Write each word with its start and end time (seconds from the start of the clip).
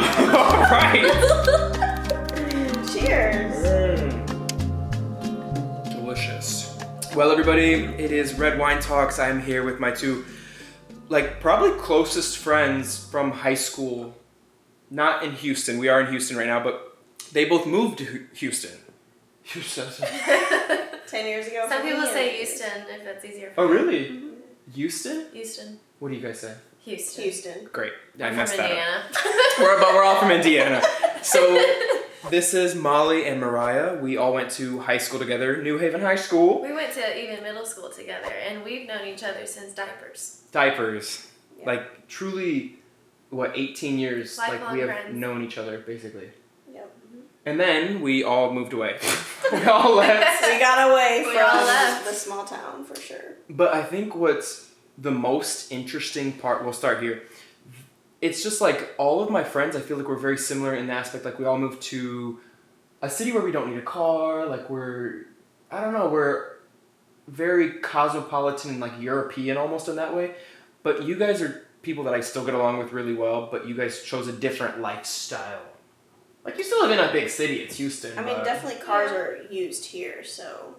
Yum. 0.00 0.02
All 0.34 0.62
right. 0.70 1.12
Cheers. 2.92 3.54
Mm. 3.64 5.90
Delicious. 5.90 6.76
Well, 7.14 7.30
everybody, 7.30 7.84
it 7.84 8.10
is 8.10 8.34
Red 8.34 8.58
Wine 8.58 8.80
Talks. 8.80 9.18
I'm 9.20 9.40
here 9.40 9.62
with 9.62 9.78
my 9.78 9.92
two, 9.92 10.24
like, 11.08 11.40
probably 11.40 11.78
closest 11.78 12.38
friends 12.38 13.08
from 13.08 13.30
high 13.30 13.54
school. 13.54 14.16
Not 14.90 15.22
in 15.22 15.32
Houston. 15.32 15.78
We 15.78 15.88
are 15.88 16.00
in 16.00 16.08
Houston 16.10 16.36
right 16.36 16.46
now, 16.46 16.62
but 16.62 16.96
they 17.32 17.44
both 17.44 17.66
moved 17.66 17.98
to 17.98 18.26
Houston. 18.34 18.72
Houston. 19.44 19.86
Ten 21.06 21.26
years 21.26 21.46
ago. 21.46 21.66
Some 21.68 21.82
people 21.82 22.00
me, 22.00 22.06
say 22.08 22.28
and- 22.30 22.36
Houston 22.38 22.82
if 22.90 23.04
that's 23.04 23.24
easier. 23.24 23.52
For 23.54 23.60
Oh, 23.62 23.68
you. 23.68 23.74
really? 23.74 24.22
Houston? 24.74 25.26
Houston. 25.32 25.78
What 26.00 26.08
do 26.08 26.16
you 26.16 26.20
guys 26.22 26.40
say? 26.40 26.54
Houston. 26.84 27.22
Houston. 27.24 27.68
Great. 27.72 27.92
I 28.20 28.24
I'm 28.28 28.36
messed 28.36 28.54
from 28.54 28.64
that 28.64 28.72
up. 28.72 29.04
Indiana. 29.16 29.44
We're, 29.58 29.78
but 29.80 29.94
we're 29.94 30.04
all 30.04 30.16
from 30.20 30.30
Indiana. 30.30 30.82
So 31.22 31.40
this 32.28 32.52
is 32.52 32.74
Molly 32.74 33.24
and 33.26 33.40
Mariah. 33.40 33.96
We 33.96 34.18
all 34.18 34.34
went 34.34 34.50
to 34.52 34.80
high 34.80 34.98
school 34.98 35.18
together, 35.18 35.62
New 35.62 35.78
Haven 35.78 36.02
High 36.02 36.16
School. 36.16 36.60
we 36.60 36.70
went 36.74 36.92
to 36.92 37.18
even 37.18 37.42
middle 37.42 37.64
school 37.64 37.88
together, 37.88 38.30
and 38.46 38.62
we've 38.62 38.86
known 38.86 39.08
each 39.08 39.22
other 39.24 39.46
since 39.46 39.72
diapers. 39.72 40.42
Diapers. 40.52 41.28
Yeah. 41.58 41.64
Like 41.66 42.08
truly, 42.08 42.76
what, 43.30 43.52
18 43.54 43.98
years? 43.98 44.36
like 44.36 44.70
we 44.70 44.80
have 44.80 44.90
friends. 44.90 45.16
known 45.16 45.42
each 45.42 45.56
other 45.56 45.78
basically. 45.78 46.28
Yep. 46.74 46.94
Mm-hmm. 47.06 47.20
And 47.46 47.58
then 47.58 48.02
we 48.02 48.22
all 48.22 48.52
moved 48.52 48.74
away. 48.74 48.98
we 49.52 49.62
all 49.64 49.96
left. 49.96 50.42
We 50.46 50.58
got 50.58 50.90
away 50.90 51.22
We 51.26 51.32
from 51.32 51.42
all 51.50 51.64
left. 51.64 52.04
the 52.04 52.12
small 52.12 52.44
town 52.44 52.84
for 52.84 52.96
sure. 53.00 53.36
But 53.48 53.72
I 53.72 53.82
think 53.82 54.14
what's 54.14 54.63
the 54.98 55.10
most 55.10 55.72
interesting 55.72 56.32
part, 56.32 56.62
we'll 56.64 56.72
start 56.72 57.02
here. 57.02 57.22
It's 58.20 58.42
just 58.42 58.60
like 58.60 58.94
all 58.96 59.22
of 59.22 59.30
my 59.30 59.44
friends, 59.44 59.76
I 59.76 59.80
feel 59.80 59.96
like 59.96 60.08
we're 60.08 60.16
very 60.16 60.38
similar 60.38 60.74
in 60.74 60.86
the 60.86 60.92
aspect 60.92 61.24
like 61.24 61.38
we 61.38 61.44
all 61.44 61.58
moved 61.58 61.82
to 61.82 62.40
a 63.02 63.10
city 63.10 63.32
where 63.32 63.42
we 63.42 63.52
don't 63.52 63.70
need 63.70 63.78
a 63.78 63.82
car, 63.82 64.46
like 64.46 64.70
we're, 64.70 65.26
I 65.70 65.80
don't 65.80 65.92
know, 65.92 66.08
we're 66.08 66.52
very 67.28 67.72
cosmopolitan 67.80 68.70
and 68.70 68.80
like 68.80 68.98
European 69.00 69.56
almost 69.56 69.88
in 69.88 69.96
that 69.96 70.14
way. 70.14 70.34
But 70.82 71.02
you 71.02 71.16
guys 71.16 71.42
are 71.42 71.66
people 71.82 72.04
that 72.04 72.14
I 72.14 72.20
still 72.20 72.44
get 72.44 72.54
along 72.54 72.78
with 72.78 72.92
really 72.92 73.14
well, 73.14 73.48
but 73.50 73.66
you 73.68 73.74
guys 73.74 74.02
chose 74.02 74.26
a 74.28 74.32
different 74.32 74.80
lifestyle. 74.80 75.60
Like 76.44 76.56
you 76.58 76.64
still 76.64 76.82
live 76.82 76.90
in 76.90 76.98
a 76.98 77.12
big 77.12 77.28
city, 77.28 77.56
it's 77.56 77.76
Houston. 77.76 78.18
I 78.18 78.24
mean, 78.24 78.36
but- 78.36 78.44
definitely 78.44 78.80
cars 78.82 79.10
are 79.10 79.42
used 79.50 79.84
here, 79.86 80.24
so 80.24 80.76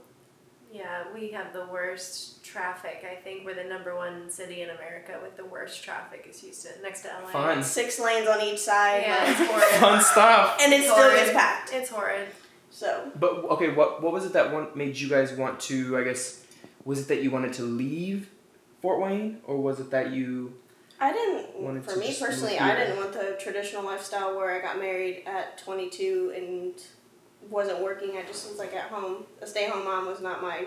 Yeah, 0.75 1.05
we 1.13 1.29
have 1.31 1.53
the 1.53 1.65
worst 1.71 2.43
traffic. 2.43 3.05
I 3.09 3.15
think 3.15 3.45
we're 3.45 3.55
the 3.55 3.63
number 3.63 3.95
one 3.95 4.29
city 4.29 4.61
in 4.61 4.69
America 4.71 5.17
with 5.21 5.37
the 5.37 5.45
worst 5.45 5.81
traffic 5.83 6.27
is 6.29 6.41
Houston, 6.41 6.73
next 6.83 7.03
to 7.03 7.07
LA. 7.07 7.29
Fun. 7.31 7.63
six 7.63 7.97
lanes 7.99 8.27
on 8.27 8.41
each 8.41 8.59
side. 8.59 9.03
Yeah, 9.05 9.31
it's 9.31 9.39
horrid. 9.49 9.63
Fun 9.79 10.01
stuff. 10.03 10.57
and 10.61 10.73
it 10.73 10.77
It's 10.81 10.85
still 10.91 10.95
horrid. 11.01 11.15
gets 11.17 11.31
packed. 11.31 11.73
It's 11.73 11.89
horrid. 11.89 12.27
So 12.71 13.09
But 13.17 13.31
okay, 13.51 13.69
what 13.69 14.03
what 14.03 14.11
was 14.11 14.25
it 14.25 14.33
that 14.33 14.51
one 14.51 14.67
made 14.75 14.97
you 14.97 15.07
guys 15.07 15.31
want 15.33 15.61
to? 15.61 15.97
I 15.97 16.03
guess 16.03 16.45
was 16.83 16.99
it 16.99 17.07
that 17.07 17.23
you 17.23 17.31
wanted 17.31 17.53
to 17.53 17.63
leave 17.63 18.29
Fort 18.81 18.99
Wayne, 19.01 19.39
or 19.45 19.55
was 19.61 19.79
it 19.79 19.91
that 19.91 20.11
you? 20.11 20.55
I 20.99 21.13
didn't. 21.13 21.55
Wanted 21.61 21.85
for 21.85 21.93
to 21.93 21.99
me 21.99 22.13
personally, 22.19 22.59
I 22.59 22.75
didn't 22.75 22.97
want 22.97 23.13
the 23.13 23.37
traditional 23.39 23.83
lifestyle 23.83 24.35
where 24.35 24.51
I 24.51 24.59
got 24.61 24.77
married 24.77 25.23
at 25.25 25.57
22 25.57 26.33
and 26.35 26.73
wasn't 27.49 27.81
working. 27.81 28.17
I 28.17 28.23
just 28.23 28.49
was 28.49 28.59
like 28.59 28.73
at 28.73 28.89
home. 28.89 29.25
A 29.41 29.47
stay-home 29.47 29.85
mom 29.85 30.07
was 30.07 30.21
not 30.21 30.41
my 30.41 30.65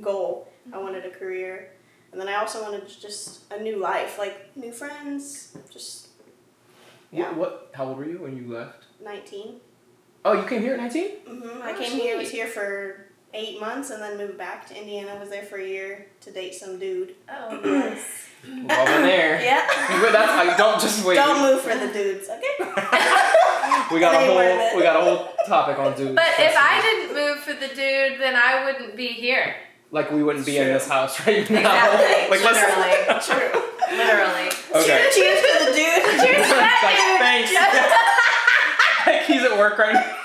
goal. 0.00 0.48
I 0.72 0.78
wanted 0.78 1.04
a 1.04 1.10
career, 1.10 1.70
and 2.12 2.20
then 2.20 2.28
I 2.28 2.34
also 2.34 2.62
wanted 2.62 2.86
just 2.88 3.50
a 3.52 3.60
new 3.60 3.76
life, 3.78 4.18
like 4.18 4.54
new 4.56 4.72
friends. 4.72 5.56
Just 5.72 6.08
Yeah. 7.10 7.30
What, 7.30 7.36
what? 7.38 7.70
How 7.74 7.86
old 7.86 7.98
were 7.98 8.04
you 8.04 8.18
when 8.18 8.36
you 8.36 8.52
left? 8.52 8.84
19. 9.02 9.60
Oh, 10.24 10.34
you 10.34 10.46
came 10.46 10.60
here 10.60 10.74
at 10.74 10.80
nineteen. 10.80 11.16
hmm 11.26 11.62
I 11.62 11.72
Oh, 11.72 11.78
came 11.78 11.92
here, 11.98 12.18
was 12.18 12.30
here 12.30 12.46
for 12.46 13.06
eight 13.32 13.58
months, 13.58 13.88
and 13.90 14.02
then 14.02 14.18
moved 14.18 14.36
back 14.36 14.66
to 14.68 14.76
Indiana. 14.78 15.18
Was 15.18 15.30
there 15.30 15.44
for 15.44 15.56
a 15.56 15.66
year 15.66 16.06
to 16.20 16.30
date 16.30 16.54
some 16.54 16.78
dude. 16.78 17.14
Oh, 17.28 17.58
nice. 17.64 18.26
We've 18.44 18.70
all 18.70 18.84
been 18.86 19.02
there. 19.02 19.40
Yeah. 19.50 19.66
But 20.02 20.12
that's 20.18 20.30
how 20.32 20.42
you 20.42 20.56
don't 20.58 20.80
just 20.80 21.04
wait. 21.06 21.14
Don't 21.14 21.40
move 21.40 21.60
for 21.62 21.74
the 21.74 21.90
dudes, 21.92 22.28
okay? 22.28 22.54
we 23.92 24.00
got 24.00 24.14
a 24.14 24.18
They 24.26 24.34
weren't 24.34 24.58
whole 24.60 24.76
we 24.76 24.82
got 24.82 24.96
a 24.96 25.00
whole 25.04 25.28
topic 25.46 25.78
on 25.78 25.94
dudes. 25.96 26.14
But 26.14 26.28
if. 26.38 26.54
I 26.56 26.80
didn't 26.80 27.14
move 27.14 27.38
for 27.38 27.52
the 27.54 27.68
dude, 27.68 28.18
then 28.20 28.34
I 28.36 28.64
wouldn't 28.64 28.96
be 28.96 29.08
here. 29.08 29.54
like 29.90 30.10
we 30.10 30.22
wouldn't 30.22 30.46
be 30.46 30.56
in 30.58 30.68
this 30.68 30.86
house 30.88 31.18
right 31.26 31.48
now. 31.50 31.58
Exactly. 31.60 32.28
like. 32.38 32.44
Literally. 32.44 33.20
True. 33.26 33.50
Literally. 33.96 34.48
Okay. 34.74 35.08
Cheers, 35.12 35.14
cheers 35.14 35.40
for 35.40 35.58
the 35.64 35.70
dude. 35.72 36.04
Cheers 36.22 36.46
to 36.48 36.54
that 36.54 36.80
Like, 36.86 36.98
dude. 37.00 37.18
thanks. 39.06 39.06
like 39.06 39.22
he's 39.26 39.42
at 39.50 39.54
work 39.58 39.76
right 39.78 39.94
now. 39.94 40.16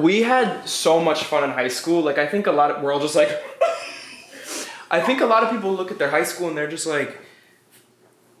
we 0.00 0.22
had 0.22 0.66
so 0.68 1.00
much 1.00 1.22
fun 1.24 1.44
in 1.44 1.50
high 1.50 1.68
school. 1.68 2.02
Like 2.02 2.18
I 2.18 2.26
think 2.26 2.46
a 2.48 2.52
lot 2.52 2.70
of 2.72 2.82
we're 2.82 2.92
all 2.92 2.98
just 3.00 3.14
like 3.14 3.30
I 4.90 5.00
think 5.00 5.20
a 5.20 5.26
lot 5.26 5.42
of 5.44 5.50
people 5.50 5.72
look 5.72 5.90
at 5.92 5.98
their 5.98 6.10
high 6.10 6.24
school 6.24 6.48
and 6.48 6.56
they're 6.56 6.66
just 6.68 6.86
like 6.86 7.16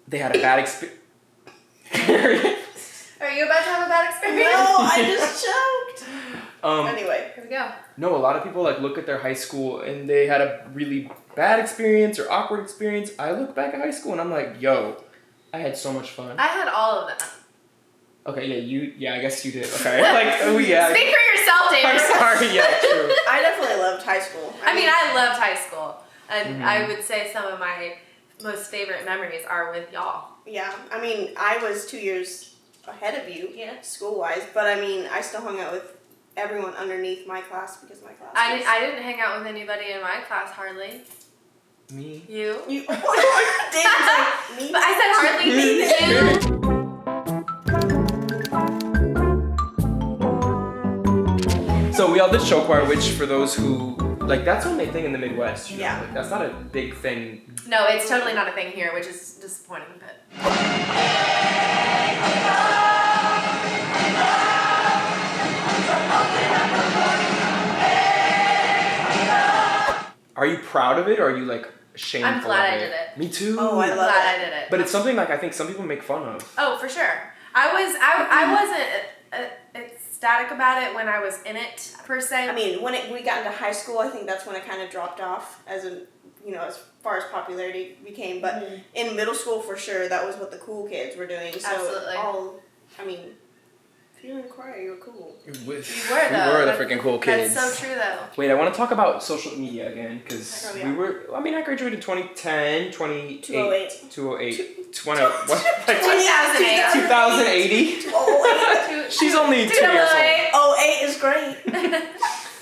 they 0.08 0.18
had 0.18 0.34
a 0.36 0.40
bad 0.40 0.58
experience. 0.58 1.00
Are 3.20 3.30
you 3.30 3.44
about 3.46 3.62
to 3.64 3.70
have 3.70 3.86
a 3.86 3.88
bad 3.88 4.10
experience? 4.10 4.43
No, 4.43 4.43
I 4.96 5.02
just 5.16 5.44
choked. 5.44 6.10
um 6.62 6.86
Anyway, 6.86 7.32
Here 7.34 7.44
we 7.44 7.50
go. 7.50 7.70
no, 7.96 8.14
a 8.16 8.18
lot 8.26 8.36
of 8.36 8.42
people 8.44 8.62
like 8.62 8.80
look 8.80 8.96
at 8.98 9.06
their 9.06 9.18
high 9.18 9.34
school 9.34 9.80
and 9.80 10.08
they 10.08 10.26
had 10.26 10.40
a 10.40 10.66
really 10.72 11.10
bad 11.36 11.58
experience 11.60 12.18
or 12.18 12.30
awkward 12.30 12.60
experience. 12.60 13.10
I 13.18 13.32
look 13.32 13.54
back 13.54 13.74
at 13.74 13.80
high 13.80 13.90
school 13.90 14.12
and 14.12 14.20
I'm 14.20 14.30
like, 14.30 14.60
yo, 14.60 15.02
I 15.52 15.58
had 15.58 15.76
so 15.76 15.92
much 15.92 16.10
fun. 16.10 16.38
I 16.38 16.46
had 16.46 16.68
all 16.68 17.00
of 17.00 17.08
them. 17.18 17.28
Okay, 18.26 18.46
yeah, 18.48 18.56
you 18.56 18.94
yeah, 18.96 19.14
I 19.14 19.20
guess 19.20 19.44
you 19.44 19.52
did. 19.52 19.66
Okay. 19.66 20.00
Like 20.18 20.38
oh 20.42 20.58
yeah. 20.58 20.90
Speak 20.94 21.14
for 21.14 21.24
yourself, 21.38 21.70
David. 21.70 21.90
I'm 21.90 21.98
sorry, 22.18 22.54
yeah, 22.54 22.78
true. 22.80 23.12
I 23.28 23.40
definitely 23.42 23.76
loved 23.82 24.02
high 24.02 24.20
school. 24.20 24.54
I 24.64 24.74
mean, 24.74 24.88
I 24.88 25.12
loved 25.14 25.38
high 25.38 25.54
school, 25.54 25.96
and 26.30 26.62
Mhm. 26.62 26.64
I 26.64 26.86
would 26.88 27.02
say 27.04 27.30
some 27.32 27.44
of 27.52 27.58
my 27.60 27.96
most 28.42 28.70
favorite 28.70 29.04
memories 29.04 29.44
are 29.48 29.70
with 29.72 29.92
y'all. 29.92 30.28
yeah, 30.46 30.72
I 30.90 31.00
mean, 31.02 31.34
I 31.36 31.58
was 31.58 31.86
two 31.86 31.98
years 31.98 32.53
ahead 32.88 33.14
of 33.22 33.34
you, 33.34 33.50
Yeah. 33.54 33.80
school 33.80 34.18
wise, 34.20 34.42
but 34.52 34.66
I 34.66 34.80
mean, 34.80 35.06
I 35.10 35.20
still 35.20 35.40
hung 35.42 35.60
out 35.60 35.72
with 35.72 35.96
everyone 36.36 36.74
underneath 36.74 37.26
my 37.26 37.40
class 37.42 37.76
because 37.78 38.02
my 38.02 38.12
class. 38.12 38.32
I, 38.34 38.52
was- 38.54 38.58
didn't- 38.60 38.70
I 38.74 38.80
didn't 38.80 39.02
hang 39.02 39.20
out 39.20 39.38
with 39.38 39.46
anybody 39.46 39.92
in 39.92 40.00
my 40.02 40.18
class 40.26 40.50
hardly. 40.50 41.02
Me. 41.92 42.24
You. 42.28 42.60
You, 42.66 42.80
David's 42.86 42.98
like, 43.04 44.58
me? 44.58 44.70
But 44.72 44.82
I 44.82 44.92
said 44.98 45.12
hardly 45.20 45.50
me. 45.52 46.50
you. 46.50 47.44
So 51.92 52.10
we 52.12 52.18
all 52.18 52.28
did 52.28 52.42
show 52.42 52.60
choir, 52.64 52.84
which 52.86 53.10
for 53.10 53.24
those 53.24 53.54
who 53.54 53.94
like, 54.20 54.44
that's 54.44 54.66
only 54.66 54.86
a 54.88 54.92
thing 54.92 55.04
in 55.04 55.12
the 55.12 55.18
Midwest. 55.18 55.70
You 55.70 55.76
know? 55.76 55.82
Yeah. 55.84 56.00
Like, 56.00 56.14
that's 56.14 56.30
not 56.30 56.44
a 56.44 56.48
big 56.72 56.96
thing. 56.96 57.54
No, 57.68 57.86
it's 57.86 58.08
totally 58.08 58.34
not 58.34 58.48
a 58.48 58.52
thing 58.52 58.72
here, 58.72 58.92
which 58.92 59.06
is 59.06 59.34
disappointing. 59.34 59.86
But 60.00 60.23
Are 70.36 70.46
you 70.46 70.58
proud 70.58 70.98
of 70.98 71.08
it, 71.08 71.20
or 71.20 71.30
are 71.30 71.36
you 71.36 71.44
like 71.44 71.70
ashamed? 71.94 72.24
I'm 72.24 72.42
glad 72.42 72.74
I 72.74 72.78
did 72.78 72.90
it. 72.90 73.16
Me 73.16 73.28
too. 73.28 73.56
Oh, 73.58 73.78
I 73.78 73.84
I'm 73.84 73.96
love 73.96 74.08
glad 74.10 74.34
it. 74.34 74.40
I 74.40 74.44
did 74.44 74.52
it. 74.52 74.70
But 74.70 74.80
it's 74.80 74.90
something 74.90 75.14
like 75.16 75.30
I 75.30 75.36
think 75.38 75.52
some 75.52 75.68
people 75.68 75.84
make 75.84 76.02
fun 76.02 76.22
of. 76.24 76.54
Oh, 76.58 76.76
for 76.78 76.88
sure. 76.88 77.32
I 77.54 77.72
was 77.72 77.94
I, 78.00 78.26
I 78.30 78.52
wasn't 78.52 78.82
uh, 79.32 79.78
ecstatic 79.78 80.50
about 80.50 80.82
it 80.82 80.92
when 80.94 81.08
I 81.08 81.20
was 81.20 81.40
in 81.44 81.56
it 81.56 81.94
per 82.04 82.20
se. 82.20 82.48
I 82.48 82.54
mean, 82.54 82.82
when 82.82 82.94
it, 82.94 83.12
we 83.12 83.22
got 83.22 83.38
into 83.38 83.52
high 83.52 83.70
school, 83.72 84.00
I 84.00 84.08
think 84.08 84.26
that's 84.26 84.44
when 84.44 84.56
it 84.56 84.66
kind 84.66 84.82
of 84.82 84.90
dropped 84.90 85.20
off 85.20 85.62
as 85.68 85.84
a, 85.84 86.02
you 86.44 86.52
know, 86.52 86.62
as 86.62 86.78
far 87.02 87.16
as 87.16 87.24
popularity 87.32 87.96
became. 88.04 88.40
But 88.40 88.54
Mm-hmm. 88.54 88.76
in 88.94 89.16
middle 89.16 89.34
school, 89.34 89.60
for 89.60 89.76
sure, 89.76 90.08
that 90.08 90.24
was 90.26 90.36
what 90.36 90.50
the 90.50 90.58
cool 90.58 90.86
kids 90.88 91.16
were 91.16 91.26
doing. 91.26 91.52
So 91.54 91.68
Absolutely. 91.68 92.14
all, 92.16 92.60
I 92.98 93.04
mean, 93.04 93.20
if 94.16 94.24
you 94.24 94.34
were 94.34 94.40
in 94.40 94.48
choir, 94.48 94.76
you 94.80 94.90
were 94.90 94.96
cool. 94.96 95.36
We 95.46 95.52
were, 95.52 95.74
we 95.74 95.76
were 95.76 96.64
the 96.66 96.72
freaking 96.78 97.00
cool 97.00 97.18
kids. 97.18 97.54
That's 97.54 97.78
so 97.78 97.84
true 97.86 97.94
though. 97.94 98.18
Wait, 98.36 98.50
I 98.50 98.54
want 98.54 98.72
to 98.72 98.76
talk 98.78 98.90
about 98.90 99.22
social 99.22 99.56
media 99.58 99.90
again 99.92 100.20
because 100.22 100.70
we 100.74 100.80
yeah. 100.80 100.94
were. 100.94 101.26
I 101.34 101.40
mean, 101.40 101.54
I 101.54 101.62
graduated 101.62 102.00
2010, 102.02 102.92
2008, 102.92 103.42
208. 103.42 104.10
208, 104.10 104.94
20, 104.94 105.20
what? 105.20 105.48
2008. 105.86 106.92
2080. 106.92 108.02
Oh, 108.08 108.86
Two- 108.88 109.10
She's 109.10 109.34
only 109.34 109.66
two 109.68 109.74
years 109.86 110.10
old. 110.54 110.76
08 110.78 111.02
is 111.02 111.16
great. 111.18 112.04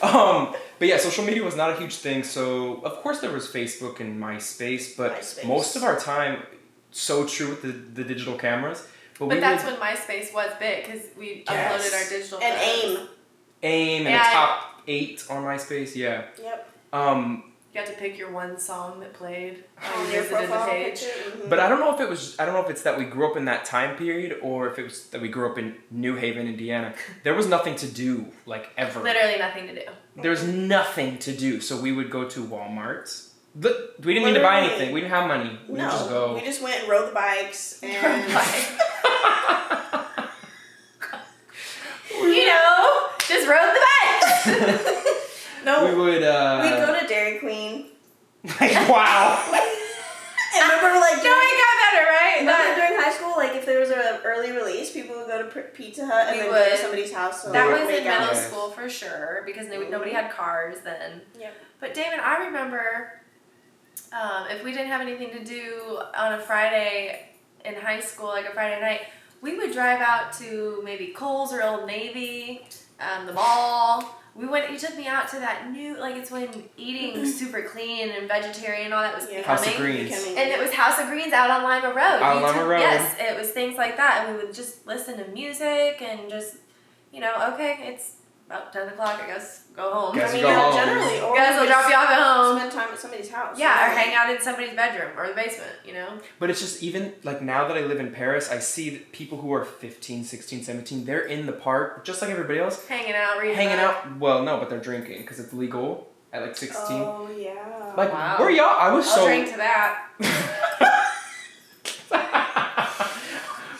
Um, 0.02 0.52
but 0.82 0.88
yeah, 0.88 0.96
social 0.96 1.24
media 1.24 1.44
was 1.44 1.54
not 1.54 1.70
a 1.70 1.76
huge 1.76 1.94
thing. 1.94 2.24
So 2.24 2.80
of 2.82 2.94
course 3.02 3.20
there 3.20 3.30
was 3.30 3.46
Facebook 3.46 4.00
and 4.00 4.20
MySpace, 4.20 4.96
but 4.96 5.12
MySpace. 5.12 5.46
most 5.46 5.76
of 5.76 5.84
our 5.84 5.96
time, 5.96 6.42
so 6.90 7.24
true 7.24 7.50
with 7.50 7.62
the, 7.62 7.68
the 7.68 8.02
digital 8.02 8.36
cameras. 8.36 8.84
But, 9.16 9.28
But 9.28 9.38
that's 9.40 9.62
would 9.64 9.78
when 9.78 9.94
MySpace 9.94 10.34
was 10.34 10.50
big 10.58 10.84
because 10.84 11.02
we 11.16 11.44
Yes. 11.48 11.48
uploaded 11.48 12.02
our 12.02 12.10
digital 12.18 12.40
And 12.42 12.54
photos. 12.58 12.98
AIM. 12.98 13.08
aim 13.62 14.06
and 14.08 14.14
Yeah. 14.16 14.28
a 14.28 14.32
top 14.32 14.82
eight 14.88 15.24
on 15.30 15.44
MySpace. 15.44 15.94
Yeah. 15.94 16.24
Yep. 16.42 16.68
Um, 16.92 17.51
You 17.72 17.80
got 17.80 17.86
to 17.86 17.94
pick 17.94 18.18
your 18.18 18.30
one 18.30 18.58
song 18.58 19.00
that 19.00 19.14
played 19.14 19.64
On 19.96 20.12
your 20.12 20.22
visited 20.24 20.42
the 20.42 20.46
profile 20.48 20.68
page. 20.68 21.00
picture. 21.00 21.30
mhm. 21.38 21.48
But 21.48 21.58
I 21.58 21.70
don't 21.70 21.80
know 21.80 21.94
if 21.94 22.00
it 22.02 22.08
was. 22.08 22.38
I 22.38 22.44
don't 22.44 22.52
know 22.52 22.60
if 22.62 22.68
it's 22.68 22.82
that 22.82 22.98
we 22.98 23.04
grew 23.06 23.30
up 23.30 23.36
in 23.38 23.46
that 23.46 23.64
time 23.64 23.96
period 23.96 24.38
or 24.42 24.68
if 24.68 24.78
it 24.78 24.82
was 24.84 25.06
that 25.08 25.22
we 25.22 25.28
grew 25.28 25.50
up 25.50 25.56
in 25.56 25.76
New 25.90 26.16
Haven, 26.16 26.46
Indiana. 26.46 26.92
There 27.24 27.32
was 27.32 27.46
nothing 27.46 27.74
to 27.76 27.86
do 27.86 28.26
like 28.44 28.68
ever. 28.76 29.00
Literally 29.02 29.38
nothing 29.38 29.68
to 29.68 29.74
do. 29.74 29.86
There 30.16 30.30
was 30.30 30.44
nothing 30.46 31.16
to 31.20 31.32
do, 31.34 31.62
so 31.62 31.80
we 31.80 31.92
would 31.92 32.10
go 32.10 32.28
to 32.28 32.44
Walmart. 32.44 33.28
Look, 33.58 33.94
we 34.04 34.12
didn't 34.14 34.28
need 34.28 34.34
to 34.38 34.42
buy 34.42 34.60
anything. 34.60 34.92
We 34.92 35.00
didn't 35.00 35.12
have 35.12 35.26
money. 35.28 35.58
We 35.66 35.78
no, 35.78 35.84
just 35.88 36.08
go. 36.10 36.34
we 36.34 36.40
just 36.42 36.62
went 36.62 36.80
and 36.80 36.88
rode 36.90 37.08
the 37.08 37.14
bikes 37.14 37.80
and 37.82 37.92
you 42.22 42.46
know, 42.46 43.06
just 43.26 43.48
rode 43.48 43.74
the 43.74 43.80
bikes. 43.88 45.06
no, 45.64 45.86
we 45.88 45.94
would. 46.00 46.22
Uh, 46.22 46.60
we'd 46.62 46.70
go 46.86 46.98
to 46.98 47.06
Dairy 47.06 47.38
Queen. 47.38 47.88
Like, 48.60 48.88
wow. 48.88 49.68
And 50.54 50.68
remember, 50.68 51.00
like 51.00 51.16
no, 51.16 51.22
during, 51.22 51.48
it 51.48 51.64
got 51.64 51.92
better, 51.92 52.04
right? 52.10 52.36
remember 52.40 52.52
That, 52.52 52.74
during 52.76 53.00
high 53.02 53.10
school, 53.16 53.32
like 53.38 53.54
if 53.56 53.64
there 53.64 53.80
was 53.80 53.88
an 53.88 54.20
early 54.22 54.52
release, 54.52 54.92
people 54.92 55.16
would 55.16 55.26
go 55.26 55.42
to 55.48 55.62
Pizza 55.62 56.04
Hut 56.04 56.26
and 56.28 56.36
We 56.36 56.42
then 56.42 56.50
go 56.50 56.62
to 56.64 56.70
would. 56.72 56.78
somebody's 56.78 57.10
house. 57.12 57.42
So 57.42 57.52
that 57.52 57.70
was 57.70 57.80
in 57.80 57.86
make 57.86 58.04
out. 58.06 58.20
middle 58.20 58.34
school 58.36 58.68
for 58.68 58.86
sure 58.90 59.42
because 59.46 59.66
no- 59.68 59.88
nobody 59.88 60.10
had 60.12 60.30
cars 60.30 60.80
then. 60.84 61.22
Yep. 61.40 61.54
But 61.80 61.94
Damon, 61.94 62.20
I 62.20 62.44
remember 62.44 63.12
um, 64.12 64.46
if 64.50 64.62
we 64.62 64.72
didn't 64.72 64.88
have 64.88 65.00
anything 65.00 65.30
to 65.30 65.42
do 65.42 65.98
on 66.14 66.34
a 66.34 66.38
Friday 66.38 67.30
in 67.64 67.74
high 67.76 68.00
school, 68.00 68.26
like 68.26 68.44
a 68.44 68.52
Friday 68.52 68.78
night, 68.78 69.00
we 69.40 69.56
would 69.56 69.72
drive 69.72 70.02
out 70.02 70.34
to 70.34 70.82
maybe 70.84 71.08
Kohl's 71.08 71.54
or 71.54 71.62
Old 71.62 71.86
Navy, 71.86 72.66
um, 73.00 73.24
the 73.26 73.32
mall. 73.32 74.18
We 74.34 74.46
went. 74.46 74.70
You 74.70 74.78
took 74.78 74.96
me 74.96 75.06
out 75.06 75.28
to 75.28 75.36
that 75.40 75.70
new, 75.70 75.98
like 76.00 76.16
it's 76.16 76.30
when 76.30 76.48
eating 76.76 77.26
super 77.38 77.62
clean 77.62 78.08
and 78.10 78.26
vegetarian 78.28 78.86
and 78.86 78.94
all 78.94 79.02
that 79.02 79.14
was 79.14 79.28
Yeah. 79.30 79.42
House 79.42 79.66
of. 79.66 79.76
Greens. 79.76 80.08
Becoming- 80.10 80.38
And 80.38 80.50
it 80.50 80.58
was 80.58 80.72
House 80.72 80.98
of 80.98 81.06
Greens 81.08 81.32
out 81.34 81.50
on 81.50 81.62
Lima 81.62 81.88
Road. 81.88 81.98
Out 81.98 82.36
on 82.36 82.42
Lima 82.42 82.52
took- 82.54 82.66
Road. 82.68 82.80
Yes, 82.80 83.16
it 83.20 83.38
was 83.38 83.50
things 83.50 83.76
like 83.76 83.96
that, 83.98 84.24
and 84.26 84.36
we 84.38 84.44
would 84.44 84.54
just 84.54 84.86
listen 84.86 85.18
to 85.18 85.26
music 85.32 86.00
and 86.00 86.30
just, 86.30 86.56
you 87.12 87.20
know, 87.20 87.50
okay, 87.54 87.78
it's 87.92 88.12
about 88.52 88.72
ten 88.72 88.88
o'clock. 88.88 89.20
I 89.22 89.26
guess 89.26 89.64
go 89.74 89.92
home. 89.92 90.14
Guess 90.14 90.30
I 90.30 90.32
mean, 90.34 90.42
go 90.42 90.48
yeah, 90.48 90.60
home. 90.62 90.74
generally, 90.74 91.20
or 91.20 91.34
Guys 91.34 91.54
we 91.54 91.60
will 91.60 91.66
drop 91.66 91.88
you 91.88 91.96
off 91.96 92.10
at 92.10 92.22
home. 92.22 92.58
Spend 92.58 92.72
time 92.72 92.88
at 92.92 92.98
somebody's 92.98 93.30
house. 93.30 93.58
Yeah, 93.58 93.86
or 93.86 93.90
hang 93.96 94.14
out 94.14 94.30
in 94.34 94.40
somebody's 94.42 94.74
bedroom 94.74 95.10
or 95.18 95.28
the 95.28 95.34
basement, 95.34 95.70
you 95.86 95.94
know? 95.94 96.18
But 96.38 96.50
it's 96.50 96.60
just 96.60 96.82
even 96.82 97.14
like 97.24 97.40
now 97.40 97.66
that 97.68 97.76
I 97.76 97.80
live 97.86 97.98
in 98.00 98.10
Paris, 98.12 98.50
I 98.50 98.58
see 98.58 98.90
that 98.90 99.12
people 99.12 99.38
who 99.38 99.52
are 99.54 99.64
15, 99.64 100.24
16, 100.24 100.62
17, 100.64 101.04
they're 101.04 101.20
in 101.26 101.46
the 101.46 101.52
park 101.52 102.04
just 102.04 102.20
like 102.20 102.30
everybody 102.30 102.58
else, 102.58 102.86
Hanging 102.86 103.14
out, 103.14 103.38
reading 103.40 103.56
hanging 103.56 103.78
a 103.78 103.82
out. 103.82 104.18
Well, 104.18 104.42
no, 104.42 104.58
but 104.58 104.68
they're 104.70 104.80
drinking 104.80 105.22
because 105.22 105.40
it's 105.40 105.52
legal 105.52 106.08
at 106.32 106.42
like 106.42 106.56
16. 106.56 106.96
Oh 107.00 107.28
yeah. 107.36 107.94
Like, 107.96 108.12
Wow. 108.12 108.36
where 108.38 108.50
y'all? 108.50 108.76
I 108.78 108.92
was 108.92 109.06
I'll 109.08 109.14
so. 109.16 109.26
drink 109.26 109.50
to 109.50 109.56
that. 109.56 110.08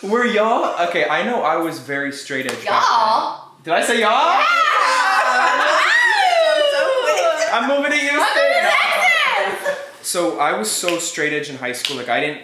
Were 0.02 0.26
y'all? 0.26 0.88
Okay, 0.88 1.06
I 1.08 1.22
know 1.22 1.42
I 1.42 1.56
was 1.58 1.78
very 1.78 2.10
straight 2.10 2.46
edge. 2.50 2.64
Y'all? 2.64 3.41
Did 3.64 3.74
I 3.74 3.82
say 3.84 4.00
y'all? 4.00 4.10
I'm 7.52 7.68
moving 7.68 7.92
to 7.92 7.96
Houston. 7.96 8.42
So 10.02 10.40
I 10.40 10.58
was 10.58 10.68
so 10.68 10.98
straight 10.98 11.32
edge 11.32 11.48
in 11.48 11.56
high 11.56 11.72
school. 11.72 11.96
Like 11.96 12.08
I 12.08 12.18
didn't 12.18 12.42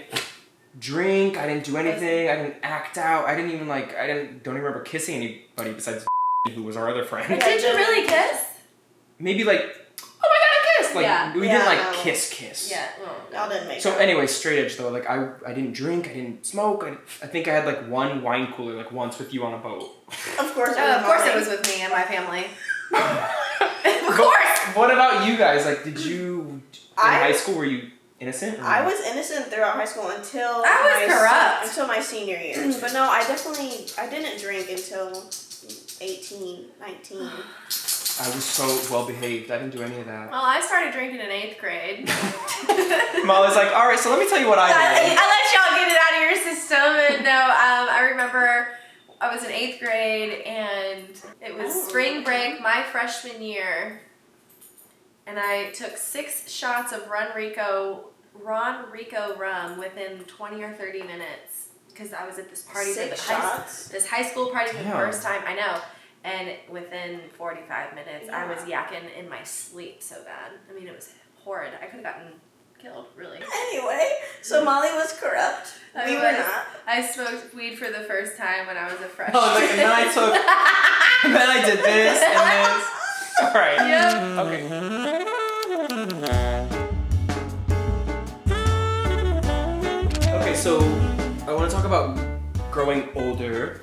drink. 0.79 1.37
I 1.37 1.49
didn't 1.49 1.65
do 1.65 1.77
anything. 1.77 2.29
I 2.29 2.37
didn't 2.37 2.57
act 2.63 2.99
out. 2.99 3.25
I 3.25 3.35
didn't 3.35 3.51
even 3.51 3.67
like. 3.67 3.97
I 3.97 4.07
didn't. 4.07 4.45
Don't 4.45 4.55
even 4.55 4.65
remember 4.65 4.85
kissing 4.85 5.17
anybody 5.17 5.73
besides 5.73 6.07
who 6.55 6.63
was 6.63 6.77
our 6.77 6.89
other 6.89 7.05
friend. 7.05 7.41
Did 7.41 7.63
you 7.63 7.75
really 7.77 8.07
kiss? 8.07 8.45
Maybe 9.19 9.43
like, 9.43 9.61
oh 9.61 10.07
my 10.23 10.39
god, 10.39 10.53
I 10.55 10.77
kissed. 10.79 10.88
Like 10.99 11.07
Yeah. 11.07 11.35
we 11.35 11.47
Yeah, 11.47 11.53
didn't 11.59 11.67
like 11.67 11.83
no. 11.97 12.03
kiss 12.03 12.31
kiss. 12.31 12.71
Yeah. 12.71 12.87
Well, 13.01 13.17
Y'all 13.33 13.49
didn't 13.49 13.69
make 13.69 13.81
So 13.81 13.93
out. 13.93 14.01
anyway, 14.01 14.27
straight 14.27 14.59
edge 14.65 14.77
though. 14.77 14.91
Like 14.91 15.09
I, 15.09 15.29
I 15.47 15.53
didn't 15.55 15.73
drink. 15.73 16.09
I 16.09 16.13
didn't 16.15 16.45
smoke. 16.47 16.85
I, 16.85 16.91
I 17.25 17.29
think 17.29 17.49
I 17.49 17.53
had 17.53 17.65
like 17.67 17.89
one 17.89 18.23
wine 18.23 18.53
cooler 18.55 18.75
like 18.75 18.93
once 18.93 19.19
with 19.19 19.33
you 19.35 19.45
on 19.45 19.55
a 19.55 19.59
boat. 19.59 19.85
Of 20.39 20.53
course. 20.55 20.75
Oh, 20.77 20.97
of 20.99 21.05
course 21.05 21.25
it 21.27 21.35
was 21.35 21.49
with 21.49 21.67
me 21.67 21.83
and 21.83 21.93
my 21.93 22.03
family. 22.03 22.45
of 22.93 24.15
course. 24.17 24.59
What 24.75 24.91
about 24.91 25.27
you 25.27 25.37
guys? 25.37 25.65
Like, 25.67 25.85
did 25.85 25.99
you 25.99 26.41
in 26.51 26.63
I- 26.97 27.19
high 27.19 27.33
school 27.33 27.55
were 27.57 27.65
you 27.65 27.91
innocent? 28.21 28.59
or- 28.59 28.65
I 28.65 28.85
was 28.85 29.01
innocent 29.07 29.47
throughout 29.47 29.75
high 29.75 29.85
school 29.85 30.09
until 30.09 30.63
I 30.65 30.99
was 31.01 31.09
my 31.09 31.15
corrupt. 31.19 31.67
until 31.69 31.87
my 31.87 32.01
senior 32.01 32.37
year. 32.39 32.57
But 32.81 32.93
no, 32.93 33.03
I 33.09 33.21
definitely 33.21 33.87
I 33.99 34.09
didn't 34.09 34.41
drink 34.41 34.71
until 34.71 35.25
18, 36.01 36.67
19. 36.81 37.31
I 38.21 38.29
was 38.35 38.45
so 38.45 38.67
well 38.93 39.07
behaved. 39.07 39.51
I 39.51 39.59
didn't 39.59 39.77
do 39.77 39.83
any 39.83 39.99
of 40.01 40.07
that. 40.07 40.31
Well, 40.31 40.43
I 40.43 40.61
started 40.61 40.93
drinking 40.93 41.21
in 41.21 41.31
eighth 41.31 41.59
grade. 41.61 42.09
Molly's 43.25 43.55
like, 43.57 43.73
all 43.75 43.87
right, 43.87 43.99
so 43.99 44.11
let 44.11 44.19
me 44.19 44.29
tell 44.29 44.41
you 44.41 44.49
what 44.49 44.59
I 44.59 44.67
I, 44.71 45.01
did. 45.09 45.19
I 45.19 45.25
let 45.29 45.45
y'all 45.55 45.79
get 45.79 45.93
it 45.93 45.99
out 46.03 46.15
of 46.17 46.21
your 46.29 46.55
system. 46.55 47.17
And 47.17 47.25
no, 47.25 47.31
um, 47.31 47.89
I 47.91 48.09
remember 48.11 48.69
I 49.21 49.33
was 49.35 49.45
in 49.45 49.51
eighth 49.53 49.81
grade 49.81 50.43
and 50.43 51.09
it 51.41 51.57
was 51.57 51.75
Oh. 51.75 51.89
spring 51.89 52.25
break 52.25 52.61
my 52.61 52.83
freshman 52.91 53.41
year. 53.43 54.01
And 55.27 55.39
I 55.39 55.71
took 55.71 55.97
six 55.97 56.51
shots 56.51 56.93
of 56.93 57.09
Run 57.09 57.29
Rico, 57.37 58.07
Ron 58.35 58.91
Rico 58.91 59.37
rum 59.37 59.79
within 59.79 60.25
20 60.25 60.63
or 60.63 60.73
30 60.73 61.03
minutes. 61.03 61.69
Because 61.89 62.13
I 62.13 62.27
was 62.27 62.39
at 62.39 62.49
this 62.49 62.63
party 62.63 62.91
for 62.91 63.01
Six 63.01 63.27
the 63.27 63.35
high, 63.35 63.63
this 63.93 64.07
high 64.09 64.23
school 64.23 64.51
party 64.51 64.71
for 64.71 64.83
the 64.83 64.91
first 64.91 65.23
time. 65.23 65.43
I 65.47 65.55
know. 65.55 65.81
And 66.29 66.51
within 66.69 67.21
45 67.39 67.95
minutes, 67.95 68.29
I 68.29 68.47
was 68.47 68.59
yakking 68.59 69.17
in 69.19 69.31
my 69.31 69.43
sleep 69.45 70.03
so 70.03 70.17
bad. 70.25 70.53
I 70.71 70.75
mean, 70.79 70.87
it 70.87 70.95
was 70.95 71.15
horrid. 71.37 71.73
I 71.81 71.87
could 71.87 72.05
have 72.05 72.17
gotten 72.17 72.33
killed, 72.79 73.07
really. 73.17 73.39
Anyway, 73.71 74.11
so 74.43 74.63
Molly 74.65 74.89
was 74.93 75.13
corrupt. 75.15 75.73
I 75.95 76.11
we 76.11 76.17
were 76.17 76.33
not. 76.33 76.67
I 76.87 77.07
smoked 77.07 77.55
weed 77.55 77.77
for 77.79 77.87
the 77.87 78.01
first 78.01 78.37
time 78.37 78.67
when 78.67 78.77
I 78.77 78.85
was 78.93 79.01
a 79.01 79.09
freshman. 79.09 79.41
Oh, 79.43 79.55
like, 79.55 79.71
and 79.71 79.79
then 79.79 79.91
I 79.91 80.05
took, 80.13 80.35
and 81.25 81.35
then 81.35 81.49
I 81.49 81.65
did 81.65 81.79
this 81.83 82.23
and 82.23 82.35
this. 82.53 82.85
All 83.43 83.55
right. 83.55 83.79
Yep. 83.89 84.15
Okay. 84.47 84.63
Okay, 90.41 90.55
so 90.55 90.81
I 91.47 91.53
want 91.55 91.71
to 91.71 91.77
talk 91.77 91.85
about 91.85 92.19
growing 92.71 93.09
older. 93.15 93.83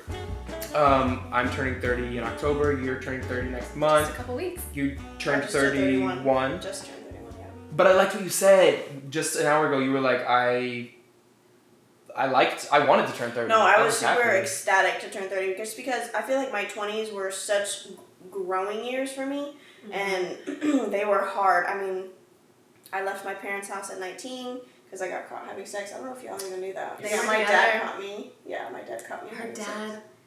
Um, 0.76 1.20
I'm 1.32 1.50
turning 1.50 1.80
30 1.80 2.18
in 2.18 2.24
October. 2.24 2.78
You're 2.78 3.00
turning 3.00 3.22
30 3.22 3.48
next 3.50 3.66
Just 3.66 3.76
month. 3.76 4.10
a 4.10 4.12
couple 4.12 4.34
weeks. 4.36 4.62
You 4.74 4.96
turned 5.18 5.42
just 5.42 5.54
turned 5.54 5.74
31. 5.78 6.60
Just 6.60 6.86
turned 6.86 7.04
31, 7.06 7.34
yeah. 7.38 7.46
But 7.74 7.86
I 7.86 7.94
liked 7.94 8.14
what 8.14 8.22
you 8.22 8.28
said 8.28 9.10
just 9.10 9.36
an 9.36 9.46
hour 9.46 9.68
ago. 9.68 9.78
You 9.78 9.92
were 9.92 10.00
like, 10.00 10.20
I, 10.28 10.90
I 12.14 12.26
liked, 12.26 12.68
I 12.70 12.84
wanted 12.84 13.06
to 13.08 13.14
turn 13.14 13.30
30. 13.30 13.48
No, 13.48 13.60
I 13.60 13.82
was 13.82 13.96
super 13.98 14.22
happy. 14.22 14.38
ecstatic 14.38 15.00
to 15.00 15.10
turn 15.10 15.28
30 15.30 15.56
just 15.56 15.76
because 15.78 16.10
I 16.14 16.20
feel 16.22 16.36
like 16.36 16.52
my 16.52 16.64
20s 16.66 17.12
were 17.12 17.30
such 17.30 17.88
growing 18.30 18.84
years 18.84 19.12
for 19.12 19.24
me 19.26 19.54
Mm-hmm. 19.88 19.92
and 19.92 20.90
they 20.92 21.04
were 21.04 21.24
hard. 21.24 21.66
I 21.66 21.80
mean, 21.80 22.04
I 22.92 23.04
left 23.04 23.24
my 23.24 23.34
parents' 23.34 23.68
house 23.68 23.88
at 23.90 24.00
19 24.00 24.58
because 24.84 25.00
I 25.00 25.08
got 25.08 25.28
caught 25.28 25.46
having 25.46 25.64
sex. 25.64 25.92
I 25.92 25.98
don't 25.98 26.06
know 26.06 26.16
if 26.16 26.24
y'all 26.24 26.40
even 26.44 26.60
knew 26.60 26.72
that. 26.72 26.98
They 27.00 27.10
Yeah, 27.10 27.22
my 27.24 27.38
dad 27.38 27.82
caught 27.82 28.00
me. 28.00 28.32
Yeah, 28.44 28.68
my 28.72 28.80
dad 28.80 29.04
caught 29.08 29.22
me. 29.24 29.30
Her 29.30 29.36
having 29.36 29.54
sex. 29.54 29.70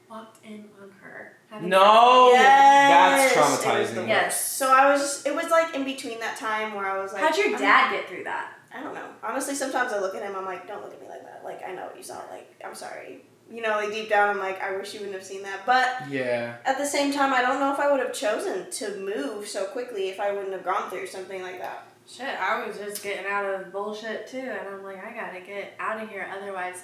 Dad 0.09 0.15
walked 0.15 0.45
in 0.45 0.65
on 0.81 0.91
her. 1.01 1.37
having 1.49 1.69
No, 1.69 2.31
Yes, 2.33 3.33
that's 3.33 3.61
it 3.61 3.63
the 3.63 3.69
traumatizing. 4.01 4.07
Yes. 4.07 4.45
So 4.51 4.71
I 4.71 4.91
was 4.91 5.01
just, 5.01 5.27
it 5.27 5.35
was 5.35 5.49
like 5.49 5.75
in 5.75 5.85
between 5.85 6.19
that 6.19 6.37
time 6.37 6.73
where 6.75 6.85
I 6.85 7.01
was 7.01 7.13
like, 7.13 7.21
How'd 7.21 7.37
your 7.37 7.57
dad 7.57 7.91
get 7.91 8.07
through 8.07 8.23
that? 8.25 8.53
I 8.73 8.81
don't 8.83 8.93
know. 8.93 9.07
Honestly, 9.23 9.55
sometimes 9.55 9.91
I 9.93 9.99
look 9.99 10.13
at 10.15 10.21
him, 10.21 10.35
I'm 10.35 10.45
like, 10.45 10.67
don't 10.67 10.81
look 10.83 10.93
at 10.93 11.01
me 11.01 11.07
like 11.07 11.23
that. 11.23 11.41
Like, 11.43 11.61
I 11.67 11.73
know 11.73 11.85
what 11.85 11.97
you 11.97 12.03
saw. 12.03 12.21
Like, 12.29 12.53
I'm 12.63 12.75
sorry. 12.75 13.25
You 13.51 13.63
know, 13.63 13.71
like 13.71 13.91
deep 13.91 14.09
down, 14.09 14.29
I'm 14.29 14.37
like, 14.37 14.61
I 14.61 14.77
wish 14.77 14.93
you 14.93 14.99
wouldn't 14.99 15.17
have 15.17 15.25
seen 15.25 15.41
that. 15.41 15.65
But 15.65 16.07
Yeah. 16.09 16.57
at 16.65 16.77
the 16.77 16.85
same 16.85 17.11
time, 17.11 17.33
I 17.33 17.41
don't 17.41 17.59
know 17.59 17.73
if 17.73 17.79
I 17.79 17.89
would 17.91 17.99
have 17.99 18.13
chosen 18.13 18.69
to 18.69 18.97
move 18.97 19.47
so 19.47 19.65
quickly 19.65 20.09
if 20.09 20.19
I 20.19 20.31
wouldn't 20.31 20.53
have 20.53 20.63
gone 20.63 20.89
through 20.91 21.07
something 21.07 21.41
like 21.41 21.59
that. 21.59 21.87
Shit, 22.07 22.27
I 22.27 22.65
was 22.65 22.77
just 22.77 23.03
getting 23.03 23.25
out 23.25 23.45
of 23.45 23.71
bullshit 23.71 24.27
too, 24.27 24.37
and 24.39 24.67
I'm 24.67 24.83
like, 24.83 25.03
I 25.03 25.13
gotta 25.13 25.41
get 25.41 25.73
out 25.79 26.01
of 26.01 26.09
here. 26.09 26.27
Otherwise, 26.39 26.83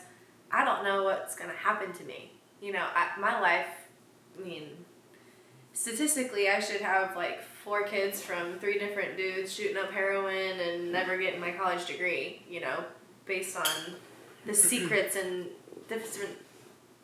I 0.52 0.64
don't 0.66 0.84
know 0.84 1.04
what's 1.04 1.36
gonna 1.36 1.54
happen 1.54 1.94
to 1.94 2.04
me. 2.04 2.32
You 2.62 2.72
know, 2.74 2.86
I, 2.96 3.10
my 3.20 3.40
life. 3.40 3.68
I 4.40 4.44
mean, 4.46 4.70
statistically, 5.74 6.50
I 6.50 6.60
should 6.60 6.82
have 6.82 7.16
like 7.16 7.44
four 7.44 7.84
kids 7.84 8.22
from 8.22 8.60
three 8.60 8.80
different 8.80 9.18
dudes 9.18 9.54
shooting 9.54 9.78
up 9.78 9.92
heroin 9.92 10.60
and 10.60 10.92
never 10.92 11.18
getting 11.18 11.40
my 11.40 11.52
college 11.52 11.86
degree. 11.86 12.42
You 12.50 12.62
know, 12.62 12.84
based 13.26 13.56
on 13.58 13.66
the 14.46 14.54
secrets 14.54 15.16
and 15.16 15.48
different 15.88 16.38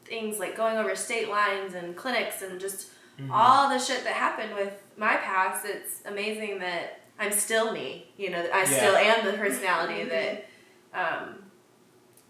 things 0.05 0.39
like 0.39 0.55
going 0.58 0.77
over 0.77 0.96
state 0.96 1.29
lines 1.29 1.74
and 1.74 1.96
clinics 1.96 2.41
and 2.41 2.60
just 2.60 2.88
Mm-hmm. 3.20 3.31
all 3.34 3.70
the 3.70 3.77
shit 3.77 4.03
that 4.05 4.13
happened 4.13 4.55
with 4.55 4.74
my 4.98 5.17
past, 5.17 5.63
it's 5.65 6.01
amazing 6.05 6.58
that 6.60 7.01
I'm 7.20 7.31
still 7.31 7.72
me. 7.72 8.08
You 8.17 8.31
know, 8.31 8.41
that 8.41 8.55
I 8.55 8.60
Yeah. 8.62 8.65
still 8.65 8.96
am 8.96 9.25
the 9.25 9.34
personality 9.34 10.05
that, 10.05 10.46
um, 10.93 11.40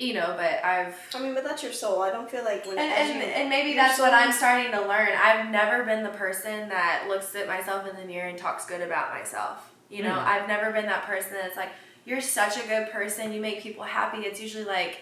you 0.02 0.16
know, 0.16 0.34
but 0.36 0.66
I've. 0.66 0.96
I 1.14 1.20
mean, 1.20 1.36
but 1.36 1.44
that's 1.44 1.62
your 1.62 1.74
soul. 1.74 2.02
I 2.02 2.10
don't 2.10 2.30
feel 2.30 2.44
like 2.44 2.66
when 2.66 2.78
And, 2.80 2.92
and, 2.92 3.20
you, 3.20 3.22
and 3.24 3.50
maybe 3.50 3.70
your 3.70 3.84
that's 3.84 4.00
what 4.00 4.14
I'm 4.14 4.32
starting 4.32 4.72
to 4.72 4.82
learn. 4.82 5.10
I've 5.16 5.52
never 5.52 5.84
been 5.84 6.04
the 6.04 6.10
person 6.10 6.70
that 6.70 7.06
looks 7.08 7.36
at 7.36 7.48
myself 7.48 7.88
in 7.88 7.96
the 7.96 8.06
mirror 8.06 8.28
and 8.28 8.38
talks 8.38 8.66
good 8.66 8.82
about 8.82 9.12
myself. 9.12 9.72
You 9.90 10.04
know, 10.04 10.10
Mhm. 10.14 10.26
I've 10.26 10.48
never 10.48 10.72
been 10.72 10.88
that 10.88 11.04
person 11.06 11.34
that's 11.34 11.56
like, 11.56 11.70
you're 12.06 12.22
such 12.22 12.58
a 12.58 12.68
good 12.68 12.90
person, 12.92 13.32
you 13.32 13.42
make 13.42 13.62
people 13.62 13.84
happy. 13.84 14.20
It's 14.20 14.42
usually 14.42 14.64
like, 14.64 15.02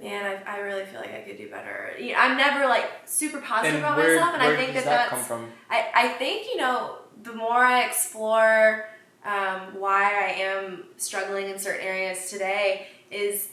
man, 0.00 0.40
I, 0.46 0.56
I 0.56 0.58
really 0.60 0.84
feel 0.84 1.00
like 1.00 1.12
I 1.12 1.22
could 1.22 1.36
do 1.36 1.50
better. 1.50 1.94
You 1.98 2.12
know, 2.12 2.18
I'm 2.18 2.36
never 2.36 2.68
like 2.68 2.88
super 3.06 3.40
positive 3.40 3.76
And 3.76 3.84
about 3.84 3.96
where, 3.96 4.14
myself, 4.14 4.34
and 4.34 4.42
where 4.42 4.52
I 4.52 4.56
think 4.56 4.74
does 4.74 4.84
that, 4.84 4.90
that, 4.90 5.10
that's 5.10 5.26
come 5.28 5.40
from? 5.40 5.50
I, 5.70 5.86
I 5.94 6.08
think 6.10 6.46
you 6.46 6.58
know 6.58 6.98
the 7.22 7.32
more 7.32 7.64
I 7.64 7.82
explore 7.84 8.86
um, 9.24 9.60
why 9.80 10.04
I 10.04 10.32
am 10.40 10.84
struggling 10.98 11.48
in 11.48 11.58
certain 11.58 11.84
areas 11.84 12.30
today 12.30 12.86
is 13.10 13.48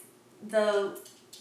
the 0.47 0.97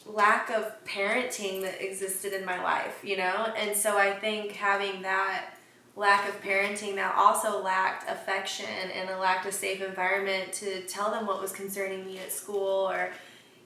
lack 0.07 0.51
of 0.51 0.73
parenting 0.85 1.63
that 1.63 1.83
existed 1.83 2.33
in 2.33 2.45
my 2.45 2.63
life, 2.63 3.01
you 3.03 3.17
know, 3.17 3.53
and 3.57 3.77
so 3.77 3.97
I 3.97 4.13
think 4.13 4.53
having 4.53 5.03
that 5.03 5.55
lack 5.97 6.29
of 6.29 6.41
parenting 6.43 6.95
that 6.95 7.15
also 7.17 7.63
lacked 7.63 8.09
affection 8.09 8.67
and 8.95 9.11
a 9.11 9.19
lacked 9.19 9.47
a 9.47 9.53
safe 9.53 9.83
environment 9.83 10.53
to 10.53 10.83
tell 10.83 11.11
them 11.11 11.27
what 11.27 11.41
was 11.41 11.53
concerning 11.53 12.07
me 12.07 12.19
at 12.19 12.33
school 12.33 12.89
or 12.91 13.11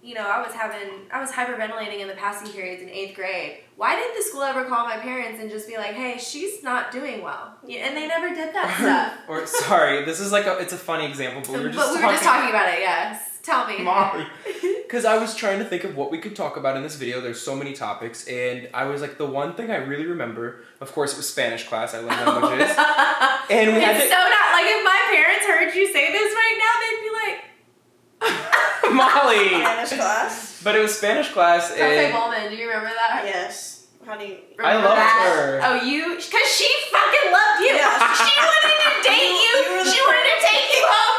you 0.03 0.13
know, 0.15 0.21
I 0.29 0.43
was 0.43 0.53
having, 0.53 0.91
I 1.11 1.19
was 1.19 1.31
hyperventilating 1.31 2.01
in 2.01 2.09
the 2.09 2.15
passing 2.15 2.53
periods 2.53 2.83
in 2.83 2.91
eighth 2.91 3.17
grade. 3.17 3.61
Why 3.77 3.97
didn't 3.97 4.15
the 4.15 4.23
school 4.23 4.43
ever 4.43 4.67
call 4.67 4.85
my 4.85 4.99
parents 4.99 5.41
and 5.41 5.51
just 5.51 5.67
be 5.67 5.79
like, 5.79 5.95
"Hey, 5.95 6.19
she's 6.19 6.63
not 6.63 6.93
doing 6.93 7.23
well," 7.23 7.57
and 7.63 7.97
they 7.97 8.07
never 8.07 8.29
did 8.29 8.55
that 8.55 8.77
stuff. 8.79 9.19
or 9.27 9.47
sorry, 9.47 10.05
this 10.05 10.21
is 10.21 10.31
like 10.31 10.45
a, 10.45 10.59
it's 10.59 10.75
a 10.75 10.77
funny 10.77 11.07
example, 11.07 11.41
but 11.41 11.59
we 11.59 11.65
were 11.65 11.73
just 11.73 11.79
but 11.79 11.95
we 11.95 12.03
talking, 12.03 12.17
just 12.17 12.23
talking 12.23 12.51
about 12.51 12.69
it. 12.69 12.81
Yes, 12.81 13.39
tell 13.43 13.67
me. 13.67 13.83
Molly. 13.83 14.27
Because 14.95 15.07
I 15.07 15.19
was 15.19 15.35
trying 15.35 15.59
to 15.59 15.65
think 15.65 15.83
of 15.83 15.97
what 15.97 16.13
we 16.13 16.19
could 16.19 16.37
talk 16.37 16.57
about 16.57 16.77
in 16.77 16.85
this 16.85 16.95
video. 16.95 17.21
There's 17.21 17.43
so 17.43 17.57
many 17.57 17.73
topics, 17.73 18.29
and 18.29 18.69
I 18.73 18.85
was 18.85 19.01
like, 19.01 19.19
the 19.19 19.27
one 19.27 19.55
thing 19.55 19.73
I 19.73 19.79
really 19.83 20.07
remember, 20.07 20.63
of 20.81 20.93
course, 20.93 21.15
it 21.15 21.17
was 21.17 21.29
Spanish 21.29 21.67
class. 21.67 21.95
I 21.95 21.99
love 21.99 22.15
languages, 22.15 22.71
and 23.51 23.75
we 23.75 23.83
had 23.83 23.99
it's 23.99 24.07
to, 24.07 24.15
so 24.15 24.15
not 24.15 24.47
like 24.55 24.71
if 24.71 24.85
my 24.87 25.01
parents 25.11 25.47
heard 25.51 25.75
you 25.75 25.91
say 25.91 26.13
this 26.15 26.31
right 26.31 26.59
now, 26.63 26.75
they'd 26.79 27.03
be 27.03 27.11
like, 27.27 27.43
Molly. 28.95 29.49
Spanish 29.67 29.99
class. 29.99 30.63
But 30.63 30.77
it 30.77 30.83
was 30.83 30.97
Spanish 30.97 31.33
class, 31.33 31.75
"Cafe 31.75 32.05
and 32.05 32.15
Bowman." 32.15 32.51
Do 32.51 32.55
you 32.55 32.69
remember 32.69 32.95
that? 32.95 33.25
Yes. 33.27 33.89
How 34.07 34.17
do 34.17 34.25
you? 34.25 34.39
I 34.63 34.77
loved 34.77 34.95
that? 34.95 35.27
her. 35.27 35.61
Oh, 35.65 35.75
you? 35.83 36.15
Because 36.15 36.49
she 36.55 36.71
fucking 36.95 37.35
loved 37.35 37.67
you. 37.67 37.75
Yeah. 37.75 37.99
She 38.15 38.31
wanted 38.39 38.79
to 38.79 38.91
date 39.11 39.43
you. 39.43 39.53
You 39.59 39.75
were 39.75 39.83
the 39.83 39.91
she 39.91 39.99
wanted 39.99 40.23
to 40.23 40.39
take 40.39 40.71
you 40.71 40.85
home, 40.87 41.14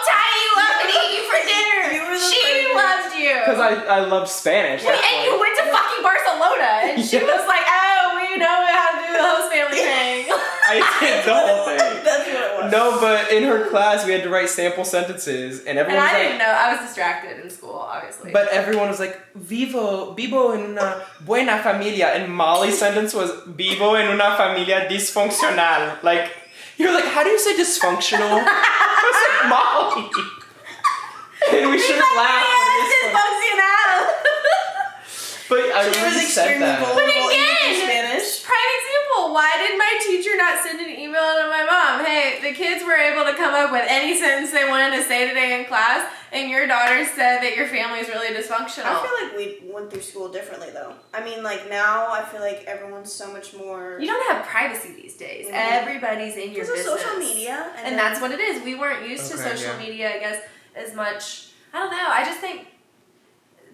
you. 3.26 3.36
because 3.42 3.60
I 3.60 3.72
I 3.98 4.00
loved 4.06 4.30
Spanish. 4.30 4.82
Wait, 4.84 4.94
and 5.10 5.18
you 5.26 5.34
went 5.40 5.56
to 5.60 5.66
fucking 5.76 6.02
Barcelona, 6.10 6.70
and 6.94 7.04
she 7.04 7.18
Yeah. 7.18 7.24
was 7.34 7.46
like, 7.54 7.66
"Oh, 7.66 8.04
we 8.22 8.38
know 8.38 8.58
how 8.78 8.90
to 8.94 8.98
do 9.08 9.12
the 9.18 9.24
host 9.32 9.48
family 9.52 9.78
thing." 9.92 10.22
I 10.68 10.76
did 11.00 11.18
the 11.26 11.34
whole 11.34 11.66
thing. 11.70 12.04
That's 12.04 12.26
what 12.28 12.42
it 12.48 12.64
was. 12.64 12.72
No, 12.72 13.00
but 13.00 13.32
in 13.32 13.44
her 13.44 13.70
class 13.70 14.06
we 14.06 14.12
had 14.14 14.24
to 14.24 14.30
write 14.30 14.50
sample 14.50 14.86
sentences, 14.86 15.64
and 15.66 15.78
everyone. 15.78 16.02
and 16.04 16.10
I 16.10 16.14
was 16.14 16.22
didn't 16.22 16.40
know. 16.40 16.54
I 16.64 16.68
was 16.74 16.80
distracted 16.88 17.40
in 17.44 17.50
school, 17.50 17.78
obviously. 17.96 18.32
but 18.32 18.48
everyone 18.50 18.88
was 18.90 19.00
like, 19.00 19.20
"Vivo, 19.36 20.14
vivo 20.14 20.52
en 20.54 20.62
una 20.72 21.02
buena 21.22 21.60
familia," 21.62 22.08
and 22.16 22.30
Molly's 22.34 22.78
sentence 22.80 23.14
was 23.14 23.30
"vivo 23.46 23.96
en 23.96 24.08
una 24.10 24.36
familia 24.38 24.88
disfuncional." 24.90 26.02
Like, 26.04 26.32
you're 26.78 26.94
like, 26.94 27.06
how 27.06 27.24
do 27.24 27.30
you 27.30 27.40
say 27.40 27.54
dysfunctional? 27.56 28.42
I 28.46 29.02
was 29.10 29.20
like, 29.26 29.50
Molly. 29.50 30.10
And 31.54 31.70
we 31.70 31.78
should 31.86 31.96
have 31.96 32.18
laughed. 32.18 32.46
Yes, 32.46 32.62
at 32.66 32.76
this 32.90 33.14
one. 33.14 33.22
dysfunctional. 33.22 33.96
But 35.48 35.60
I 35.60 35.84
She 35.84 35.90
was 35.90 35.98
really 36.02 36.26
said 36.26 36.58
extremely 36.58 36.66
that. 36.66 36.82
bold. 36.82 36.96
But 36.98 37.06
again, 37.06 37.70
do 37.70 37.86
Spanish. 37.86 38.42
prime 38.42 38.72
example. 38.82 39.30
Why 39.32 39.54
did 39.62 39.78
my 39.78 39.94
teacher 40.02 40.36
not 40.36 40.58
send 40.64 40.80
an 40.82 40.90
email 40.90 41.22
to 41.38 41.46
my 41.54 41.62
mom? 41.70 42.04
Hey, 42.04 42.42
the 42.42 42.52
kids 42.58 42.84
were 42.84 42.98
able 42.98 43.24
to 43.30 43.36
come 43.38 43.54
up 43.54 43.72
with 43.72 43.86
any 43.88 44.18
sentence 44.18 44.50
they 44.50 44.68
wanted 44.68 44.98
to 44.98 45.04
say 45.04 45.28
today 45.28 45.60
in 45.60 45.66
class, 45.68 46.12
and 46.34 46.50
your 46.50 46.66
daughter 46.66 47.06
said 47.06 47.42
that 47.46 47.56
your 47.56 47.68
family 47.68 48.00
is 48.00 48.08
really 48.10 48.34
dysfunctional. 48.34 48.90
I 48.90 49.06
feel 49.06 49.14
like 49.22 49.38
we 49.38 49.72
went 49.72 49.92
through 49.92 50.02
school 50.02 50.30
differently 50.30 50.72
though. 50.74 50.94
I 51.14 51.24
mean, 51.24 51.44
like 51.44 51.70
now, 51.70 52.10
I 52.12 52.24
feel 52.26 52.42
like 52.42 52.64
everyone's 52.66 53.14
so 53.14 53.32
much 53.32 53.54
more. 53.54 54.00
you 54.02 54.08
don't 54.08 54.26
have 54.36 54.44
privacy 54.48 54.94
these 55.00 55.14
days. 55.14 55.46
Mhm. 55.46 55.52
Everybody's 55.54 56.38
in 56.38 56.54
your 56.58 56.66
because 56.66 56.70
of 56.70 56.76
business. 56.76 57.02
social 57.04 57.20
media, 57.20 57.70
and, 57.78 57.86
and 57.86 57.86
then- 57.86 57.98
that's 57.98 58.20
what 58.20 58.32
it 58.32 58.40
is. 58.40 58.64
We 58.64 58.74
weren't 58.74 59.08
used 59.08 59.30
to 59.32 59.38
Okay, 59.40 59.52
social 59.56 59.74
yeah. 59.74 59.80
media, 59.80 60.16
I 60.16 60.18
guess, 60.18 60.42
as 60.76 60.96
much. 60.96 61.50
I 61.74 61.80
don't 61.80 61.92
know. 61.92 62.08
I 62.08 62.24
just 62.24 62.40
think 62.40 62.68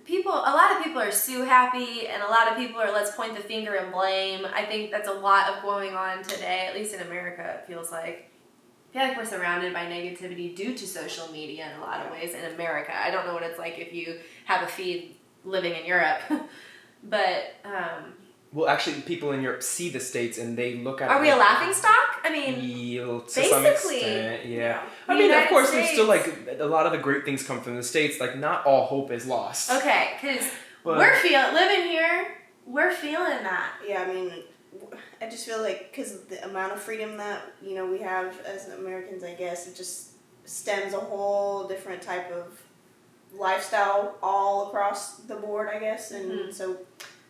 people, 0.06 0.32
a 0.32 0.54
lot 0.54 0.76
of 0.76 0.84
people 0.84 1.02
are 1.02 1.12
sue 1.12 1.44
happy, 1.44 2.08
and 2.08 2.22
a 2.24 2.28
lot 2.28 2.50
of 2.50 2.58
people 2.58 2.82
are 2.82 2.92
let's 2.92 3.16
point 3.16 3.36
the 3.36 3.42
finger 3.42 3.76
and 3.76 3.92
blame. 3.92 4.46
I 4.54 4.66
think 4.66 4.92
that's 4.92 5.08
a 5.08 5.14
lot 5.14 5.50
of 5.50 5.62
going 5.62 5.94
on 5.94 6.24
today, 6.24 6.68
at 6.68 6.76
least 6.76 6.94
in 6.94 7.02
America. 7.02 7.60
It 7.62 7.68
feels 7.68 7.92
like. 7.92 8.28
I 8.90 8.94
feel 8.94 9.08
like 9.08 9.18
we're 9.18 9.24
surrounded 9.24 9.74
by 9.74 9.86
negativity 9.86 10.54
due 10.54 10.78
to 10.78 10.86
social 10.86 11.32
media 11.32 11.72
in 11.72 11.80
a 11.80 11.82
lot 11.82 12.06
of 12.06 12.12
ways 12.12 12.34
in 12.34 12.44
America. 12.54 12.92
I 12.94 13.10
don't 13.10 13.26
know 13.26 13.34
what 13.34 13.44
it's 13.44 13.58
like 13.58 13.80
if 13.80 13.94
you 13.94 14.20
have 14.44 14.64
a 14.64 14.68
feed 14.68 15.16
living 15.46 15.74
in 15.76 15.86
Europe, 15.86 16.20
but 17.06 17.56
um, 17.64 18.12
Well, 18.54 18.68
actually, 18.68 19.02
people 19.02 19.32
in 19.32 19.42
Europe 19.42 19.64
see 19.64 19.90
the 19.90 20.00
states 20.02 20.38
and 20.38 20.58
they 20.58 20.76
look 20.76 21.02
at. 21.02 21.10
are 21.10 21.20
it 21.20 21.22
we 21.22 21.30
a 21.30 21.38
like- 21.38 21.48
laughing 21.50 21.74
stock? 21.74 22.20
I 22.24 22.30
mean, 22.30 22.60
Yeah, 22.62 23.02
to 23.26 23.30
some 23.30 23.64
basically, 23.64 23.98
extent, 23.98 24.46
yeah. 24.46 24.82
I 25.08 25.14
mean, 25.14 25.24
of 25.24 25.28
United 25.30 25.50
course, 25.50 25.72
there's 25.72 25.90
still 25.90 26.06
like 26.06 26.30
a 26.60 26.66
lot 26.66 26.86
of 26.86 26.92
the 26.92 26.98
great 26.98 27.24
things 27.24 27.44
come 27.44 27.62
from 27.62 27.76
the 27.78 27.84
states. 27.84 28.20
Like, 28.20 28.38
not 28.38 28.66
all 28.66 28.86
hope 28.86 29.10
is 29.12 29.26
lost. 29.26 29.72
Okay, 29.72 30.12
because 30.22 30.46
we're 30.84 31.16
feeling 31.20 31.54
living 31.54 31.88
here. 31.90 32.36
We're 32.66 32.92
feeling 32.94 33.42
that. 33.44 33.72
Yeah, 33.88 34.04
I 34.04 34.14
mean, 34.14 34.32
I 35.22 35.30
just 35.30 35.46
feel 35.46 35.62
like 35.62 35.92
because 35.92 36.22
the 36.26 36.44
amount 36.46 36.74
of 36.74 36.82
freedom 36.82 37.18
that 37.18 37.42
you 37.62 37.74
know 37.76 37.86
we 37.86 38.00
have 38.00 38.38
as 38.42 38.68
Americans, 38.70 39.24
I 39.24 39.34
guess 39.34 39.68
it 39.68 39.76
just 39.78 40.10
stems 40.44 40.94
a 40.94 40.98
whole 41.00 41.68
different 41.68 42.02
type 42.02 42.32
of 42.34 42.62
lifestyle 43.34 44.18
all 44.22 44.68
across 44.68 45.18
the 45.22 45.36
board, 45.36 45.70
I 45.74 45.80
guess, 45.80 46.12
and 46.12 46.32
Mhm. 46.32 46.54
so 46.54 46.78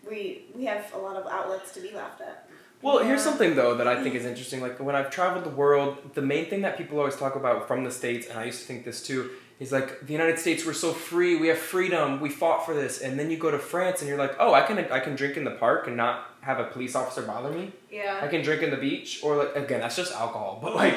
we 0.10 0.46
we 0.55 0.65
have 0.65 0.91
a 0.93 0.98
lot 0.98 1.15
of 1.15 1.25
outlets 1.31 1.74
to 1.74 1.79
be 1.81 1.91
laughed 1.91 2.22
at. 2.22 2.48
well, 2.81 3.00
here's 3.00 3.24
something 3.24 3.55
though 3.55 3.75
that 3.75 3.88
I 3.88 4.01
think 4.01 4.15
is 4.15 4.25
interesting. 4.25 4.62
Like 4.62 4.79
when 4.79 4.96
I've 4.96 5.10
traveled 5.12 5.46
the 5.46 5.50
world, 5.63 5.98
the 6.15 6.22
main 6.22 6.46
thing 6.50 6.62
that 6.62 6.77
people 6.77 6.98
always 7.00 7.15
talk 7.15 7.36
about 7.36 7.67
from 7.67 7.84
the 7.84 7.91
states, 7.91 8.27
and 8.27 8.38
I 8.39 8.46
used 8.46 8.62
to 8.62 8.65
think 8.65 8.86
this 8.86 9.01
too, 9.03 9.29
is 9.60 9.72
like 9.72 10.05
the 10.08 10.13
United 10.13 10.39
States. 10.39 10.65
We're 10.65 10.74
so 10.74 10.91
free. 10.91 11.36
We 11.38 11.48
have 11.50 11.58
freedom. 11.60 12.20
We 12.20 12.29
fought 12.29 12.65
for 12.65 12.74
this. 12.74 13.01
And 13.01 13.20
then 13.20 13.29
you 13.29 13.38
go 13.38 13.51
to 13.51 13.60
France, 13.60 14.01
and 14.01 14.10
you're 14.10 14.17
like, 14.17 14.36
oh, 14.39 14.53
I 14.53 14.62
can 14.62 14.79
I 14.79 15.00
can 15.00 15.15
drink 15.15 15.38
in 15.38 15.43
the 15.43 15.51
park 15.51 15.88
and 15.88 15.96
not 15.96 16.27
have 16.41 16.60
a 16.60 16.65
police 16.65 16.96
officer 16.96 17.22
bother 17.22 17.51
me. 17.51 17.72
Yeah. 17.91 18.20
I 18.22 18.27
can 18.27 18.41
drink 18.41 18.63
in 18.63 18.72
the 18.72 18.77
beach, 18.77 19.20
or 19.24 19.36
like 19.36 19.55
again, 19.55 19.81
that's 19.81 19.96
just 19.96 20.13
alcohol. 20.13 20.60
But 20.63 20.75
like, 20.75 20.96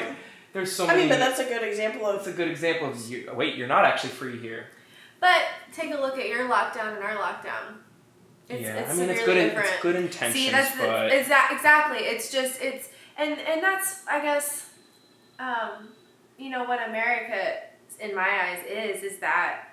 there's 0.53 0.71
so 0.71 0.87
many 0.87 0.91
I 1.03 1.05
many. 1.05 1.09
mean, 1.11 1.19
but 1.19 1.25
that's 1.25 1.39
a 1.39 1.45
good 1.53 1.63
example 1.63 2.11
that's 2.11 2.25
of 2.27 2.33
a 2.33 2.37
good 2.37 2.47
example 2.49 2.89
of 2.89 3.09
you. 3.09 3.29
Wait, 3.35 3.55
you're 3.55 3.67
not 3.67 3.85
actually 3.85 4.09
free 4.21 4.39
here. 4.39 4.65
But 5.19 5.43
take 5.71 5.93
a 5.93 5.97
look 6.01 6.17
at 6.17 6.27
your 6.27 6.47
lockdown 6.49 6.95
and 6.95 7.03
our 7.03 7.15
lockdown. 7.15 7.77
It's, 8.47 8.61
yeah, 8.61 8.75
it's 8.77 8.91
I 8.91 8.93
mean, 8.93 9.09
it's 9.09 9.25
good. 9.25 9.37
In, 9.37 9.57
it's 9.57 9.79
good 9.81 9.95
intentions, 9.95 10.33
See, 10.33 10.51
that's 10.51 10.75
the, 10.75 10.81
but 10.83 11.11
exa- 11.11 11.51
exactly. 11.51 11.99
It's 11.99 12.31
just 12.31 12.61
it's 12.61 12.89
and 13.17 13.39
and 13.39 13.63
that's 13.63 14.05
I 14.07 14.21
guess, 14.21 14.69
um, 15.39 15.89
you 16.37 16.49
know 16.49 16.63
what 16.65 16.87
America 16.87 17.57
in 17.99 18.13
my 18.13 18.27
eyes 18.27 18.59
is 18.69 19.03
is 19.03 19.19
that 19.19 19.69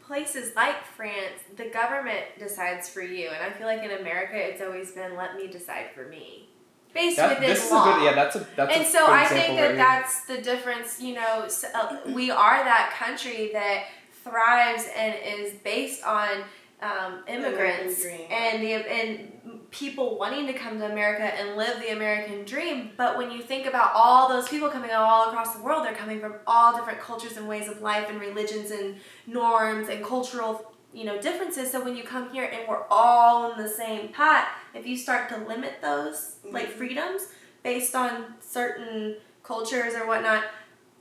places 0.00 0.54
like 0.54 0.84
France, 0.84 1.40
the 1.56 1.64
government 1.70 2.24
decides 2.38 2.88
for 2.88 3.02
you, 3.02 3.28
and 3.28 3.42
I 3.42 3.50
feel 3.50 3.66
like 3.66 3.82
in 3.82 3.90
America 4.00 4.36
it's 4.36 4.62
always 4.62 4.92
been 4.92 5.16
let 5.16 5.36
me 5.36 5.48
decide 5.48 5.86
for 5.94 6.06
me, 6.08 6.48
based 6.94 7.16
that, 7.16 7.30
within 7.30 7.48
this 7.48 7.64
is 7.64 7.70
a 7.70 7.74
law. 7.74 7.96
good. 7.96 8.04
Yeah, 8.04 8.14
that's 8.14 8.36
a 8.36 8.46
that's 8.54 8.76
and 8.76 8.84
a 8.84 8.88
so 8.88 9.06
good 9.06 9.10
I 9.14 9.26
think 9.26 9.58
that 9.58 9.76
that's 9.76 10.24
the 10.26 10.38
difference. 10.40 11.00
You 11.00 11.14
know, 11.14 11.42
s 11.46 11.64
uh, 11.64 11.96
we 12.06 12.30
are 12.30 12.62
that 12.64 12.94
country 12.96 13.50
that 13.52 13.86
thrives 14.22 14.86
and 14.96 15.14
is 15.24 15.54
based 15.64 16.04
on 16.04 16.44
um, 16.82 17.22
immigrants 17.28 18.04
and 18.30 18.62
the 18.62 18.74
and 18.74 19.32
people 19.70 20.18
wanting 20.18 20.46
to 20.46 20.52
come 20.52 20.78
to 20.78 20.84
America 20.90 21.22
and 21.22 21.56
live 21.56 21.80
the 21.80 21.92
American 21.92 22.44
dream. 22.44 22.90
But 22.96 23.16
when 23.16 23.30
you 23.30 23.40
think 23.40 23.66
about 23.66 23.92
all 23.94 24.28
those 24.28 24.48
people 24.48 24.68
coming 24.68 24.90
all 24.90 25.28
across 25.30 25.54
the 25.54 25.62
world, 25.62 25.84
they're 25.84 25.94
coming 25.94 26.20
from 26.20 26.34
all 26.46 26.76
different 26.76 27.00
cultures 27.00 27.36
and 27.36 27.48
ways 27.48 27.68
of 27.68 27.80
life 27.80 28.06
and 28.10 28.20
religions 28.20 28.70
and 28.70 28.96
norms 29.26 29.88
and 29.88 30.04
cultural 30.04 30.72
you 30.92 31.04
know 31.04 31.20
differences. 31.20 31.70
So 31.70 31.82
when 31.82 31.96
you 31.96 32.02
come 32.02 32.30
here 32.30 32.44
and 32.44 32.68
we're 32.68 32.84
all 32.90 33.52
in 33.52 33.58
the 33.62 33.68
same 33.68 34.08
pot, 34.08 34.48
if 34.74 34.86
you 34.86 34.96
start 34.96 35.28
to 35.30 35.38
limit 35.38 35.74
those 35.80 36.36
like 36.50 36.68
Mhm. 36.68 36.76
freedoms 36.76 37.28
based 37.62 37.94
on 37.94 38.34
certain 38.40 39.16
cultures 39.42 39.94
or 39.94 40.06
whatnot, 40.06 40.44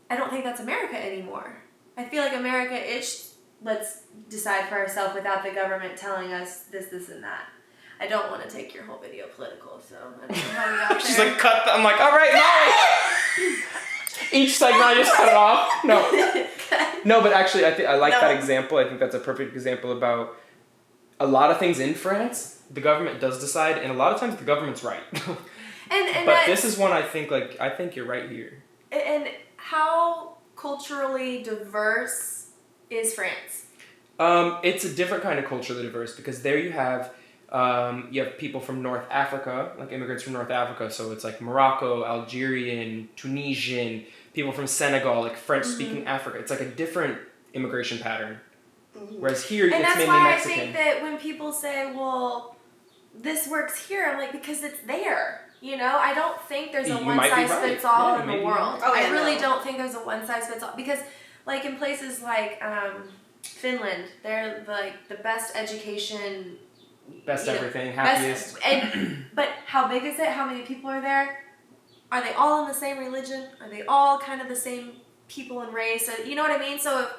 I 0.10 0.16
don't 0.16 0.30
think 0.30 0.46
that's 0.46 0.62
America 0.62 0.98
anymore. 0.98 1.58
I 1.98 2.06
feel 2.06 2.24
like 2.24 2.34
America 2.36 2.76
is 2.76 3.31
let's 3.64 4.02
decide 4.30 4.68
for 4.70 4.76
ourselves 4.76 5.14
without 5.16 5.44
the 5.44 5.52
government 5.52 5.98
telling 5.98 6.34
us 6.34 6.64
this, 6.72 6.88
this, 6.88 7.10
and 7.10 7.24
that. 7.24 7.46
I 8.00 8.08
don't 8.08 8.32
want 8.32 8.42
to 8.44 8.50
take 8.50 8.74
your 8.74 8.84
whole 8.84 8.98
video 8.98 9.28
political, 9.28 9.80
so 9.80 9.96
I 9.96 10.28
don't 10.28 10.30
know 10.32 10.36
how 10.52 10.72
we 10.72 10.78
got 10.96 11.02
She's 11.06 11.18
there. 11.18 11.30
like, 11.30 11.38
cut. 11.40 11.66
The, 11.66 11.72
I'm 11.74 11.84
like, 11.84 12.00
all 12.02 12.10
right, 12.12 12.34
Molly. 12.34 13.56
Each 14.34 14.58
segment, 14.58 14.84
I 14.84 14.96
just 14.96 15.14
cut 15.14 15.28
it 15.28 15.34
off. 15.34 15.70
No, 15.84 16.48
no, 17.06 17.22
but 17.22 17.34
actually, 17.34 17.66
I 17.66 17.72
think 17.74 17.88
I 17.90 17.96
like 17.96 18.14
No. 18.14 18.22
that 18.22 18.36
example. 18.38 18.78
I 18.78 18.86
think 18.86 19.00
that's 19.00 19.16
a 19.16 19.20
perfect 19.20 19.54
example 19.54 19.92
about 19.92 20.36
a 21.20 21.26
lot 21.28 21.52
of 21.52 21.58
things 21.60 21.80
in 21.80 21.94
France. 21.94 22.62
The 22.72 22.82
government 22.82 23.20
does 23.20 23.40
decide, 23.40 23.78
and 23.78 23.92
a 23.92 23.96
lot 23.96 24.14
of 24.14 24.20
times 24.20 24.38
the 24.38 24.46
government's 24.46 24.84
right. 24.84 25.02
and 25.14 25.28
and 25.92 26.26
but 26.26 26.34
that's- 26.34 26.48
this 26.48 26.66
is 26.66 26.78
one 26.78 26.92
I 26.92 27.02
think 27.02 27.30
like 27.30 27.60
I 27.60 27.70
think 27.70 27.96
you're 27.96 28.06
right 28.06 28.30
here. 28.30 28.64
and 28.92 29.28
how 29.58 30.38
culturally 30.56 31.44
diverse 31.44 32.41
is 32.92 33.14
France? 33.14 33.66
Um, 34.20 34.58
it's 34.64 34.84
a 34.84 34.94
different 34.94 35.24
kind 35.24 35.40
of 35.40 35.46
culturally 35.46 35.82
diverse 35.84 36.16
because 36.16 36.42
there 36.44 36.60
you 36.60 36.72
have 36.72 37.12
um, 37.50 38.08
you 38.12 38.24
have 38.24 38.38
people 38.38 38.62
from 38.62 38.82
North 38.82 39.04
Africa, 39.12 39.72
like 39.78 39.92
immigrants 39.92 40.24
from 40.24 40.34
North 40.34 40.52
Africa. 40.52 40.90
So 40.92 41.12
it's 41.12 41.24
like 41.24 41.42
Morocco, 41.42 42.06
Algerian, 42.06 43.10
Tunisian, 43.18 44.06
people 44.34 44.52
from 44.54 44.68
Senegal, 44.68 45.22
like 45.22 45.36
French 45.38 45.66
speaking 45.66 46.06
Africa. 46.08 46.38
It's 46.40 46.52
like 46.52 46.62
a 46.62 46.70
different 46.70 47.18
immigration 47.54 47.98
pattern. 48.00 48.40
Mhm. 48.98 49.20
Whereas 49.20 49.44
here 49.46 49.66
And 49.66 49.74
it's 49.76 49.94
that's 49.96 50.08
why 50.08 50.24
Mexican. 50.24 50.52
I 50.60 50.64
think 50.64 50.74
that 50.76 51.02
when 51.02 51.18
people 51.18 51.52
say, 51.52 51.92
"Well, 51.94 52.56
this 53.14 53.48
works 53.48 53.86
here," 53.88 54.06
I'm 54.10 54.18
like, 54.18 54.32
because 54.32 54.64
it's 54.64 54.80
there. 54.82 55.48
You 55.62 55.78
know, 55.78 55.98
I 55.98 56.14
don't 56.14 56.42
think 56.44 56.72
there's 56.72 56.88
a 56.90 56.98
You 57.00 57.06
one 57.06 57.18
size 57.20 57.50
right. 57.50 57.70
fits 57.70 57.86
all 57.86 58.18
Yeah, 58.18 58.24
in 58.24 58.28
the 58.40 58.46
world. 58.46 58.82
right. 58.82 58.84
Oh, 58.84 58.94
I 58.94 59.02
yeah, 59.02 59.12
really 59.12 59.36
no. 59.36 59.42
don't 59.42 59.64
think 59.64 59.78
there's 59.78 59.96
a 59.96 60.00
one 60.00 60.26
size 60.26 60.48
fits 60.48 60.64
all 60.64 60.74
because, 60.76 61.00
like 61.46 61.66
in 61.66 61.76
places 61.78 62.22
like 62.22 62.62
um, 62.64 63.10
Finland, 63.44 64.06
they're 64.24 64.64
like 64.68 65.08
the 65.10 65.16
best 65.16 65.56
education 65.56 66.58
Best 67.26 67.46
you 67.46 67.54
know, 67.54 67.58
everything, 67.60 67.96
Best- 67.96 68.20
happiest. 68.22 68.58
and, 68.66 69.26
but 69.34 69.50
how 69.66 69.88
big 69.88 70.04
is 70.06 70.18
it? 70.20 70.28
How 70.30 70.46
many 70.46 70.62
people 70.62 70.90
are 70.90 71.02
there? 71.02 71.44
Are 72.12 72.22
they 72.24 72.34
all 72.34 72.62
in 72.62 72.68
the 72.68 72.74
same 72.74 72.98
religion? 73.00 73.48
Are 73.62 73.70
they 73.70 73.84
all 73.84 74.18
kind 74.20 74.42
of 74.42 74.48
the 74.48 74.56
same 74.56 74.94
people 75.28 75.62
and 75.62 75.74
race? 75.74 76.06
So, 76.06 76.24
you 76.24 76.36
know 76.36 76.44
what 76.44 76.52
I 76.52 76.58
mean? 76.60 76.80
So 76.80 77.10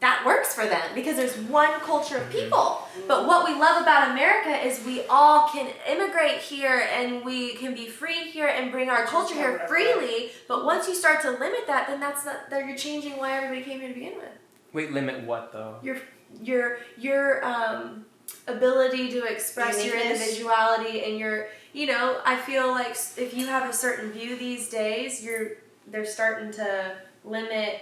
that 0.00 0.24
works 0.24 0.54
for 0.54 0.64
them 0.64 0.82
because 0.94 1.16
there's 1.16 1.36
one 1.36 1.78
culture 1.80 2.16
of 2.16 2.30
people. 2.30 2.88
But 3.06 3.26
what 3.26 3.46
we 3.46 3.54
love 3.58 3.82
about 3.82 4.10
America 4.10 4.50
is 4.66 4.84
we 4.84 5.02
all 5.08 5.48
can 5.48 5.70
immigrate 5.88 6.38
here 6.38 6.88
and 6.94 7.22
we 7.24 7.54
can 7.56 7.74
be 7.74 7.86
free 7.86 8.30
here 8.30 8.48
and 8.48 8.72
bring 8.72 8.88
our 8.88 9.04
culture 9.04 9.34
here 9.34 9.62
freely. 9.68 10.30
But 10.48 10.64
once 10.64 10.88
you 10.88 10.94
start 10.94 11.20
to 11.22 11.32
limit 11.32 11.66
that, 11.66 11.86
then 11.86 12.00
that's 12.00 12.24
not 12.24 12.48
that 12.48 12.66
you're 12.66 12.76
changing 12.76 13.18
why 13.18 13.36
everybody 13.36 13.62
came 13.62 13.80
here 13.80 13.88
to 13.88 13.94
begin 13.94 14.14
with 14.16 14.28
Wait, 14.72 14.92
limit 14.92 15.24
what 15.24 15.52
though? 15.52 15.76
your 15.82 15.98
your 16.42 16.78
your 16.96 17.44
um 17.44 18.04
ability 18.46 19.10
to 19.10 19.24
express 19.24 19.84
your 19.84 19.98
individuality 19.98 21.02
and 21.04 21.18
your 21.18 21.48
you 21.72 21.86
know 21.86 22.20
i 22.24 22.36
feel 22.36 22.68
like 22.70 22.92
if 23.16 23.34
you 23.34 23.46
have 23.46 23.68
a 23.68 23.72
certain 23.72 24.12
view 24.12 24.36
these 24.36 24.68
days 24.68 25.24
you're 25.24 25.52
they're 25.88 26.06
starting 26.06 26.52
to 26.52 26.92
limit 27.24 27.80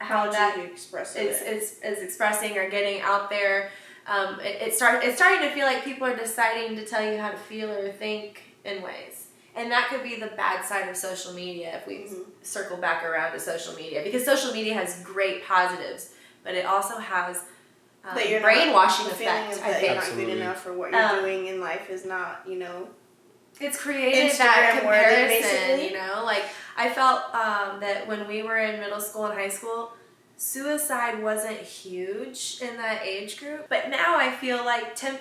how 0.00 0.30
that 0.30 0.56
you 0.56 0.64
express 0.64 1.16
is, 1.16 1.42
it. 1.42 1.46
is, 1.56 1.80
is 1.84 2.02
expressing 2.02 2.56
or 2.56 2.68
getting 2.70 3.00
out 3.00 3.30
there 3.30 3.70
um, 4.06 4.40
it, 4.40 4.62
it 4.68 4.74
start, 4.74 5.04
it's 5.04 5.16
starting 5.16 5.46
to 5.46 5.54
feel 5.54 5.66
like 5.66 5.84
people 5.84 6.06
are 6.06 6.16
deciding 6.16 6.76
to 6.76 6.84
tell 6.86 7.04
you 7.04 7.18
how 7.18 7.30
to 7.30 7.36
feel 7.36 7.70
or 7.70 7.92
think 7.92 8.42
in 8.64 8.82
ways 8.82 9.26
and 9.56 9.70
that 9.72 9.88
could 9.90 10.02
be 10.02 10.16
the 10.20 10.28
bad 10.28 10.64
side 10.64 10.88
of 10.88 10.96
social 10.96 11.32
media 11.32 11.76
if 11.76 11.86
we 11.86 11.94
Mhm. 12.08 12.24
circle 12.42 12.76
back 12.76 13.04
around 13.04 13.32
to 13.32 13.40
social 13.40 13.74
media 13.74 14.02
because 14.02 14.24
social 14.24 14.52
media 14.52 14.74
has 14.74 15.02
great 15.02 15.44
positives 15.44 16.12
but 16.44 16.54
it 16.54 16.64
also 16.64 16.96
has 16.98 17.44
um, 18.04 18.14
that 18.14 18.42
brainwashing 18.42 19.06
effect 19.06 19.60
i 19.62 19.72
that 19.72 19.80
think 19.80 19.86
you're 19.86 19.94
not 19.96 20.14
good 20.14 20.38
enough 20.38 20.62
for 20.62 20.72
what 20.72 20.90
you're 20.92 21.02
Um, 21.02 21.20
doing 21.20 21.46
in 21.48 21.60
life 21.60 21.90
is 21.90 22.04
not, 22.06 22.42
you 22.46 22.58
know. 22.58 22.88
It's 23.60 23.78
created 23.80 24.32
that 24.38 24.80
Instagram 24.80 24.86
worthy, 24.86 25.08
comparison 25.08 25.50
basically. 25.50 25.86
you 25.88 25.92
know 25.94 26.22
like 26.24 26.44
i 26.76 26.88
felt 26.88 27.22
um, 27.34 27.80
that 27.80 28.06
when 28.06 28.26
we 28.28 28.42
were 28.42 28.58
in 28.58 28.78
middle 28.80 29.00
school 29.00 29.26
and 29.26 29.34
high 29.38 29.48
school 29.48 29.92
suicide 30.40 31.20
wasn't 31.20 31.56
huge 31.58 32.58
in 32.62 32.76
that 32.76 33.02
age 33.04 33.38
group 33.40 33.66
but 33.68 33.90
now 33.90 34.16
i 34.16 34.30
feel 34.30 34.64
like 34.64 34.96
10% 34.96 35.18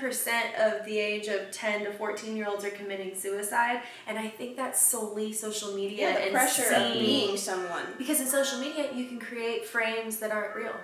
of 0.59 0.85
the 0.85 0.99
age 0.99 1.27
of 1.27 1.49
10 1.49 1.85
to 1.85 1.91
14 1.93 2.35
year 2.37 2.47
olds 2.47 2.63
are 2.63 2.69
committing 2.69 3.15
suicide 3.15 3.81
and 4.05 4.19
i 4.19 4.27
think 4.27 4.55
that's 4.55 4.79
solely 4.79 5.33
social 5.33 5.73
media 5.73 6.09
Yeah, 6.09 6.13
the 6.13 6.21
and 6.25 6.31
pressure 6.33 6.71
of 6.71 6.93
being 6.93 7.35
someone. 7.35 7.85
because 7.97 8.19
in 8.21 8.27
social 8.27 8.59
media 8.59 8.93
you 8.93 9.07
can 9.07 9.19
create 9.19 9.65
frames 9.65 10.17
that 10.17 10.29
aren't 10.31 10.55
real 10.55 10.75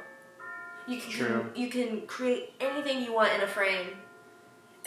you 0.88 1.00
can 1.00 1.12
True. 1.12 1.46
you 1.56 1.70
can 1.70 2.02
create 2.08 2.54
anything 2.60 3.04
you 3.04 3.14
want 3.14 3.32
in 3.34 3.42
a 3.42 3.48
frame 3.48 3.90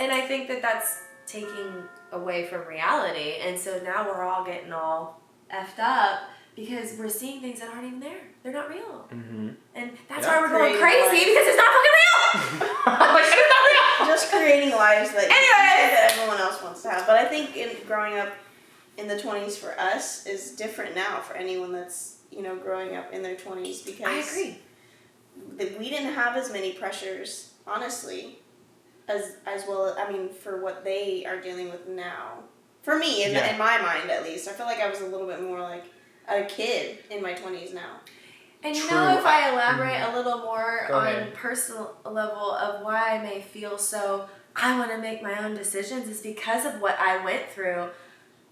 and 0.01 0.11
i 0.11 0.23
think 0.23 0.49
that 0.49 0.61
that's 0.61 1.03
taking 1.29 1.85
away 2.13 2.47
from 2.47 2.67
reality 2.67 3.35
and 3.41 3.59
so 3.59 3.81
now 3.85 4.07
we're 4.07 4.23
all 4.23 4.45
getting 4.45 4.73
all 4.73 5.21
effed 5.53 5.79
up 5.79 6.21
because 6.55 6.97
we're 6.99 7.09
seeing 7.09 7.41
things 7.41 7.61
that 7.61 7.69
aren't 7.71 7.87
even 7.87 8.01
there 8.01 8.21
they're 8.43 8.53
not 8.53 8.69
real 8.69 9.07
Mm-hmm. 9.13 9.49
and 9.75 9.91
that's 10.09 10.27
Yeah. 10.27 10.37
why 10.37 10.41
we're 10.41 10.49
going 10.59 10.77
Creative 10.79 10.81
crazy 11.09 11.17
life. 11.17 11.27
because 11.27 11.47
it's 11.49 11.57
not 11.57 11.73
fucking 11.77 11.97
real 11.99 13.05
like 13.15 13.25
it's 13.27 13.53
not 13.55 14.07
real 14.07 14.15
Just 14.15 14.31
creating 14.31 14.71
lives 14.71 15.11
that, 15.13 15.25
Anyway. 15.25 15.95
that 15.95 16.13
everyone 16.13 16.39
else 16.41 16.63
wants 16.63 16.83
to 16.83 16.91
have. 16.91 17.07
But 17.07 17.17
I 17.17 17.25
think 17.27 17.57
in 17.57 17.71
growing 17.87 18.19
up 18.19 18.29
in 18.99 19.09
the 19.09 19.17
20s 19.17 19.57
for 19.57 19.79
us 19.79 20.27
is 20.27 20.53
different 20.53 20.95
now 20.95 21.21
for 21.21 21.35
anyone 21.35 21.73
that's, 21.73 22.19
you 22.31 22.43
know, 22.43 22.57
growing 22.57 22.95
up 22.97 23.13
in 23.13 23.23
their 23.23 23.35
20s 23.37 23.85
because 23.85 24.07
i 24.07 24.15
agree 24.15 24.59
that 25.59 25.79
we 25.79 25.91
didn't 25.91 26.13
have 26.15 26.37
as 26.37 26.51
many 26.53 26.73
pressures, 26.73 27.53
honestly, 27.67 28.39
as 29.09 29.37
as 29.47 29.65
well. 29.69 29.95
I 29.99 30.11
mean, 30.11 30.29
for 30.31 30.61
what 30.63 30.85
they 30.85 31.25
are 31.27 31.41
dealing 31.41 31.71
with 31.71 31.89
now. 31.89 32.41
For 32.83 32.97
me, 32.99 33.25
in, 33.25 33.33
Yeah. 33.33 33.53
in 33.53 33.59
my 33.59 33.79
mind 33.83 34.11
at 34.11 34.23
least, 34.23 34.47
I 34.49 34.53
feel 34.53 34.67
like 34.67 34.81
I 34.81 34.89
was 34.89 35.01
a 35.01 35.07
little 35.07 35.27
bit 35.27 35.43
more 35.43 35.61
like 35.61 35.85
a 36.29 36.45
kid 36.45 36.99
in 37.11 37.23
my 37.23 37.35
twenties 37.35 37.73
now. 37.75 38.01
And 38.63 38.75
you 38.75 38.83
True. 38.87 38.97
know, 38.97 39.19
if 39.19 39.25
I 39.27 39.51
elaborate 39.53 40.01
a 40.03 40.17
little 40.17 40.39
more 40.39 40.87
Go 40.89 40.95
on 40.99 41.07
ahead. 41.07 41.35
personal 41.35 41.97
level 42.05 42.53
of 42.53 42.83
why 42.85 43.15
I 43.17 43.23
may 43.23 43.41
feel 43.41 43.77
so, 43.79 44.29
I 44.57 44.77
want 44.79 44.91
to 44.91 44.99
make 44.99 45.23
my 45.23 45.45
own 45.45 45.55
decisions 45.55 46.09
is 46.09 46.21
because 46.21 46.65
of 46.65 46.81
what 46.81 46.99
I 46.99 47.23
went 47.25 47.51
through. 47.51 47.89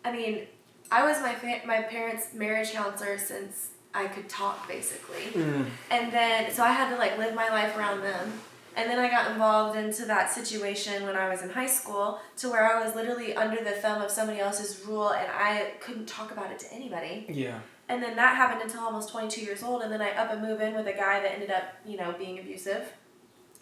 I 0.04 0.12
mean, 0.12 0.46
I 0.92 1.04
was 1.04 1.20
my 1.20 1.34
fa- 1.34 1.62
my 1.66 1.82
parents' 1.82 2.34
marriage 2.34 2.72
counselor 2.72 3.18
since 3.18 3.70
I 3.94 4.06
could 4.06 4.28
talk, 4.28 4.68
basically. 4.68 5.26
Mm. 5.32 5.66
And 5.90 6.12
then, 6.12 6.50
so 6.52 6.62
I 6.62 6.72
had 6.72 6.90
to 6.90 6.96
like 6.96 7.16
live 7.18 7.34
my 7.34 7.48
life 7.48 7.76
around 7.76 8.02
them. 8.02 8.40
And 8.76 8.90
then 8.90 8.98
I 8.98 9.08
got 9.08 9.30
involved 9.30 9.78
into 9.78 10.04
that 10.06 10.32
situation 10.32 11.04
when 11.04 11.16
I 11.16 11.28
was 11.28 11.42
in 11.42 11.50
high 11.50 11.66
school 11.66 12.20
to 12.38 12.50
where 12.50 12.76
I 12.76 12.84
was 12.84 12.94
literally 12.94 13.34
under 13.34 13.62
the 13.62 13.70
thumb 13.70 14.02
of 14.02 14.10
somebody 14.10 14.40
else's 14.40 14.84
rule 14.84 15.12
and 15.12 15.30
I 15.30 15.72
couldn't 15.80 16.06
talk 16.06 16.32
about 16.32 16.50
it 16.50 16.58
to 16.60 16.72
anybody. 16.72 17.26
Yeah. 17.28 17.60
And 17.88 18.02
then 18.02 18.16
that 18.16 18.36
happened 18.36 18.62
until 18.62 18.80
almost 18.80 19.10
22 19.10 19.42
years 19.42 19.62
old. 19.62 19.82
And 19.82 19.92
then 19.92 20.00
I 20.00 20.10
up 20.12 20.32
and 20.32 20.42
move 20.42 20.60
in 20.60 20.74
with 20.74 20.86
a 20.86 20.92
guy 20.92 21.20
that 21.20 21.32
ended 21.32 21.50
up, 21.50 21.64
you 21.86 21.96
know, 21.96 22.14
being 22.18 22.38
abusive. 22.38 22.92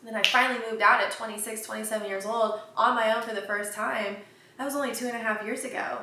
And 0.00 0.08
then 0.08 0.14
I 0.14 0.22
finally 0.22 0.60
moved 0.70 0.82
out 0.82 1.00
at 1.00 1.12
26, 1.12 1.66
27 1.66 2.08
years 2.08 2.24
old 2.24 2.60
on 2.76 2.94
my 2.94 3.14
own 3.14 3.22
for 3.22 3.34
the 3.34 3.42
first 3.42 3.74
time. 3.74 4.16
That 4.56 4.64
was 4.64 4.74
only 4.74 4.94
two 4.94 5.06
and 5.06 5.16
a 5.16 5.20
half 5.20 5.44
years 5.44 5.64
ago. 5.64 5.98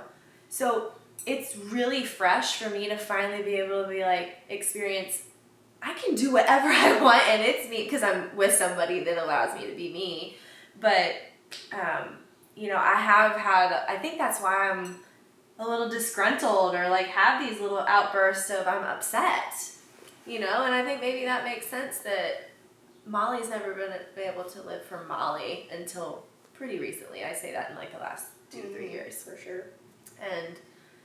So 0.50 0.94
it's 1.26 1.58
really 1.58 2.06
fresh 2.06 2.58
for 2.58 2.70
me 2.70 2.88
to 2.90 2.98
finally 2.98 3.44
be 3.44 3.56
able 3.56 3.84
to 3.84 3.90
be 3.90 4.02
like, 4.02 4.38
experience, 4.50 5.24
I 5.82 5.94
can 5.94 6.16
do 6.16 6.32
whatever 6.32 6.68
I 6.70 7.02
want 7.02 7.24
and 7.28 7.42
it's 7.42 7.70
me 7.70 7.84
because 7.84 8.04
I'm 8.04 8.36
with 8.36 8.54
somebody 8.54 9.02
that 9.02 9.18
allows 9.18 9.60
me 9.60 9.68
to 9.68 9.76
be 9.76 9.92
me. 9.94 10.38
But, 10.80 11.16
um, 11.74 12.18
you 12.56 12.68
know, 12.70 12.78
I 12.78 12.96
have 12.96 13.34
had, 13.38 13.86
I 13.88 13.98
think 13.98 14.18
that's 14.18 14.42
why 14.42 14.70
I'm 14.70 14.98
a 15.60 15.68
little 15.68 15.90
disgruntled 15.90 16.76
or 16.76 16.90
like 16.90 17.08
have 17.08 17.48
these 17.48 17.60
little 17.60 17.80
outbursts 17.80 18.50
of 18.50 18.68
I'm 18.68 18.84
upset, 18.84 19.54
you 20.26 20.40
know, 20.40 20.64
and 20.64 20.74
I 20.74 20.84
think 20.84 21.02
maybe 21.02 21.26
that 21.26 21.44
makes 21.44 21.68
sense 21.68 22.00
that 22.00 22.50
Molly's 23.06 23.50
never 23.50 23.74
been 23.74 23.92
able 24.24 24.44
to 24.46 24.62
live 24.62 24.84
for 24.86 25.04
Molly 25.06 25.68
until 25.72 26.24
pretty 26.54 26.80
recently. 26.80 27.24
I 27.24 27.34
say 27.34 27.52
that 27.54 27.72
in 27.72 27.76
like 27.76 27.92
the 27.94 28.00
last 28.00 28.28
2 28.52 28.60
Mhm. 28.60 28.74
three 28.76 28.92
years, 28.92 29.24
for 29.24 29.38
sure. 29.38 29.66
and 30.22 30.56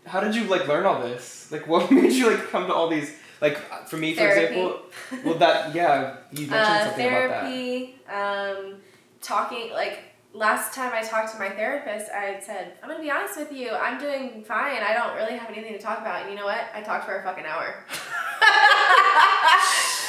How 0.06 0.20
did 0.20 0.34
you 0.34 0.44
like 0.44 0.66
learn 0.68 0.86
all 0.86 1.00
this? 1.02 1.50
Like, 1.52 1.66
what 1.68 1.90
made 1.90 2.12
you 2.12 2.30
like 2.30 2.48
come 2.50 2.66
to 2.66 2.74
all 2.74 2.88
these? 2.88 3.16
Like, 3.44 3.58
for 3.90 3.96
me, 3.98 4.14
for 4.14 4.20
Therapy. 4.20 4.54
example, 4.60 4.80
well, 5.24 5.38
that 5.44 5.74
yeah, 5.74 6.16
you 6.32 6.46
mentioned 6.54 6.54
uh, 6.54 6.84
something 6.86 7.06
about 7.06 7.28
that. 7.30 7.42
therapy, 7.44 7.96
um, 8.12 8.76
talking 9.20 9.72
like. 9.72 9.96
Last 10.36 10.74
time 10.74 10.90
I 10.92 11.00
talked 11.00 11.30
to 11.34 11.38
my 11.38 11.48
therapist, 11.48 12.10
I 12.10 12.40
said, 12.40 12.72
I'm 12.82 12.88
gonna 12.90 13.00
be 13.00 13.08
honest 13.08 13.38
with 13.38 13.52
you, 13.52 13.70
I'm 13.70 14.00
doing 14.00 14.42
fine. 14.42 14.82
I 14.82 14.92
don't 14.92 15.14
really 15.14 15.36
have 15.38 15.48
anything 15.48 15.74
to 15.74 15.78
talk 15.78 16.00
about. 16.00 16.22
And 16.22 16.30
you 16.32 16.36
know 16.36 16.44
what? 16.46 16.58
I 16.74 16.80
talked 16.82 17.04
for 17.06 17.14
a 17.20 17.22
fucking 17.22 17.44
hour. 17.46 17.66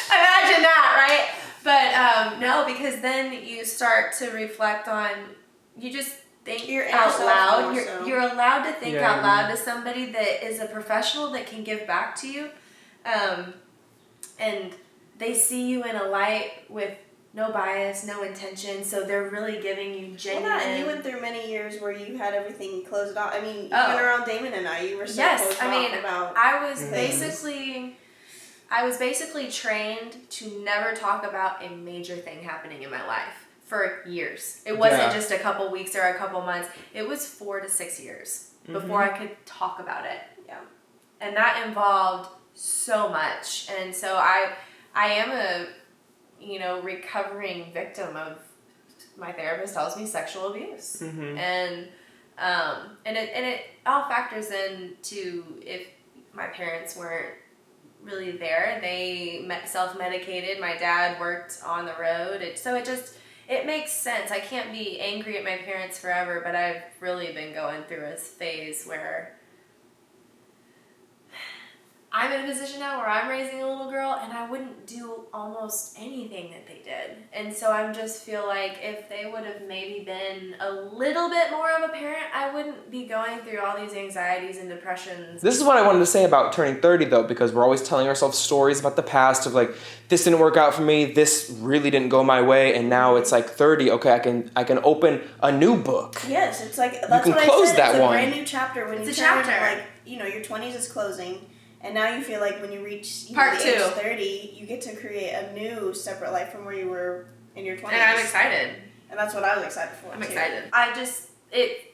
Imagine 0.09 0.61
that, 0.63 0.87
right? 1.05 1.29
But 1.63 1.93
um, 2.33 2.39
no, 2.39 2.65
because 2.65 3.01
then 3.01 3.45
you 3.45 3.65
start 3.65 4.13
to 4.19 4.31
reflect 4.31 4.87
on, 4.87 5.09
you 5.77 5.91
just 5.91 6.11
think 6.43 6.67
Your 6.67 6.85
inner 6.85 6.97
out 6.97 7.19
loud. 7.19 7.75
You're, 7.75 7.85
so. 7.85 8.05
you're 8.07 8.21
allowed 8.21 8.63
to 8.63 8.73
think 8.73 8.95
Yeah. 8.95 9.11
out 9.11 9.21
loud 9.23 9.49
to 9.51 9.57
somebody 9.57 10.07
that 10.11 10.43
is 10.43 10.59
a 10.59 10.65
professional 10.67 11.29
that 11.31 11.47
can 11.47 11.63
give 11.63 11.85
back 11.85 12.15
to 12.21 12.27
you. 12.27 12.49
Um, 13.05 13.53
and 14.39 14.71
they 15.17 15.33
see 15.33 15.67
you 15.67 15.83
in 15.83 15.95
a 15.95 16.03
light 16.05 16.51
with 16.69 16.93
no 17.33 17.51
bias, 17.51 18.05
no 18.05 18.23
intention, 18.23 18.83
so 18.83 19.03
they're 19.03 19.29
really 19.29 19.59
giving 19.61 19.93
you 19.93 20.07
Well, 20.07 20.15
genuine. 20.17 20.43
that, 20.49 20.63
and 20.65 20.79
you 20.79 20.85
went 20.85 21.03
through 21.03 21.19
many 21.21 21.49
years 21.51 21.79
where 21.81 21.91
you 21.91 22.17
had 22.17 22.33
everything 22.33 22.83
closed 22.85 23.17
off. 23.17 23.33
I 23.33 23.41
mean, 23.41 23.69
Oh. 23.73 23.91
even 23.93 24.03
around 24.05 24.25
Damon 24.25 24.53
and 24.53 24.67
I, 24.67 24.79
you 24.81 24.97
were 24.97 25.05
so 25.07 25.17
Yes, 25.21 25.41
closed 25.43 25.61
I 25.61 25.69
mean, 25.69 25.93
about. 25.99 26.35
I 26.37 26.69
was 26.69 26.81
Mhm. 26.81 26.91
basically 26.91 27.97
I 28.71 28.83
was 28.83 28.97
basically 28.97 29.51
trained 29.51 30.27
to 30.31 30.47
never 30.63 30.93
talk 30.95 31.23
about 31.23 31.63
a 31.63 31.69
major 31.69 32.15
thing 32.15 32.41
happening 32.43 32.81
in 32.81 32.89
my 32.89 33.05
life 33.05 33.45
for 33.63 34.01
years. 34.07 34.61
It 34.65 34.75
wasn't 34.75 35.03
Yeah. 35.03 35.13
just 35.13 35.29
a 35.29 35.37
couple 35.37 35.69
weeks 35.69 35.95
or 35.95 36.01
a 36.01 36.15
couple 36.15 36.41
months. 36.41 36.69
It 36.91 37.07
was 37.07 37.27
4 37.27 37.59
to 37.59 37.69
6 37.69 37.99
years 37.99 38.49
before 38.65 39.03
I 39.03 39.09
could 39.09 39.45
talk 39.45 39.79
about 39.79 40.05
it. 40.05 40.19
Yeah. 40.47 40.57
And 41.21 41.37
that 41.37 41.63
involved 41.67 42.31
so 42.55 43.09
much, 43.09 43.69
and 43.69 43.93
so 43.93 44.15
I 44.15 44.53
I 44.95 45.07
am 45.07 45.31
a 45.31 45.67
you 46.43 46.59
know 46.59 46.81
recovering 46.81 47.71
victim 47.73 48.15
of 48.15 48.39
my 49.17 49.31
therapist 49.31 49.73
tells 49.73 49.95
me 49.95 50.05
sexual 50.05 50.53
abuse. 50.53 51.01
Mm-hmm. 51.01 51.37
and 51.37 51.87
um, 52.37 52.97
and 53.05 53.15
it 53.15 53.29
and 53.33 53.45
it 53.45 53.61
all 53.85 54.09
factors 54.09 54.51
in 54.51 54.93
to 55.03 55.43
if 55.61 55.87
my 56.33 56.47
parents 56.47 56.97
weren't 56.97 57.33
really 58.03 58.31
there. 58.31 58.77
They 58.81 59.43
met, 59.45 59.67
self-medicated. 59.67 60.59
My 60.59 60.77
dad 60.77 61.19
worked 61.19 61.59
on 61.65 61.85
the 61.85 61.95
road. 61.99 62.41
It, 62.41 62.59
so 62.59 62.75
it 62.75 62.85
just 62.85 63.17
it 63.47 63.65
makes 63.65 63.91
sense. 63.91 64.31
I 64.31 64.39
can't 64.39 64.71
be 64.71 64.99
angry 64.99 65.37
at 65.37 65.43
my 65.43 65.57
parents 65.57 65.99
forever 65.99 66.41
but 66.43 66.55
i've 66.55 66.81
really 66.99 67.31
been 67.33 67.53
going 67.53 67.83
through 67.83 68.05
a 68.05 68.15
phase 68.15 68.85
where 68.85 69.37
I'm 72.17 72.31
in 72.31 72.45
a 72.45 72.47
position 72.49 72.79
now 72.79 72.97
where 72.99 73.09
I'm 73.09 73.27
raising 73.29 73.61
a 73.61 73.67
little 73.67 73.91
girl 73.91 74.17
and 74.23 74.31
I 74.31 74.49
wouldn't 74.49 74.87
do 74.87 75.25
almost 75.33 75.97
anything 75.99 76.51
that 76.51 76.65
they 76.65 76.81
did. 76.81 77.17
And 77.33 77.53
so 77.53 77.73
I 77.73 77.91
just 77.91 78.23
feel 78.23 78.47
like 78.47 78.79
if 78.81 79.09
they 79.09 79.29
would 79.29 79.43
have 79.43 79.63
maybe 79.67 80.05
been 80.05 80.55
a 80.61 80.71
little 80.71 81.29
bit 81.29 81.51
more 81.51 81.69
of 81.77 81.89
a 81.89 81.91
parent, 81.91 82.23
I 82.33 82.53
wouldn't 82.53 82.89
be 82.89 83.05
going 83.05 83.39
through 83.39 83.59
all 83.59 83.77
these 83.77 83.93
anxieties 83.93 84.59
and 84.59 84.69
depressions. 84.69 85.41
This 85.41 85.57
is 85.57 85.63
what 85.65 85.75
I 85.75 85.85
wanted 85.85 85.99
to 85.99 86.05
say 86.05 86.23
about 86.23 86.53
turning 86.53 86.79
30 86.79 87.03
though, 87.05 87.23
because 87.23 87.51
we're 87.51 87.63
always 87.65 87.83
telling 87.83 88.07
ourselves 88.07 88.37
stories 88.37 88.79
about 88.79 88.95
the 88.95 89.03
past 89.03 89.45
of 89.45 89.53
like, 89.53 89.71
this 90.07 90.23
didn't 90.23 90.39
work 90.39 90.55
out 90.55 90.73
for 90.73 90.83
me, 90.83 91.03
this 91.11 91.53
really 91.59 91.89
didn't 91.89 92.09
go 92.09 92.23
my 92.23 92.41
way, 92.41 92.75
and 92.75 92.89
now 92.89 93.17
it's 93.17 93.33
like 93.33 93.49
30, 93.49 93.91
okay, 93.91 94.13
I 94.13 94.19
can 94.19 94.49
I 94.55 94.63
can 94.63 94.79
open 94.85 95.19
a 95.43 95.51
new 95.51 95.75
book. 95.81 96.21
Yes, 96.29 96.63
it's 96.63 96.77
like 96.77 96.93
that's 97.09 97.25
can 97.25 97.33
what 97.35 97.43
close 97.43 97.63
I 97.63 97.71
said. 97.71 97.77
that 97.79 97.89
it's 97.89 97.97
a 97.99 98.01
one. 98.01 98.11
brand 98.13 98.35
new 98.35 98.45
chapter 98.45 98.87
when 98.87 98.99
It's 98.99 99.07
you 99.19 99.25
a 99.25 99.27
turn 99.27 99.43
chapter. 99.43 99.75
like 99.75 99.85
you 100.05 100.17
know 100.17 100.25
your 100.25 100.43
twenties 100.43 100.75
is 100.75 100.87
closing, 100.89 101.41
and 101.85 101.93
now 101.93 102.15
you 102.15 102.23
feel 102.23 102.39
like 102.41 102.59
when 102.61 102.71
you 102.71 102.83
reach 102.83 103.25
you 103.29 103.35
Part 103.35 103.53
know, 103.53 103.59
the 103.59 103.69
age 103.69 103.77
two. 103.77 103.83
of 103.83 103.93
thirty, 103.93 104.53
you 104.57 104.65
get 104.65 104.81
to 104.81 104.95
create 104.95 105.31
a 105.33 105.53
new 105.53 105.93
separate 105.93 106.31
life 106.31 106.49
from 106.51 106.65
where 106.65 106.73
you 106.73 106.89
were 106.89 107.27
in 107.55 107.63
your 107.65 107.77
twenties. 107.77 107.99
and 108.01 108.09
I'm 108.11 108.19
excited. 108.19 108.75
And 109.09 109.19
that's 109.19 109.33
what 109.33 109.43
I 109.43 109.55
was 109.55 109.63
excited 109.65 109.95
for. 109.97 110.11
I'm 110.11 110.19
too. 110.21 110.27
excited. 110.27 110.63
I 110.73 110.93
just 110.95 111.29
it. 111.51 111.93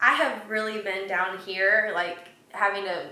I 0.00 0.14
have 0.14 0.48
really 0.48 0.80
been 0.82 1.08
down 1.08 1.38
here, 1.38 1.90
like 1.94 2.18
having 2.50 2.84
to 2.84 3.10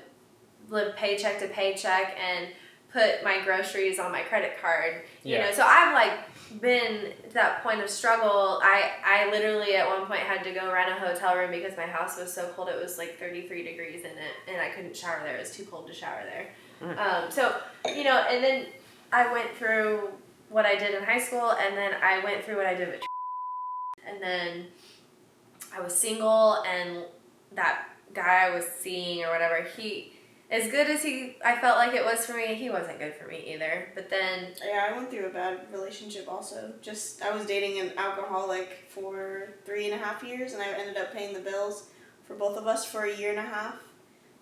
live 0.69 0.95
paycheck 0.97 1.39
to 1.41 1.49
paycheck 1.49 2.17
and 2.19 2.49
put 2.93 3.23
my 3.23 3.43
groceries 3.45 3.99
on 3.99 4.11
my 4.13 4.23
credit 4.23 4.53
card. 4.61 5.03
You 5.23 5.37
Yeah. 5.37 5.47
know, 5.47 5.53
so 5.53 5.63
I've 5.65 5.93
like 5.95 6.28
been 6.61 7.13
that 7.33 7.63
point 7.63 7.81
of 7.81 7.91
struggle. 7.91 8.61
I 8.63 8.91
I 9.05 9.31
literally 9.31 9.77
at 9.77 9.87
one 9.87 10.07
point 10.07 10.21
had 10.21 10.43
to 10.45 10.53
go 10.53 10.73
rent 10.73 10.91
a 10.91 10.95
hotel 10.95 11.37
room 11.37 11.51
because 11.51 11.77
my 11.77 11.87
house 11.87 12.19
was 12.19 12.33
so 12.33 12.51
cold. 12.57 12.69
It 12.69 12.81
was 12.81 12.99
like 12.99 13.19
33 13.19 13.63
degrees 13.63 14.01
in 14.01 14.11
it, 14.11 14.35
and 14.49 14.61
I 14.61 14.71
couldn't 14.71 14.97
shower 14.97 15.21
there. 15.25 15.37
It 15.37 15.41
was 15.41 15.57
too 15.57 15.65
cold 15.65 15.87
to 15.89 15.95
shower 15.95 16.23
there. 16.25 16.51
Um, 16.81 17.31
so 17.31 17.57
you 17.87 18.05
know, 18.05 18.25
and 18.31 18.43
then 18.43 18.67
I 19.13 19.33
went 19.33 19.51
through 19.57 20.11
what 20.49 20.65
I 20.65 20.77
did 20.77 20.95
in 20.95 21.03
high 21.03 21.21
school, 21.21 21.53
and 21.53 21.77
then 21.77 21.93
I 22.03 22.23
went 22.25 22.45
through 22.45 22.57
what 22.57 22.67
I 22.67 22.75
did 22.75 22.89
with 22.89 23.01
and 24.09 24.23
then 24.23 24.67
I 25.75 25.81
was 25.81 25.95
single 25.95 26.63
and 26.65 27.05
that 27.53 27.89
guy 28.15 28.47
I 28.47 28.55
was 28.55 28.65
seeing 28.65 29.25
or 29.25 29.31
whatever, 29.31 29.67
he 29.77 30.13
as 30.51 30.71
good 30.71 30.89
as 30.89 31.03
he 31.03 31.37
I 31.45 31.61
felt 31.61 31.77
like 31.77 31.95
it 31.95 32.05
was 32.05 32.25
for 32.25 32.35
me, 32.35 32.55
he 32.55 32.71
wasn't 32.71 32.99
good 32.99 33.15
for 33.15 33.27
me 33.29 33.53
either. 33.55 33.91
But 33.95 34.09
then 34.09 34.49
Yeah, 34.65 34.89
I 34.91 34.97
went 34.97 35.11
through 35.11 35.27
a 35.27 35.31
bad 35.31 35.61
relationship 35.73 36.27
also. 36.29 36.73
Just 36.81 37.23
I 37.23 37.35
was 37.37 37.47
dating 37.47 37.81
an 37.81 37.93
alcoholic 37.97 38.87
for 38.89 39.51
three 39.65 39.91
and 39.91 39.95
a 39.95 40.03
half 40.05 40.23
years, 40.23 40.55
and 40.55 40.63
I 40.63 40.69
ended 40.69 40.97
up 40.97 41.13
paying 41.13 41.35
the 41.35 41.41
bills 41.41 41.89
for 42.25 42.35
both 42.35 42.57
of 42.57 42.67
us 42.67 42.85
for 42.85 43.05
a 43.05 43.15
year 43.15 43.31
and 43.31 43.39
a 43.39 43.43
half. 43.43 43.77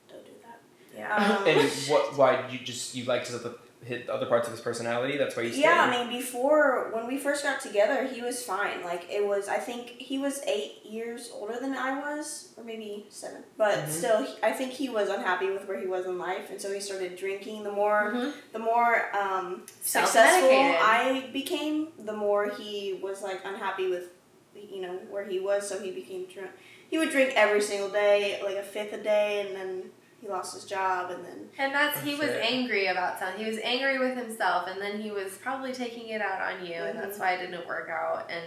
Don't 0.09 0.25
do 0.25 0.33
that. 0.43 0.61
yeah. 0.97 1.37
Um, 1.39 1.47
and 1.47 1.71
what? 1.89 2.17
Why 2.17 2.49
you 2.51 2.59
just 2.59 2.95
you 2.95 3.05
like 3.05 3.25
to 3.27 3.55
hit 3.87 4.09
other 4.11 4.27
parts 4.27 4.47
of 4.49 4.53
his 4.53 4.61
personality? 4.61 5.17
That's 5.17 5.37
why 5.37 5.45
you 5.45 5.53
stayed. 5.53 5.63
Yeah, 5.63 5.89
I 5.91 6.05
mean, 6.05 6.09
before 6.21 6.91
when 6.93 7.07
we 7.07 7.17
first 7.17 7.43
got 7.43 7.61
together, 7.61 8.05
he 8.07 8.21
was 8.21 8.43
fine. 8.43 8.83
Like 8.85 9.07
it 9.11 9.27
was, 9.27 9.49
I 9.49 9.57
think 9.57 9.91
he 9.91 10.19
was 10.19 10.43
eight 10.47 10.85
years 10.85 11.31
older 11.33 11.59
than 11.61 11.75
I 11.75 11.99
was, 11.99 12.53
or 12.57 12.65
maybe 12.65 13.07
seven. 13.09 13.43
But 13.57 13.79
Mhm. 13.85 13.89
still, 13.89 14.27
I 14.43 14.53
think 14.53 14.73
he 14.73 14.89
was 14.89 15.09
unhappy 15.09 15.51
with 15.51 15.67
where 15.69 15.79
he 15.81 15.87
was 15.87 16.05
in 16.07 16.19
life, 16.19 16.51
and 16.51 16.61
so 16.61 16.73
he 16.73 16.81
started 16.81 17.17
drinking. 17.17 17.63
The 17.63 17.73
more, 17.73 18.13
Mhm. 18.15 18.33
the 18.53 18.59
more 18.59 19.09
um, 19.17 19.65
successful 19.83 20.51
I 20.51 21.29
became, 21.33 21.89
the 21.99 22.13
more 22.13 22.51
he 22.51 22.99
was 23.03 23.23
like 23.23 23.41
unhappy 23.45 23.89
with, 23.89 24.11
you 24.55 24.83
know, 24.83 24.95
where 25.11 25.25
he 25.25 25.39
was. 25.39 25.69
So 25.69 25.79
he 25.79 25.91
became 25.93 26.27
drunk. 26.27 26.51
He 26.89 26.99
would 26.99 27.11
drink 27.11 27.33
every 27.35 27.61
single 27.61 27.89
day, 27.89 28.41
like 28.45 28.57
a 28.57 28.63
fifth 28.63 28.93
a 28.93 28.99
day, 29.03 29.41
and 29.47 29.57
then 29.57 29.91
he 30.21 30.29
lost 30.29 30.55
his 30.55 30.65
job, 30.65 31.11
and 31.11 31.25
then 31.25 31.49
And 31.59 31.75
that's 31.75 32.01
he 32.01 32.15
was 32.15 32.31
angry 32.31 32.87
about 32.87 33.19
something. 33.19 33.43
He 33.45 33.51
was 33.51 33.61
angry 33.63 33.99
with 33.99 34.17
himself, 34.17 34.69
and 34.69 34.81
then 34.81 35.01
he 35.01 35.11
was 35.11 35.33
probably 35.39 35.73
taking 35.73 36.09
it 36.09 36.21
out 36.21 36.41
on 36.41 36.67
you, 36.67 36.75
and 36.75 36.99
that's 36.99 37.19
why 37.19 37.33
it 37.35 37.47
didn't 37.47 37.67
work 37.67 37.89
out. 37.91 38.31
And 38.31 38.45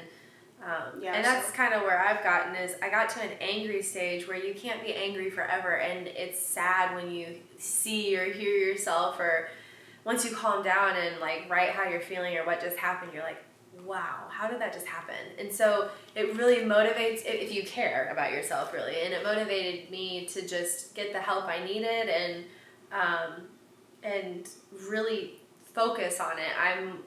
um, 0.62 1.01
Yeah, 1.01 1.13
and 1.13 1.23
that's 1.23 1.47
so- 1.47 1.53
kind 1.53 1.73
of 1.73 1.84
where 1.84 1.99
I've 2.01 2.21
gotten 2.23 2.55
is 2.55 2.75
I 2.82 2.89
got 2.89 3.10
to 3.12 3.21
an 3.21 3.32
angry 3.39 3.82
stage 3.82 4.27
where 4.27 4.38
you 4.38 4.53
can't 4.53 4.84
be 4.84 4.93
angry 4.93 5.29
forever, 5.29 5.77
and 5.77 6.08
it's 6.08 6.41
sad 6.45 6.95
when 6.95 7.12
you 7.12 7.27
see 7.58 8.17
or 8.17 8.25
hear 8.25 8.53
yourself, 8.55 9.19
or 9.19 9.49
once 10.03 10.25
you 10.25 10.36
calm 10.36 10.63
down 10.63 10.95
and 10.97 11.19
like 11.19 11.45
write 11.49 11.69
how 11.69 11.88
you're 11.88 12.01
feeling 12.01 12.36
or 12.38 12.45
what 12.45 12.60
just 12.62 12.77
happened, 12.77 13.12
you're 13.13 13.23
like, 13.23 13.41
wow, 13.89 14.28
how 14.30 14.47
did 14.47 14.62
that 14.62 14.71
just 14.71 14.86
happen? 14.86 15.15
And 15.39 15.52
so 15.52 15.89
it 16.15 16.36
really 16.38 16.58
motivates 16.58 17.21
if 17.25 17.52
you 17.52 17.63
care 17.63 18.08
about 18.12 18.32
yourself 18.32 18.71
really, 18.71 19.02
and 19.04 19.13
it 19.13 19.23
motivated 19.23 19.89
me 19.89 20.28
to 20.28 20.47
just 20.47 20.93
get 20.93 21.12
the 21.12 21.19
help 21.19 21.45
I 21.45 21.63
needed 21.65 22.08
and 22.08 22.43
um, 22.91 23.32
and 24.04 24.47
really 24.89 25.34
focus 25.73 26.19
on 26.19 26.38
it. 26.38 26.52
I'm 26.60 26.99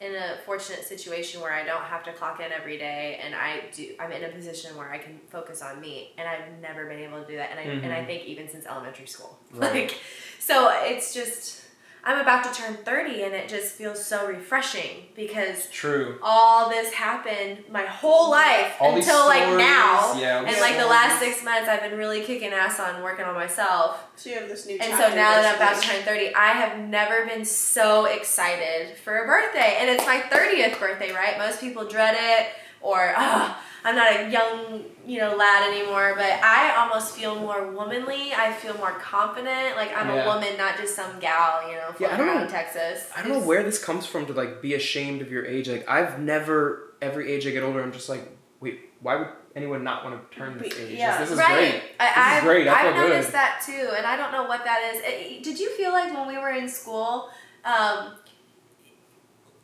in 0.00 0.14
a 0.14 0.36
fortunate 0.44 0.84
situation 0.84 1.40
where 1.40 1.52
I 1.52 1.64
don't 1.64 1.82
have 1.82 2.04
to 2.04 2.12
clock 2.12 2.38
in 2.40 2.52
every 2.52 2.78
day, 2.78 3.18
and 3.24 3.34
I 3.34 3.64
do. 3.74 3.94
I'm 3.98 4.12
in 4.12 4.22
a 4.24 4.28
position 4.28 4.76
where 4.76 4.92
I 4.92 4.98
can 4.98 5.18
focus 5.28 5.60
on 5.60 5.80
me, 5.80 6.12
and 6.18 6.28
I've 6.28 6.60
never 6.62 6.86
been 6.86 7.00
able 7.00 7.20
to 7.22 7.26
do 7.26 7.36
that. 7.36 7.50
And 7.50 7.58
I 7.58 7.62
and 7.84 7.92
I 7.92 8.02
Mhm. 8.02 8.06
think 8.06 8.24
even 8.26 8.48
since 8.48 8.64
elementary 8.66 9.06
school, 9.06 9.38
Right. 9.52 9.72
like 9.72 9.98
so 10.38 10.70
it's 10.84 11.12
just. 11.12 11.62
I'm 12.08 12.20
about 12.20 12.44
to 12.44 12.52
turn 12.62 12.76
30 12.76 13.24
and 13.24 13.34
it 13.34 13.48
just 13.48 13.74
feels 13.74 14.02
so 14.04 14.28
refreshing 14.28 15.06
because 15.16 15.68
True. 15.70 16.18
all 16.22 16.70
this 16.70 16.92
happened 16.92 17.64
my 17.68 17.82
whole 17.82 18.30
life 18.30 18.74
All 18.80 18.94
these 18.94 19.04
until 19.08 19.26
like 19.26 19.58
now. 19.58 20.14
yeah, 20.16 20.38
And 20.38 20.46
these 20.46 20.60
like 20.60 20.76
the 20.78 20.86
last 20.86 21.18
six 21.18 21.42
months, 21.44 21.68
I've 21.68 21.80
been 21.80 21.98
really 21.98 22.22
kicking 22.22 22.52
ass 22.52 22.78
on 22.78 23.02
working 23.02 23.24
on 23.24 23.34
myself. 23.34 24.06
so 24.14 24.30
you 24.30 24.36
have 24.38 24.48
this 24.48 24.66
new. 24.68 24.78
And 24.80 24.92
so 24.92 25.08
now 25.08 25.32
that 25.32 25.46
I'm 25.46 25.56
about 25.56 25.82
to 25.82 25.88
turn 25.88 26.02
30, 26.04 26.32
I 26.36 26.52
have 26.52 26.78
never 26.78 27.26
been 27.26 27.44
so 27.44 28.04
excited 28.04 28.96
for 28.98 29.24
a 29.24 29.26
birthday. 29.26 29.78
And 29.80 29.90
it's 29.90 30.06
my 30.06 30.20
30th 30.20 30.78
birthday, 30.78 31.12
right? 31.12 31.36
Most 31.38 31.60
people 31.60 31.88
dread 31.88 32.14
it 32.16 32.48
or, 32.80 33.14
ah, 33.16 33.60
I'm 33.86 33.94
not 33.94 34.10
a 34.20 34.28
young, 34.30 34.82
you 35.06 35.18
know, 35.20 35.36
lad 35.36 35.72
anymore. 35.72 36.14
But 36.16 36.32
I 36.42 36.74
almost 36.76 37.14
feel 37.14 37.36
more 37.38 37.70
womanly. 37.70 38.32
I 38.34 38.52
feel 38.52 38.76
more 38.78 38.90
confident. 38.98 39.76
Like 39.76 39.96
I'm 39.96 40.08
Yeah. 40.08 40.24
a 40.24 40.26
woman, 40.26 40.56
not 40.58 40.76
just 40.76 40.96
some 40.96 41.18
gal, 41.20 41.68
you 41.68 41.76
know, 41.76 41.94
Yeah, 41.98 42.08
I 42.08 42.16
floating 42.16 42.16
don't 42.18 42.28
around 42.28 42.44
know- 42.46 42.50
Texas. 42.50 43.08
I 43.16 43.22
don't 43.22 43.32
know 43.32 43.46
where 43.46 43.62
this 43.62 43.82
comes 43.82 44.04
from 44.04 44.26
to 44.26 44.32
like 44.32 44.60
be 44.60 44.74
ashamed 44.74 45.22
of 45.22 45.30
your 45.30 45.46
age. 45.46 45.68
Like 45.68 45.88
I've 45.88 46.18
never, 46.18 46.94
every 47.00 47.30
age 47.32 47.46
I 47.46 47.50
get 47.50 47.62
older, 47.62 47.80
I'm 47.80 47.92
just 47.92 48.08
like, 48.08 48.22
wait, 48.60 48.80
why 49.00 49.14
would 49.16 49.28
anyone 49.54 49.84
not 49.84 50.04
want 50.04 50.30
to 50.30 50.36
turn 50.36 50.58
this 50.58 50.76
age? 50.78 50.98
yeah. 50.98 51.18
This 51.20 51.30
is 51.30 51.38
right. 51.38 51.70
great. 51.70 51.82
I, 52.00 52.06
This 52.06 52.16
I've, 52.16 52.42
great. 52.42 52.66
I 52.68 52.72
I've 52.74 52.82
feel 52.82 53.02
good. 53.02 53.08
noticed 53.10 53.32
that 53.32 53.62
too, 53.64 53.88
and 53.96 54.04
I 54.04 54.16
don't 54.16 54.32
know 54.32 54.44
what 54.44 54.64
that 54.64 54.80
is. 54.92 55.00
It- 55.04 55.42
did 55.44 55.60
you 55.60 55.70
feel 55.76 55.92
like 55.92 56.12
when 56.12 56.26
we 56.26 56.36
were 56.38 56.50
in 56.50 56.68
school, 56.68 57.30
um, 57.64 58.14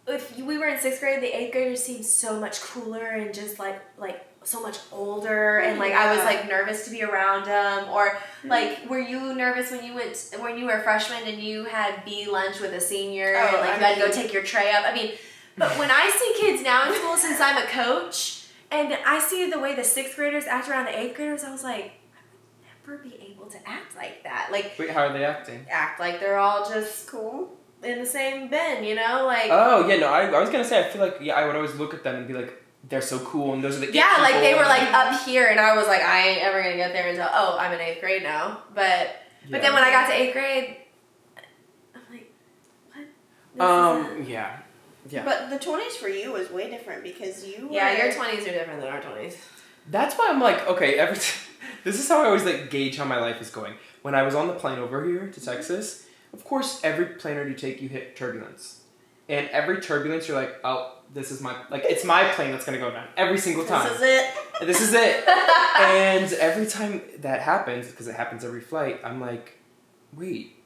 if 0.07 0.37
we 0.37 0.59
were 0.59 0.69
in 0.69 0.79
sixth 0.81 1.01
grade, 1.01 1.23
the 1.23 1.37
eighth 1.37 1.53
graders 1.53 1.83
seemed 1.83 2.05
so 2.05 2.41
much 2.41 2.61
cooler 2.61 3.07
and 3.07 3.33
just 3.33 3.59
like 3.59 3.81
like 3.99 4.27
so 4.45 4.61
much 4.61 4.79
older, 4.91 5.59
and 5.59 5.79
like 5.79 5.93
I 5.93 6.15
was 6.15 6.25
like 6.25 6.49
nervous 6.49 6.85
to 6.87 6.91
be 6.91 7.03
around 7.03 7.47
them. 7.47 7.89
Or 7.91 8.11
mm-hmm. 8.11 8.49
like, 8.49 8.91
were 8.91 8.99
you 8.99 9.35
nervous 9.35 9.71
when 9.71 9.85
you 9.85 9.95
went 9.95 10.31
when 10.41 10.59
you 10.59 10.67
were 10.67 10.73
a 10.73 10.83
freshman 10.83 11.23
and 11.27 11.41
you 11.41 11.65
had 11.65 12.05
B 12.05 12.29
lunch 12.29 12.61
with 12.61 12.73
a 12.73 12.81
senior, 12.81 13.35
Oh, 13.37 13.47
and 13.47 13.57
like 13.59 13.71
I 13.71 13.77
you 13.77 13.81
had 13.83 13.95
to 13.95 14.01
go 14.01 14.11
take 14.11 14.33
your 14.33 14.43
tray 14.43 14.73
up? 14.73 14.85
I 14.85 14.95
mean, 14.95 15.13
but 15.57 15.79
when 15.79 15.91
I 15.91 16.11
see 16.11 16.41
kids 16.41 16.63
now 16.63 16.89
in 16.89 16.95
school, 16.99 17.17
since 17.17 17.41
I'm 17.41 17.63
a 17.63 17.67
coach, 17.67 18.47
and 18.71 18.97
I 19.07 19.21
see 19.21 19.49
the 19.51 19.59
way 19.59 19.75
the 19.75 19.85
sixth 19.85 20.17
graders 20.17 20.45
act 20.47 20.69
around 20.69 20.87
the 20.87 20.99
eighth 20.99 21.17
graders, 21.17 21.45
I 21.45 21.53
was 21.53 21.63
like, 21.63 21.93
I 22.15 22.23
would 22.33 22.97
never 22.97 23.03
be 23.03 23.15
able 23.31 23.47
to 23.47 23.59
act 23.69 23.95
like 23.95 24.25
that. 24.25 24.49
Like 24.51 24.73
Wait, 24.79 24.91
how 24.91 25.07
are 25.07 25.13
they 25.13 25.25
acting? 25.25 25.67
act 25.71 26.01
like 26.01 26.19
they're 26.19 26.39
all 26.39 26.69
just 26.69 27.07
cool. 27.07 27.57
In 27.83 27.99
the 27.99 28.07
same 28.07 28.49
bin, 28.49 28.85
you 28.85 28.95
know? 28.95 29.25
Like 29.27 29.49
Oh 29.51 29.87
yeah, 29.89 29.97
no, 29.99 30.09
I, 30.09 30.27
I 30.27 30.41
was 30.41 30.51
gonna 30.51 30.65
say 30.65 30.81
I 30.81 30.89
feel 30.89 31.01
like 31.03 31.17
yeah, 31.21 31.35
I 31.35 31.47
would 31.47 31.57
always 31.57 31.75
look 31.75 31.95
at 31.95 32.03
them 32.05 32.17
and 32.17 32.27
be 32.29 32.35
like, 32.35 32.63
they're 32.89 33.01
so 33.01 33.19
cool, 33.21 33.53
and 33.55 33.63
those 33.63 33.77
are 33.77 33.87
the 33.87 33.93
yeah, 33.93 34.17
like 34.21 34.35
they 34.35 34.55
were 34.55 34.63
like 34.65 34.93
up 34.93 35.23
here, 35.25 35.47
and 35.47 35.61
I 35.61 35.77
was 35.77 35.87
like, 35.87 36.01
I 36.03 36.29
ain't 36.29 36.43
ever 36.43 36.63
gonna 36.63 36.77
get 36.77 36.93
there 36.93 37.09
until 37.09 37.29
oh, 37.33 37.57
I'm 37.59 37.73
in 37.73 37.81
eighth 37.81 38.01
grade 38.01 38.23
now. 38.23 38.63
But 38.75 39.17
but 39.51 39.57
Yeah. 39.57 39.59
then 39.61 39.73
when 39.75 39.83
I 39.85 39.91
got 39.91 40.07
to 40.09 40.15
eighth 40.15 40.33
grade, 40.33 40.77
I'm 41.95 42.01
like, 42.11 42.33
what? 42.93 43.07
This 43.55 43.63
um, 43.63 44.07
isn't- 44.21 44.29
yeah, 44.31 44.57
yeah. 45.11 45.25
But 45.25 45.51
the 45.51 45.59
twenties 45.59 45.97
for 45.97 46.09
you 46.09 46.33
was 46.33 46.51
way 46.51 46.71
different 46.71 47.03
because 47.05 47.47
you. 47.47 47.69
yeah, 47.71 48.03
your 48.05 48.13
twenties 48.13 48.47
are 48.47 48.53
different 48.53 48.81
than 48.81 48.91
our 48.93 49.01
twenties. 49.01 49.37
That's 49.91 50.15
why 50.17 50.29
I'm 50.31 50.41
like, 50.41 50.67
okay, 50.69 50.95
every 50.95 51.17
t- 51.17 51.33
this 51.85 51.99
is 51.99 52.09
how 52.09 52.23
I 52.23 52.27
always 52.27 52.45
like 52.45 52.71
gauge 52.71 52.97
how 52.97 53.05
my 53.05 53.19
life 53.19 53.41
is 53.41 53.51
going. 53.51 53.75
When 54.03 54.15
I 54.15 54.23
was 54.23 54.35
on 54.35 54.47
the 54.49 54.55
plane 54.55 54.79
over 54.79 55.05
here 55.05 55.29
to 55.29 55.41
Texas, 55.41 56.07
of 56.33 56.45
course, 56.45 56.81
every 56.83 57.07
planer 57.07 57.47
you 57.47 57.55
take, 57.55 57.83
you 57.83 57.89
hit 57.89 58.17
turbulence, 58.17 58.83
and 59.29 59.49
every 59.51 59.81
turbulence, 59.81 60.29
you're 60.29 60.37
like, 60.37 60.55
oh, 60.65 60.99
this 61.13 61.31
is 61.31 61.41
my 61.41 61.55
like 61.71 61.85
it's 61.85 62.05
my 62.05 62.29
plane 62.31 62.53
that's 62.53 62.65
gonna 62.65 62.79
go 62.79 62.91
down 62.91 63.07
every 63.17 63.39
single 63.39 63.65
time. 63.65 63.87
This 63.89 63.97
is 63.97 64.03
it. 64.03 64.67
This 64.67 64.81
is 64.81 64.95
it. 64.95 65.29
and 65.79 66.33
every 66.35 66.67
time 66.67 67.03
that 67.19 67.41
happens, 67.43 67.89
because 67.91 68.09
it 68.09 68.15
happens 68.15 68.45
every 68.45 68.61
flight, 68.61 69.01
I'm 69.05 69.21
like, 69.21 69.59
wait, 70.15 70.57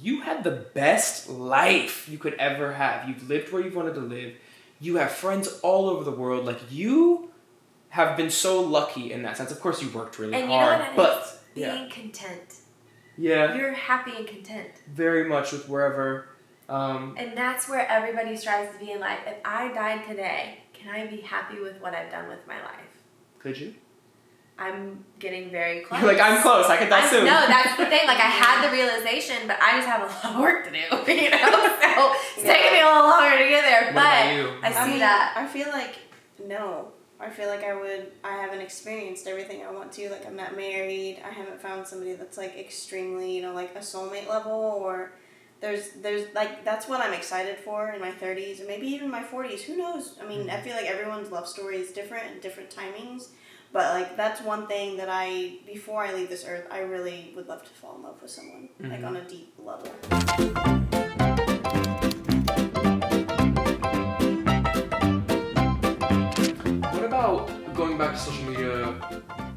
you 0.00 0.20
had 0.20 0.44
the 0.44 0.50
best 0.50 1.28
life 1.28 2.08
you 2.08 2.18
could 2.18 2.34
ever 2.34 2.72
have. 2.72 3.08
You've 3.08 3.28
lived 3.28 3.52
where 3.52 3.62
you've 3.62 3.76
wanted 3.76 3.94
to 3.94 4.00
live. 4.00 4.34
You 4.80 4.96
have 4.96 5.12
friends 5.12 5.60
all 5.62 5.88
over 5.88 6.04
the 6.04 6.12
world. 6.12 6.44
Like 6.44 6.60
you 6.70 7.30
have 7.90 8.16
been 8.16 8.30
so 8.30 8.60
lucky 8.60 9.12
in 9.12 9.22
that 9.22 9.36
sense. 9.36 9.50
Of 9.50 9.60
course, 9.60 9.82
you 9.82 9.88
worked 9.90 10.18
really 10.18 10.34
and 10.34 10.50
hard, 10.50 10.84
but? 10.94 11.42
Being 11.54 11.68
yeah, 11.68 11.88
content. 11.88 12.56
Yeah, 13.16 13.54
You're 13.56 13.72
happy 13.72 14.12
and 14.16 14.26
content. 14.26 14.68
very 14.92 15.28
much 15.28 15.52
with 15.52 15.68
wherever. 15.68 16.28
Um, 16.68 17.14
And 17.18 17.36
that's 17.36 17.68
where 17.68 17.86
everybody 17.88 18.36
strives 18.36 18.72
to 18.72 18.84
be 18.84 18.90
in 18.92 19.00
life. 19.00 19.20
If 19.26 19.36
I 19.44 19.72
died 19.72 20.06
today, 20.06 20.58
can 20.72 20.94
I 20.94 21.06
be 21.06 21.18
happy 21.20 21.60
with 21.60 21.80
what 21.80 21.94
I've 21.94 22.10
done 22.10 22.28
with 22.28 22.46
my 22.46 22.60
life? 22.62 22.80
could 23.38 23.58
you? 23.60 23.74
I'm 24.58 25.04
getting 25.18 25.50
very 25.50 25.80
close. 25.82 26.00
You're 26.02 26.12
like 26.12 26.20
I'm 26.20 26.40
close. 26.42 26.66
I 26.66 26.76
could 26.78 26.88
die 26.88 27.04
I, 27.06 27.10
soon. 27.10 27.24
No, 27.26 27.46
that's 27.46 27.76
the 27.76 27.86
thing. 27.86 28.06
Like 28.06 28.18
I 28.18 28.30
had 28.42 28.66
the 28.66 28.72
realization, 28.78 29.36
but 29.46 29.58
I 29.62 29.76
just 29.76 29.86
have 29.86 30.00
a 30.02 30.06
lot 30.06 30.34
of 30.34 30.40
work 30.40 30.64
to 30.64 30.70
do. 30.70 30.78
You 31.12 31.30
know, 31.30 31.38
so 31.38 32.12
it's 32.34 32.42
taking 32.42 32.72
me 32.72 32.80
a 32.80 32.84
little 32.86 33.02
longer 33.08 33.38
to 33.38 33.48
get 33.48 33.62
there. 33.62 33.84
What 33.86 33.94
but 33.94 34.00
about 34.00 34.34
you? 34.34 34.50
I 34.62 34.72
see 34.84 34.90
mean, 34.92 34.98
that. 35.00 35.34
I 35.36 35.46
feel 35.46 35.68
like 35.68 35.94
no. 36.44 36.88
I 37.18 37.30
feel 37.30 37.48
like 37.48 37.64
I 37.64 37.74
would. 37.74 38.12
I 38.22 38.32
haven't 38.36 38.60
experienced 38.60 39.26
everything 39.26 39.62
I 39.64 39.70
want 39.70 39.92
to. 39.92 40.10
Like 40.10 40.26
I'm 40.26 40.36
not 40.36 40.56
married. 40.56 41.22
I 41.24 41.30
haven't 41.30 41.60
found 41.60 41.86
somebody 41.86 42.14
that's 42.14 42.36
like 42.36 42.56
extremely, 42.58 43.34
you 43.34 43.42
know, 43.42 43.54
like 43.54 43.74
a 43.74 43.78
soulmate 43.80 44.28
level. 44.28 44.52
Or 44.52 45.12
there's 45.60 45.92
there's 46.02 46.32
like 46.34 46.64
that's 46.64 46.88
what 46.88 47.00
I'm 47.00 47.14
excited 47.14 47.56
for 47.58 47.90
in 47.90 48.00
my 48.00 48.10
30s 48.12 48.58
and 48.58 48.68
maybe 48.68 48.86
even 48.88 49.10
my 49.10 49.22
40s. 49.22 49.62
Who 49.62 49.76
knows? 49.76 50.18
I 50.22 50.26
mean, 50.26 50.50
I 50.50 50.60
feel 50.60 50.74
like 50.76 50.84
everyone's 50.86 51.30
love 51.30 51.48
story 51.48 51.78
is 51.78 51.90
different 51.92 52.24
and 52.30 52.40
different 52.42 52.68
timings. 52.70 53.28
But 53.72 53.94
like 53.94 54.16
that's 54.16 54.42
one 54.42 54.66
thing 54.66 54.96
that 54.98 55.08
I 55.10 55.58
before 55.66 56.02
I 56.04 56.12
leave 56.12 56.28
this 56.28 56.44
earth, 56.46 56.66
I 56.70 56.80
really 56.80 57.32
would 57.34 57.48
love 57.48 57.62
to 57.62 57.70
fall 57.70 57.96
in 57.96 58.02
love 58.02 58.20
with 58.20 58.30
someone 58.30 58.68
like 58.80 59.00
Mhm. 59.00 59.06
on 59.06 59.16
a 59.16 59.24
deep 59.28 59.54
level. 59.58 61.05
Going 67.96 68.10
back 68.10 68.16
to 68.18 68.22
social 68.30 68.44
media? 68.44 68.94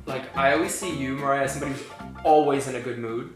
Like, 0.06 0.36
I 0.38 0.54
always 0.54 0.74
see 0.74 0.96
you, 0.96 1.16
Mariah, 1.16 1.44
as 1.44 1.52
somebody 1.54 1.74
who's 1.74 1.84
always 2.24 2.68
in 2.68 2.76
a 2.76 2.80
good 2.82 3.00
mood. 3.00 3.36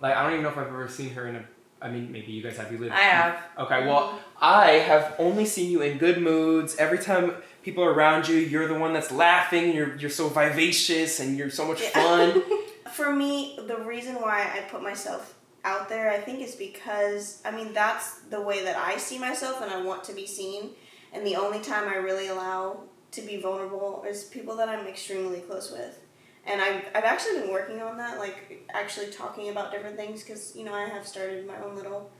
Like, 0.00 0.16
I 0.16 0.22
don't 0.22 0.32
even 0.32 0.42
know 0.42 0.48
if 0.50 0.58
I've 0.58 0.66
ever 0.66 0.88
seen 0.88 1.10
her 1.10 1.28
in 1.28 1.36
a. 1.36 1.44
I 1.80 1.90
mean, 1.90 2.12
maybe 2.12 2.30
you 2.32 2.42
guys 2.42 2.56
have. 2.56 2.70
You 2.72 2.78
live. 2.78 2.92
I 2.92 3.00
have. 3.00 3.38
Okay, 3.58 3.86
well, 3.86 4.18
I 4.40 4.70
have 4.72 5.14
only 5.18 5.44
seen 5.46 5.70
you 5.70 5.82
in 5.82 5.98
good 5.98 6.20
moods. 6.22 6.76
Every 6.76 6.98
time 6.98 7.34
people 7.62 7.82
are 7.84 7.92
around 7.92 8.28
you, 8.28 8.36
you're 8.36 8.68
the 8.68 8.78
one 8.78 8.92
that's 8.92 9.10
laughing. 9.10 9.74
You're 9.74 9.96
you're 9.96 10.10
so 10.10 10.28
vivacious 10.28 11.18
and 11.20 11.36
you're 11.36 11.50
so 11.50 11.66
much 11.66 11.82
Yeah. 11.82 11.90
fun. 11.90 12.42
For 12.92 13.12
me, 13.14 13.58
the 13.66 13.78
reason 13.78 14.16
why 14.16 14.42
I 14.54 14.60
put 14.70 14.82
myself 14.82 15.34
out 15.64 15.88
there, 15.88 16.10
I 16.10 16.18
think, 16.18 16.40
is 16.40 16.54
because 16.54 17.42
I 17.44 17.50
mean 17.50 17.72
that's 17.72 18.20
the 18.30 18.40
way 18.40 18.62
that 18.64 18.76
I 18.76 18.96
see 18.96 19.18
myself, 19.18 19.60
and 19.60 19.70
I 19.70 19.82
want 19.82 20.04
to 20.04 20.12
be 20.12 20.26
seen. 20.26 20.70
And 21.12 21.26
the 21.26 21.36
only 21.36 21.60
time 21.60 21.88
I 21.88 21.96
really 21.96 22.28
allow 22.28 22.84
to 23.12 23.22
be 23.22 23.40
vulnerable 23.40 24.04
is 24.08 24.24
people 24.24 24.56
that 24.56 24.68
I'm 24.68 24.86
extremely 24.86 25.40
close 25.40 25.70
with. 25.70 25.98
And 26.44 26.60
I've, 26.60 26.84
I've 26.94 27.04
actually 27.04 27.40
been 27.40 27.50
working 27.50 27.80
on 27.80 27.96
that, 27.98 28.18
like 28.18 28.66
actually 28.72 29.08
talking 29.08 29.50
about 29.50 29.70
different 29.70 29.96
things, 29.96 30.24
because 30.24 30.56
you 30.56 30.64
know 30.64 30.74
I 30.74 30.86
have 30.86 31.06
started 31.06 31.46
my 31.46 31.56
own 31.62 31.76
little 31.76 32.10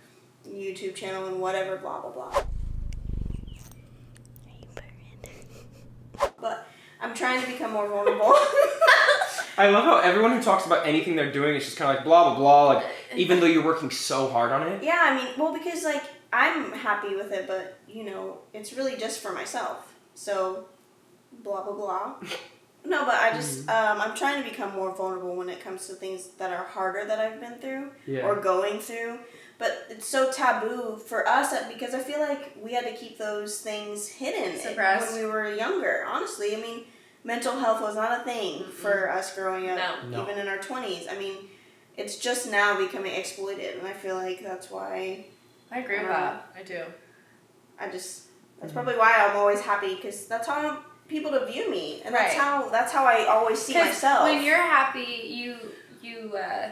YouTube 0.49 0.95
channel 0.95 1.27
and 1.27 1.41
whatever, 1.41 1.77
blah 1.77 2.01
blah 2.01 2.11
blah. 2.11 2.43
But 6.41 6.69
I'm 7.01 7.15
trying 7.15 7.41
to 7.43 7.47
become 7.49 7.73
more 7.73 7.89
vulnerable. 7.89 8.33
I 9.59 9.69
love 9.71 9.85
how 9.85 9.99
everyone 9.99 10.33
who 10.33 10.43
talks 10.43 10.67
about 10.67 10.87
anything 10.87 11.17
they're 11.17 11.33
doing 11.33 11.57
is 11.57 11.65
just 11.65 11.77
kind 11.77 11.91
of 11.91 11.97
like 11.97 12.05
blah 12.05 12.31
blah 12.31 12.39
blah. 12.39 12.65
Like, 12.75 12.87
even 13.17 13.41
though 13.41 13.47
you're 13.47 13.65
working 13.65 13.91
so 13.91 14.29
hard 14.29 14.53
on 14.53 14.69
it. 14.69 14.85
Yeah, 14.85 14.99
I 15.01 15.17
mean, 15.17 15.35
well, 15.37 15.53
because 15.53 15.83
like 15.83 16.03
I'm 16.33 16.73
happy 16.73 17.17
with 17.17 17.33
it, 17.33 17.49
but 17.49 17.79
you 17.89 18.05
know, 18.05 18.39
it's 18.53 18.73
really 18.73 18.97
just 18.97 19.21
for 19.21 19.33
myself. 19.33 19.95
So, 20.15 20.67
blah 21.43 21.63
blah 21.65 21.73
blah. 21.75 22.15
No, 22.85 23.05
but 23.05 23.15
I 23.15 23.33
just 23.33 23.69
um, 23.69 24.01
I'm 24.01 24.17
trying 24.17 24.43
to 24.43 24.49
become 24.51 24.73
more 24.73 24.93
vulnerable 24.95 25.37
when 25.37 25.49
it 25.49 25.63
comes 25.63 25.87
to 25.87 25.95
things 25.95 26.29
that 26.39 26.51
are 26.51 26.65
harder 26.65 27.05
that 27.07 27.19
I've 27.21 27.41
been 27.41 27.59
through 27.61 27.91
Yeah. 28.07 28.23
or 28.27 28.35
going 28.35 28.81
through. 28.81 29.19
But 29.59 29.87
it's 29.91 30.09
so 30.09 30.33
taboo 30.33 30.97
for 30.97 31.29
us 31.29 31.55
because 31.73 31.95
I 31.95 32.01
feel 32.01 32.19
like 32.19 32.57
we 32.61 32.73
had 32.73 32.85
to 32.85 32.93
keep 32.95 33.19
those 33.19 33.61
things 33.61 34.09
hidden 34.09 34.59
Suppressed. 34.59 35.13
when 35.13 35.23
we 35.23 35.31
were 35.31 35.53
younger. 35.55 36.05
Honestly, 36.09 36.57
I 36.57 36.61
mean, 36.61 36.85
mental 37.23 37.57
health 37.57 37.81
was 37.81 37.95
not 37.95 38.21
a 38.21 38.25
thing 38.25 38.65
for 38.65 39.09
us 39.09 39.33
growing 39.37 39.71
up, 39.71 39.79
No. 40.05 40.09
No. 40.17 40.23
even 40.25 40.39
in 40.41 40.49
our 40.49 40.59
twenties. 40.59 41.07
I 41.09 41.17
mean, 41.17 41.37
it's 41.97 42.17
just 42.17 42.51
now 42.51 42.77
becoming 42.77 43.15
exploited, 43.15 43.79
and 43.79 43.87
I 43.87 43.93
feel 43.93 44.17
like 44.17 44.43
that's 44.43 44.69
why 44.73 45.27
I 45.71 45.79
agree 45.79 45.99
with 46.01 46.09
that. 46.09 46.49
I 46.57 46.63
do. 46.65 46.83
I 47.79 47.89
just 47.89 48.25
that's 48.61 48.73
probably 48.73 48.97
why 48.97 49.15
I'm 49.17 49.37
always 49.37 49.61
happy 49.61 49.95
because 49.95 50.27
that's 50.27 50.49
how 50.49 50.55
I 50.57 50.65
want 50.65 50.81
people 51.09 51.31
to 51.33 51.45
view 51.47 51.71
me, 51.71 52.03
and 52.05 52.15
that's 52.15 52.35
how 52.35 52.69
that's 52.71 52.93
how 52.93 53.05
I 53.05 53.27
always 53.27 53.61
see 53.61 53.75
myself. 53.75 54.25
When 54.29 54.43
you're 54.45 54.57
happy, 54.57 55.23
you 55.27 55.57
you 56.03 56.35
uh, 56.37 56.71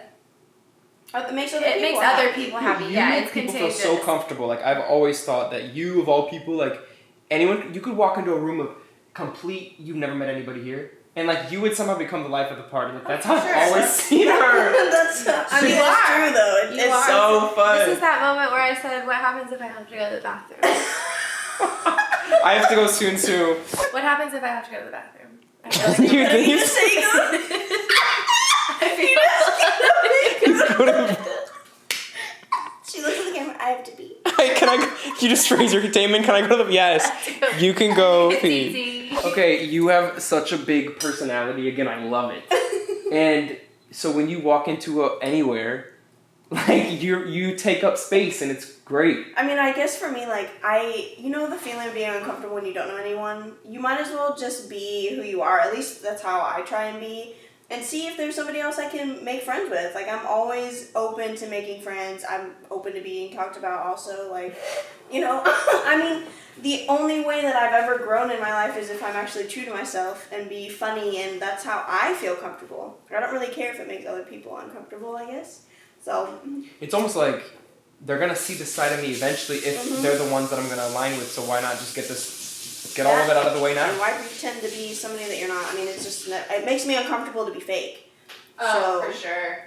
it 1.15 1.35
makes 1.35 1.53
other 1.55 1.65
it 1.67 1.75
people 1.75 1.83
makes 1.83 2.01
happy. 2.01 2.23
other 2.27 2.33
people 2.35 2.59
happy. 2.59 2.85
You 2.85 2.91
yeah, 2.91 3.09
make 3.11 3.25
it's 3.25 3.33
people 3.33 3.53
contagious. 3.53 3.83
feel 3.83 3.97
so 3.99 4.05
comfortable. 4.05 4.47
Like 4.47 4.63
I've 4.63 4.83
always 4.85 5.23
thought 5.25 5.51
that 5.51 5.75
you, 5.75 6.01
of 6.01 6.09
all 6.09 6.29
people, 6.31 6.55
like 6.55 6.81
anyone, 7.31 7.73
you 7.75 7.81
could 7.81 7.97
walk 7.97 8.17
into 8.19 8.33
a 8.33 8.39
room 8.39 8.61
of 8.61 8.71
complete. 9.15 9.75
You've 9.79 9.97
never 9.97 10.15
met 10.15 10.29
anybody 10.29 10.63
here, 10.63 10.93
and 11.17 11.27
like 11.29 11.51
you 11.51 11.61
would 11.61 11.75
somehow 11.75 11.99
become 11.99 12.23
the 12.23 12.29
life 12.29 12.51
of 12.51 12.57
the 12.59 12.63
party. 12.65 12.95
Like 12.95 13.07
that's 13.07 13.27
how 13.27 13.41
Sure. 13.41 13.55
I've 13.55 13.69
always 13.73 13.89
seen 14.09 14.27
her. 14.29 14.91
that's 14.91 15.27
I 15.29 15.61
mean 15.63 15.71
You 15.75 15.77
that's 15.77 16.11
are. 16.11 16.17
true 16.17 16.31
though. 16.39 16.57
It, 16.65 16.75
You 16.77 16.81
it's 16.85 16.95
are. 16.95 17.07
so 17.07 17.49
fun. 17.57 17.79
This 17.79 17.89
is 17.97 18.01
that 18.01 18.21
moment 18.23 18.53
where 18.53 18.63
I 18.63 18.75
said, 18.81 19.07
"What 19.07 19.17
happens 19.17 19.53
if 19.53 19.61
I 19.61 19.67
have 19.67 19.89
to 19.89 19.95
go 19.97 20.09
to 20.11 20.17
the 20.17 20.23
bathroom? 20.23 20.61
I 21.63 22.55
have 22.59 22.69
to 22.71 22.75
go 22.75 22.87
soon, 22.87 23.17
too. 23.19 23.55
what 23.93 24.03
happens 24.03 24.33
if 24.35 24.43
I 24.43 24.49
have 24.49 24.65
to 24.67 24.71
go 24.71 24.79
to 24.81 24.85
the 24.87 24.91
bathroom?" 24.91 25.39
I 25.65 25.71
feel 25.71 25.89
like 25.89 25.99
You 25.99 26.27
think- 26.29 26.49
You 26.49 26.65
say 26.67 27.01
go- 27.01 27.31
I 28.83 28.89
feel 28.97 30.77
Go 30.79 30.85
to- 30.87 31.17
She 32.89 33.03
looks 33.03 33.19
at 33.19 33.25
the 33.27 33.33
camera. 33.39 33.57
I 33.61 33.65
have 33.71 33.85
to 33.85 33.97
be. 33.97 34.17
can 34.57 34.69
I? 34.69 34.77
Can 35.05 35.15
you 35.21 35.29
just 35.29 35.51
raise 35.51 35.73
your 35.73 35.87
Damon? 35.91 36.23
Can 36.25 36.35
I 36.35 36.41
go 36.47 36.57
to 36.59 36.65
the? 36.65 36.73
Yes. 36.73 37.09
You 37.61 37.73
can 37.75 37.95
go 37.95 38.31
It's 38.33 38.43
pee. 38.43 38.69
easy. 39.11 39.17
Okay, 39.29 39.65
you 39.65 39.89
have 39.89 40.21
such 40.23 40.53
a 40.53 40.57
big 40.57 40.99
personality. 40.99 41.69
Again, 41.69 41.87
I 41.89 42.03
love 42.05 42.33
it. 42.33 42.43
And 43.13 43.59
so 43.91 44.11
when 44.11 44.29
you 44.29 44.41
walk 44.41 44.67
into 44.67 45.05
a, 45.05 45.19
anywhere, 45.21 45.93
like 46.51 47.01
you 47.03 47.25
you 47.27 47.55
take 47.57 47.85
up 47.85 47.97
space 47.99 48.41
and 48.43 48.51
it's 48.51 48.73
great. 48.91 49.25
I 49.37 49.47
mean, 49.47 49.61
I 49.61 49.73
guess 49.73 49.97
for 49.97 50.11
me, 50.11 50.27
like 50.27 50.51
I, 50.65 51.15
you 51.17 51.31
know, 51.31 51.49
the 51.49 51.57
feeling 51.57 51.87
of 51.87 51.95
being 51.95 52.11
uncomfortable 52.11 52.57
when 52.57 52.67
you 52.67 52.75
don't 52.75 52.89
know 52.89 52.97
anyone. 52.97 53.55
You 53.65 53.79
might 53.79 54.01
as 54.01 54.09
well 54.09 54.37
just 54.37 54.69
be 54.69 55.15
who 55.15 55.23
you 55.23 55.43
are. 55.43 55.61
At 55.61 55.73
least 55.73 56.03
that's 56.03 56.21
how 56.21 56.41
I 56.41 56.63
try 56.63 56.87
and 56.87 56.99
be, 56.99 57.37
and 57.71 57.85
see 57.85 58.09
if 58.09 58.17
there's 58.17 58.35
somebody 58.35 58.59
else 58.59 58.79
I 58.79 58.89
can 58.89 59.25
make 59.25 59.43
friends 59.43 59.71
with. 59.71 59.95
Like 59.95 60.09
I'm 60.09 60.27
always 60.27 60.91
open 60.97 61.37
to 61.37 61.47
making 61.47 61.83
friends. 61.83 62.25
I'm 62.29 62.51
open 62.69 62.93
to 62.95 63.01
being 63.01 63.33
talked 63.33 63.57
about. 63.57 63.87
Also, 63.87 64.29
like, 64.29 64.59
you 65.11 65.21
know, 65.21 65.41
I 65.47 65.97
mean, 65.97 66.27
the 66.61 66.85
only 66.89 67.21
way 67.25 67.43
that 67.43 67.55
I've 67.55 67.85
ever 67.85 67.97
grown 68.05 68.33
in 68.33 68.41
my 68.41 68.53
life 68.53 68.77
is 68.77 68.91
if 68.91 69.05
I'm 69.05 69.15
actually 69.15 69.47
true 69.47 69.65
to 69.67 69.71
myself 69.73 70.29
and 70.33 70.49
be 70.49 70.69
funny, 70.69 71.23
and 71.23 71.41
that's 71.41 71.63
how 71.63 71.85
I 71.87 72.15
feel 72.15 72.35
comfortable. 72.35 72.99
I 73.17 73.21
don't 73.21 73.33
really 73.33 73.55
care 73.55 73.73
if 73.73 73.79
it 73.79 73.87
makes 73.87 74.05
other 74.05 74.25
people 74.25 74.57
uncomfortable. 74.57 75.17
I 75.17 75.27
guess. 75.27 75.67
So 76.03 76.41
It's 76.81 76.95
almost 76.95 77.15
like 77.15 77.45
they're 78.03 78.19
gonna 78.19 78.37
see 78.37 78.55
the 78.55 78.65
side 78.67 78.93
of 78.93 79.01
me 79.03 79.11
eventually 79.11 79.59
if 79.59 79.83
Mhm. 79.85 80.03
they're 80.03 80.17
the 80.19 80.25
ones 80.33 80.51
that 80.51 80.59
I'm 80.59 80.69
gonna 80.69 80.87
align 80.87 81.17
with. 81.19 81.31
So 81.31 81.43
why 81.43 81.61
not 81.61 81.79
just 81.79 81.95
get 81.95 82.09
this, 82.09 82.93
get 82.97 83.07
all 83.07 83.15
of 83.17 83.29
it 83.29 83.37
out 83.37 83.47
of 83.47 83.55
the 83.55 83.61
way 83.63 83.75
now? 83.75 83.89
And 83.91 83.99
why 83.99 84.13
pretend 84.13 84.63
to 84.63 84.69
be 84.69 84.95
somebody 84.95 85.25
that 85.25 85.37
you're 85.39 85.49
not? 85.49 85.67
I 85.71 85.75
mean, 85.75 85.87
it's 85.89 86.05
just 86.05 86.29
it 86.29 86.65
makes 86.65 86.87
me 86.87 86.97
uncomfortable 86.97 87.45
to 87.47 87.53
be 87.53 87.61
fake. 87.61 88.11
Oh, 88.59 89.01
So- 89.03 89.11
for 89.11 89.17
sure. 89.17 89.59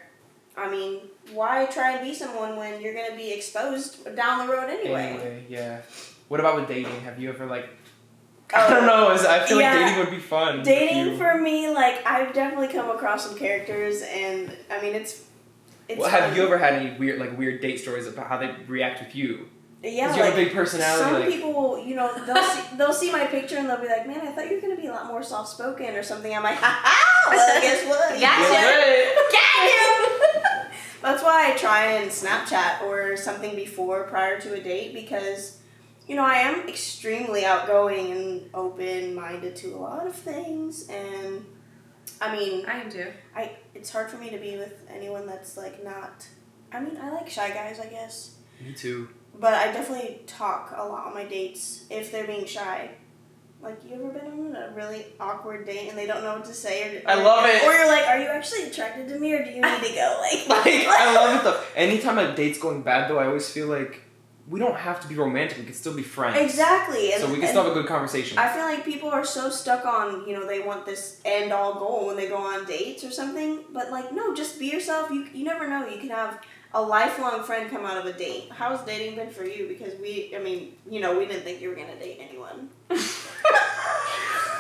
I 0.56 0.70
mean, 0.70 1.02
why 1.32 1.66
try 1.66 1.94
and 1.94 2.02
be 2.08 2.14
someone 2.14 2.56
when 2.58 2.80
you're 2.80 2.94
gonna 2.94 3.16
be 3.16 3.32
exposed 3.34 4.16
down 4.16 4.46
the 4.46 4.54
road 4.54 4.70
anyway? 4.70 5.04
Anyway, 5.14 5.46
yeah. 5.50 5.78
What 6.28 6.40
about 6.40 6.56
with 6.56 6.68
dating? 6.68 7.02
Have 7.02 7.20
you 7.20 7.30
ever 7.30 7.46
like? 7.48 7.68
Oh. 8.56 8.60
I 8.60 8.70
don't 8.70 8.86
know. 8.86 9.10
I 9.10 9.46
feel 9.48 9.60
Yeah. 9.60 9.74
like 9.74 9.80
dating 9.86 10.00
would 10.00 10.12
be 10.12 10.20
fun. 10.20 10.62
Dating 10.62 11.18
for 11.18 11.36
me, 11.40 11.70
like 11.70 12.06
I've 12.06 12.34
definitely 12.34 12.68
come 12.68 12.90
across 12.92 13.26
some 13.26 13.36
characters, 13.38 14.02
and 14.04 14.56
I 14.70 14.80
mean, 14.80 14.94
it's. 14.96 15.22
It's 15.90 16.00
Well, 16.00 16.10
have 16.10 16.26
fun. 16.30 16.36
you 16.36 16.44
ever 16.44 16.58
had 16.58 16.74
any 16.74 16.98
weird 16.98 17.20
like 17.20 17.38
weird 17.38 17.62
date 17.62 17.80
stories 17.80 18.08
about 18.08 18.28
how 18.28 18.38
they 18.38 18.52
react 18.68 19.00
with 19.04 19.16
you? 19.16 19.50
yeah, 19.84 20.08
'Cause 20.08 20.16
you 20.18 20.24
have 20.24 20.34
like 20.34 20.42
a 20.42 20.46
big 20.46 20.54
personality. 20.56 21.04
some 21.04 21.14
like, 21.20 21.30
people, 21.30 21.84
you 21.86 21.94
know, 21.96 22.10
they'll 22.26 22.42
see, 22.44 22.62
they'll 22.78 22.94
see 22.94 23.12
my 23.12 23.26
picture 23.26 23.58
and 23.58 23.70
they'll 23.70 23.82
be 23.82 23.88
like, 23.90 24.08
"Man, 24.08 24.22
I 24.26 24.32
thought 24.32 24.50
you 24.50 24.56
were 24.56 24.62
gonna 24.62 24.78
be 24.80 24.88
a 24.88 24.92
lot 24.92 25.08
more 25.08 25.22
soft 25.22 25.50
spoken 25.50 25.94
or 25.96 26.04
something." 26.04 26.34
I'm 26.34 26.42
like, 26.44 26.56
"Ha 26.58 26.80
ha! 26.84 27.30
Well, 27.32 27.62
guess 27.62 27.86
what? 27.86 28.16
You 28.16 28.22
Gotcha. 28.26 28.86
did 28.86 29.08
Yeah. 29.08 29.22
Got 29.32 29.66
you." 29.66 30.70
That's 31.02 31.22
why 31.22 31.52
I 31.52 31.58
try 31.58 31.86
and 31.96 32.10
Snapchat 32.10 32.84
or 32.84 33.18
something 33.18 33.56
before 33.56 34.04
prior 34.04 34.40
to 34.40 34.54
a 34.54 34.60
date 34.62 34.94
because, 34.94 35.58
you 36.08 36.16
know, 36.16 36.24
I 36.24 36.36
am 36.36 36.70
extremely 36.70 37.44
outgoing 37.46 38.10
and 38.14 38.50
open 38.54 39.14
minded 39.14 39.54
to 39.58 39.76
a 39.76 39.80
lot 39.80 40.08
of 40.08 40.16
things, 40.16 40.88
and 40.88 41.46
I 42.22 42.36
mean, 42.36 42.66
I 42.66 42.80
am 42.80 42.90
too. 42.90 43.08
I 43.36 43.52
it's 43.74 43.92
hard 43.92 44.10
for 44.10 44.18
me 44.18 44.30
to 44.30 44.38
be 44.38 44.58
with 44.58 44.88
anyone 44.90 45.26
that's 45.26 45.58
like 45.58 45.84
not. 45.84 46.26
I 46.72 46.80
mean, 46.80 46.98
I 46.98 47.12
like 47.12 47.30
shy 47.30 47.50
guys, 47.50 47.80
I 47.80 47.88
guess. 47.88 48.38
Me 48.64 48.74
too. 48.74 49.10
But 49.40 49.54
I 49.54 49.72
definitely 49.72 50.22
talk 50.28 50.74
a 50.76 50.84
lot 50.84 51.08
on 51.08 51.14
my 51.14 51.24
dates 51.24 51.86
if 51.90 52.12
they're 52.12 52.28
being 52.28 52.46
shy. 52.46 52.92
Like, 53.62 53.80
you 53.88 53.96
ever 53.96 54.10
been 54.10 54.26
on 54.28 54.56
a 54.56 54.74
really 54.76 55.06
awkward 55.22 55.66
date 55.66 55.88
and 55.88 55.98
they 55.98 56.06
don't 56.06 56.22
know 56.22 56.34
what 56.34 56.46
to 56.46 56.54
say? 56.54 56.98
Or, 56.98 57.10
I 57.10 57.16
love 57.16 57.46
it. 57.46 57.64
Or 57.64 57.72
you're 57.74 57.88
like, 57.88 58.06
are 58.08 58.20
you 58.20 58.28
actually 58.28 58.64
attracted 58.64 59.08
to 59.08 59.18
me 59.18 59.34
or 59.34 59.44
do 59.44 59.50
you 59.52 59.62
need 59.62 59.82
to 59.84 59.94
go? 59.96 60.20
Like, 60.22 60.50
Like, 60.66 60.86
I 60.88 61.14
love 61.16 61.40
it 61.40 61.44
though. 61.46 61.62
Anytime 61.76 62.18
a 62.20 62.36
date's 62.36 62.60
going 62.60 62.82
bad 62.82 63.10
though, 63.10 63.20
I 63.20 63.28
always 63.28 63.50
feel 63.50 63.68
like 63.68 64.03
we 64.54 64.60
don't 64.60 64.78
have 64.78 65.00
to 65.02 65.08
be 65.08 65.16
romantic. 65.16 65.58
We 65.58 65.64
can 65.64 65.74
still 65.74 65.96
be 65.96 66.04
friends. 66.04 66.38
Exactly. 66.38 67.12
And, 67.12 67.24
So 67.24 67.28
we 67.28 67.40
can 67.40 67.48
still 67.48 67.64
have 67.64 67.72
a 67.72 67.74
good 67.74 67.88
conversation. 67.88 68.38
I 68.38 68.54
feel 68.54 68.62
like 68.66 68.86
people 68.86 69.10
are 69.10 69.26
so 69.26 69.50
stuck 69.50 69.84
on, 69.84 70.28
you 70.28 70.36
know, 70.36 70.46
they 70.46 70.60
want 70.60 70.86
this 70.86 71.20
end 71.26 71.52
all 71.52 71.80
goal 71.80 72.06
when 72.06 72.18
they 72.18 72.28
go 72.28 72.38
on 72.38 72.64
dates 72.66 73.04
or 73.04 73.10
something. 73.10 73.62
But, 73.74 73.90
like, 73.90 74.14
no, 74.14 74.36
just 74.36 74.60
be 74.60 74.68
yourself. 74.68 75.10
You, 75.10 75.28
you 75.34 75.44
never 75.44 75.68
know. 75.68 75.88
You 75.88 75.98
can 75.98 76.10
have 76.10 76.40
a 76.72 76.80
lifelong 76.80 77.42
friend 77.44 77.68
come 77.72 77.84
out 77.84 77.98
of 77.98 78.06
a 78.06 78.14
date. 78.16 78.52
How's 78.52 78.86
dating 78.86 79.16
been 79.16 79.32
for 79.32 79.44
you? 79.44 79.68
Because 79.68 80.00
we, 80.00 80.32
I 80.36 80.40
mean, 80.40 80.76
you 80.88 81.02
know, 81.02 81.18
we 81.18 81.26
didn't 81.26 81.42
think 81.42 81.60
you 81.60 81.70
were 81.70 81.76
going 81.76 81.88
to 81.88 81.98
date 81.98 82.20
anyone. 82.22 82.70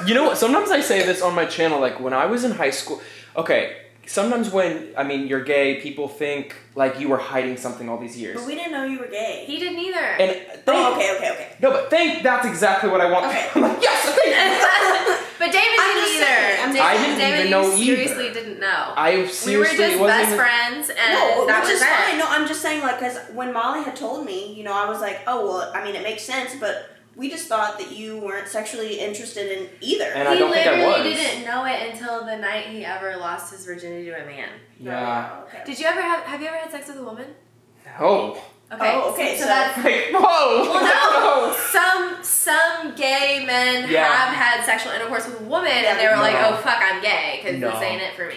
You 0.07 0.15
know 0.15 0.25
what? 0.25 0.37
Sometimes 0.37 0.69
I 0.69 0.81
say 0.81 1.05
this 1.05 1.21
on 1.21 1.33
my 1.33 1.45
channel. 1.45 1.79
Like 1.79 1.99
when 1.99 2.13
I 2.13 2.25
was 2.25 2.43
in 2.43 2.51
high 2.51 2.71
school. 2.71 3.01
Okay. 3.37 3.77
Sometimes 4.05 4.51
when 4.51 4.89
I 4.97 5.03
mean 5.03 5.27
you're 5.27 5.43
gay, 5.43 5.79
people 5.81 6.07
think 6.07 6.55
like 6.75 6.99
you 6.99 7.07
were 7.07 7.17
hiding 7.17 7.55
something 7.57 7.87
all 7.89 7.97
these 7.97 8.17
years. 8.17 8.37
But 8.37 8.45
we 8.47 8.55
didn't 8.55 8.71
know 8.73 8.83
you 8.83 8.99
were 8.99 9.07
gay. 9.07 9.43
He 9.47 9.57
didn't 9.59 9.79
either. 9.79 9.97
And 9.97 10.31
oh, 10.31 10.55
thank, 10.55 10.67
Oh, 10.67 10.93
okay, 10.95 11.15
okay, 11.17 11.31
okay. 11.31 11.55
No, 11.61 11.71
but 11.71 11.89
thank. 11.89 12.21
That's 12.23 12.45
exactly 12.45 12.89
what 12.89 12.99
I 13.01 13.09
want. 13.09 13.25
Okay. 13.27 13.49
I'm 13.55 13.61
like 13.61 13.81
yes, 13.81 14.03
thank. 14.03 15.21
but 15.39 15.51
David 15.51 15.79
I'm 15.79 15.95
didn't 15.95 16.03
just 16.03 16.15
either. 16.15 16.25
saying, 16.25 16.59
I'm 16.63 16.69
David, 16.73 16.81
I 16.85 16.97
didn't 16.97 17.17
David, 17.17 17.33
even 17.39 17.45
you 17.45 17.51
know 17.51 17.63
either. 17.75 17.77
seriously 17.95 18.33
didn't 18.33 18.59
know. 18.59 18.93
I 18.95 19.15
we 19.15 19.21
were 19.23 19.27
seriously 19.29 19.77
just 19.77 19.99
wasn't 19.99 20.07
best 20.19 20.25
even- 20.33 20.37
friends, 20.37 20.89
and 20.89 21.13
No, 21.13 21.47
that 21.47 21.61
which 21.63 21.71
was 21.73 21.81
is 21.81 21.87
fine. 21.87 22.17
No, 22.19 22.25
I'm 22.27 22.47
just 22.47 22.61
saying, 22.61 22.81
like, 22.81 22.99
because 22.99 23.17
when 23.33 23.53
Molly 23.53 23.83
had 23.83 23.95
told 23.95 24.25
me, 24.25 24.53
you 24.53 24.63
know, 24.63 24.73
I 24.73 24.87
was 24.89 24.99
like, 25.01 25.21
oh, 25.27 25.47
well, 25.47 25.71
I 25.73 25.83
mean, 25.83 25.95
it 25.95 26.03
makes 26.03 26.23
sense, 26.23 26.55
but 26.59 26.89
we 27.15 27.29
just 27.29 27.47
thought 27.47 27.77
that 27.79 27.91
you 27.91 28.17
weren't 28.19 28.47
sexually 28.47 28.99
interested 28.99 29.51
in 29.57 29.69
either. 29.81 30.05
And 30.05 30.27
I 30.27 30.33
he 30.33 30.39
don't 30.39 30.51
think 30.51 30.67
I 30.67 30.71
literally 30.85 31.11
was. 31.11 31.19
didn't 31.19 31.45
know 31.45 31.65
it 31.65 31.91
until 31.91 32.25
the 32.25 32.37
night 32.37 32.65
he 32.67 32.83
ever 32.85 33.17
lost 33.17 33.53
his 33.53 33.65
virginity 33.65 34.05
to 34.05 34.21
a 34.21 34.25
man. 34.25 34.49
Yeah. 34.79 35.29
Oh, 35.39 35.43
okay. 35.43 35.61
Did 35.65 35.79
you 35.79 35.85
ever 35.85 36.01
have? 36.01 36.23
Have 36.23 36.41
you 36.41 36.47
ever 36.47 36.57
had 36.57 36.71
sex 36.71 36.87
with 36.87 36.97
a 36.97 37.03
woman? 37.03 37.25
No. 37.99 38.37
Okay. 38.71 38.91
Oh, 38.95 39.11
okay, 39.13 39.35
So, 39.35 39.41
so- 39.43 39.47
that's 39.47 39.77
Like 39.83 40.05
whoa. 40.11 40.63
Well, 40.63 41.49
no. 41.51 41.55
some 41.71 42.23
some 42.23 42.95
gay 42.95 43.43
men 43.45 43.89
Yeah. 43.89 44.05
have 44.11 44.35
had 44.35 44.65
sexual 44.65 44.93
intercourse 44.93 45.27
with 45.27 45.41
a 45.41 45.43
woman, 45.43 45.69
Yeah, 45.71 45.91
and 45.91 45.99
they 45.99 46.07
were 46.07 46.15
like, 46.21 46.35
"Oh 46.37 46.55
fuck, 46.57 46.79
I'm 46.81 47.01
gay," 47.01 47.41
because 47.43 47.59
No. 47.59 47.69
this 47.71 47.81
ain't 47.81 48.01
it 48.01 48.15
for 48.15 48.25
me. 48.27 48.35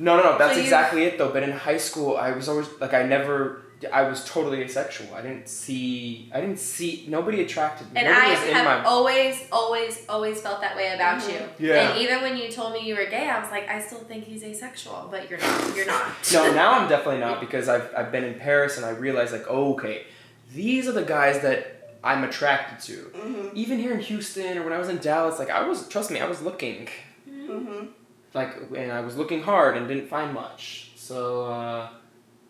No, 0.00 0.16
no, 0.16 0.22
no. 0.32 0.38
That's 0.38 0.54
So 0.54 0.60
exactly 0.60 1.04
it 1.04 1.18
though. 1.18 1.30
But 1.32 1.44
in 1.44 1.52
high 1.52 1.76
school, 1.76 2.16
I 2.16 2.32
was 2.32 2.48
always 2.48 2.68
like, 2.80 2.92
I 2.94 3.04
never. 3.04 3.62
I 3.92 4.02
was 4.08 4.24
totally 4.24 4.60
asexual. 4.62 5.14
I 5.14 5.22
didn't 5.22 5.48
see. 5.48 6.30
I 6.34 6.40
didn't 6.40 6.58
see. 6.58 7.04
Nobody 7.08 7.42
attracted 7.42 7.92
me. 7.92 8.00
And 8.00 8.08
nobody 8.08 8.26
I 8.26 8.30
was 8.40 8.48
in 8.48 8.54
have 8.54 8.64
my. 8.64 8.84
always, 8.84 9.44
always, 9.52 10.04
always 10.08 10.40
felt 10.40 10.60
that 10.62 10.74
way 10.76 10.92
about 10.94 11.20
Mhm. 11.22 11.32
you. 11.60 11.68
Yeah. 11.68 11.90
And 11.90 11.98
even 12.02 12.20
when 12.22 12.36
you 12.36 12.50
told 12.50 12.72
me 12.72 12.80
you 12.80 12.96
were 12.96 13.04
gay, 13.06 13.28
I 13.28 13.40
was 13.40 13.50
like, 13.50 13.68
I 13.68 13.80
still 13.80 14.00
think 14.00 14.24
he's 14.24 14.42
asexual, 14.42 15.08
but 15.10 15.30
you're 15.30 15.38
not. 15.38 15.76
You're 15.76 15.86
not. 15.86 16.06
No, 16.32 16.52
now 16.52 16.72
I'm 16.72 16.88
definitely 16.88 17.20
not 17.20 17.40
because 17.40 17.68
I've, 17.68 17.88
I've 17.96 18.10
been 18.10 18.24
in 18.24 18.34
Paris 18.38 18.76
and 18.76 18.84
I 18.86 18.90
realized 18.90 19.32
like, 19.32 19.46
oh, 19.48 19.72
okay, 19.74 20.04
these 20.52 20.88
are 20.88 20.92
the 20.92 21.04
guys 21.04 21.40
that 21.42 21.98
I'm 22.02 22.24
attracted 22.24 22.80
to. 22.92 23.02
Mm-hmm. 23.16 23.48
Even 23.54 23.78
here 23.78 23.92
in 23.92 24.00
Houston 24.00 24.58
or 24.58 24.62
when 24.64 24.72
I 24.72 24.78
was 24.78 24.88
in 24.88 24.98
Dallas, 24.98 25.38
like 25.38 25.50
I 25.50 25.66
was, 25.66 25.86
trust 25.88 26.10
me, 26.10 26.20
I 26.20 26.26
was 26.28 26.42
looking, 26.42 26.88
Mm-hmm. 27.30 27.86
like, 28.34 28.54
and 28.76 28.92
I 28.92 29.00
was 29.00 29.16
looking 29.16 29.42
hard 29.42 29.76
and 29.76 29.86
didn't 29.88 30.08
find 30.08 30.34
much. 30.34 30.90
So, 30.96 31.46
uh, 31.46 31.88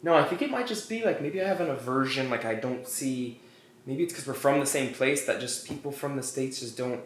no, 0.03 0.15
I 0.15 0.25
think 0.25 0.43
it 0.43 0.51
might 0.51 0.67
just 0.67 0.89
be 0.89 1.05
like 1.05 1.21
maybe 1.21 1.41
I 1.43 1.49
have 1.49 1.61
an 1.61 1.71
aversion, 1.71 2.31
like 2.31 2.45
I 2.45 2.55
don't 2.55 2.87
see. 2.87 3.41
Maybe 3.87 4.03
it's 4.05 4.13
because 4.13 4.27
we're 4.27 4.35
from 4.35 4.61
the 4.61 4.67
same 4.67 4.93
place 4.93 5.25
that 5.27 5.41
just 5.41 5.67
people 5.67 5.91
from 5.91 6.17
the 6.17 6.23
states 6.23 6.61
just 6.61 6.77
don't. 6.77 7.01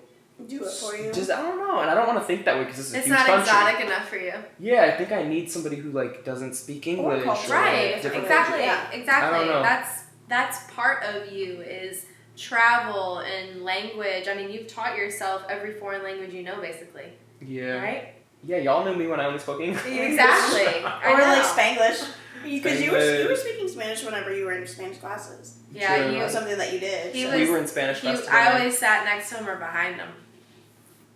Do 0.48 0.64
it 0.64 0.72
for 0.72 0.96
you. 0.96 1.12
Just 1.12 1.30
I 1.30 1.40
don't 1.42 1.58
know, 1.58 1.78
and 1.80 1.88
I 1.90 1.94
don't 1.94 2.06
want 2.08 2.18
to 2.18 2.24
think 2.24 2.44
that 2.46 2.56
way 2.56 2.64
because 2.64 2.78
this 2.78 2.86
is 2.88 2.94
a 2.94 2.98
It's 2.98 3.06
huge 3.06 3.16
not 3.16 3.26
country. 3.26 3.42
exotic 3.42 3.80
enough 3.86 4.08
for 4.08 4.16
you. 4.16 4.32
Yeah, 4.58 4.82
I 4.84 4.90
think 4.96 5.12
I 5.12 5.22
need 5.22 5.50
somebody 5.50 5.76
who 5.76 5.90
like 5.92 6.24
doesn't 6.24 6.54
speak 6.54 6.86
English. 6.86 7.22
culture. 7.22 7.52
or, 7.52 7.56
Right. 7.56 8.02
different 8.02 8.24
Exactly. 8.24 8.60
Yeah. 8.60 8.90
Exactly. 8.90 9.38
I 9.38 9.44
don't 9.44 9.46
know. 9.48 9.62
That's 9.62 10.02
that's 10.28 10.70
part 10.72 11.04
of 11.04 11.30
you 11.32 11.60
is 11.60 12.06
travel 12.36 13.18
and 13.18 13.62
language. 13.62 14.26
I 14.28 14.34
mean, 14.34 14.50
you've 14.50 14.66
taught 14.66 14.96
yourself 14.96 15.42
every 15.48 15.74
foreign 15.74 16.02
language 16.02 16.32
you 16.34 16.42
know, 16.42 16.60
basically. 16.60 17.12
Yeah. 17.40 17.74
Right? 17.82 18.14
Yeah, 18.44 18.56
y'all 18.56 18.84
knew 18.84 18.96
me 18.96 19.06
when 19.06 19.20
I 19.20 19.26
only 19.26 19.38
spoke 19.38 19.60
English. 19.60 19.84
Exactly. 19.86 20.82
Or 20.82 21.18
like 21.18 21.44
Spanglish. 21.44 22.08
Because 22.42 22.80
you 22.82 22.92
were, 22.92 23.22
you 23.22 23.28
were 23.28 23.36
speaking 23.36 23.68
Spanish 23.68 24.04
whenever 24.04 24.34
you 24.34 24.44
were 24.44 24.52
in 24.52 24.66
Spanish 24.66 24.98
classes. 24.98 25.58
Yeah, 25.72 25.96
True. 25.96 26.06
It 26.06 26.12
you. 26.16 26.22
was 26.22 26.32
something 26.32 26.58
that 26.58 26.72
you 26.72 26.80
did. 26.80 27.14
He 27.14 27.22
so. 27.24 27.30
was- 27.30 27.40
we 27.40 27.50
were 27.50 27.58
in 27.58 27.66
Spanish 27.66 28.00
He, 28.00 28.12
class 28.12 28.26
I 28.28 28.52
always 28.58 28.78
sat 28.78 29.04
next 29.04 29.30
to 29.30 29.36
him 29.36 29.48
or 29.48 29.56
behind 29.56 29.96
him. 29.96 30.08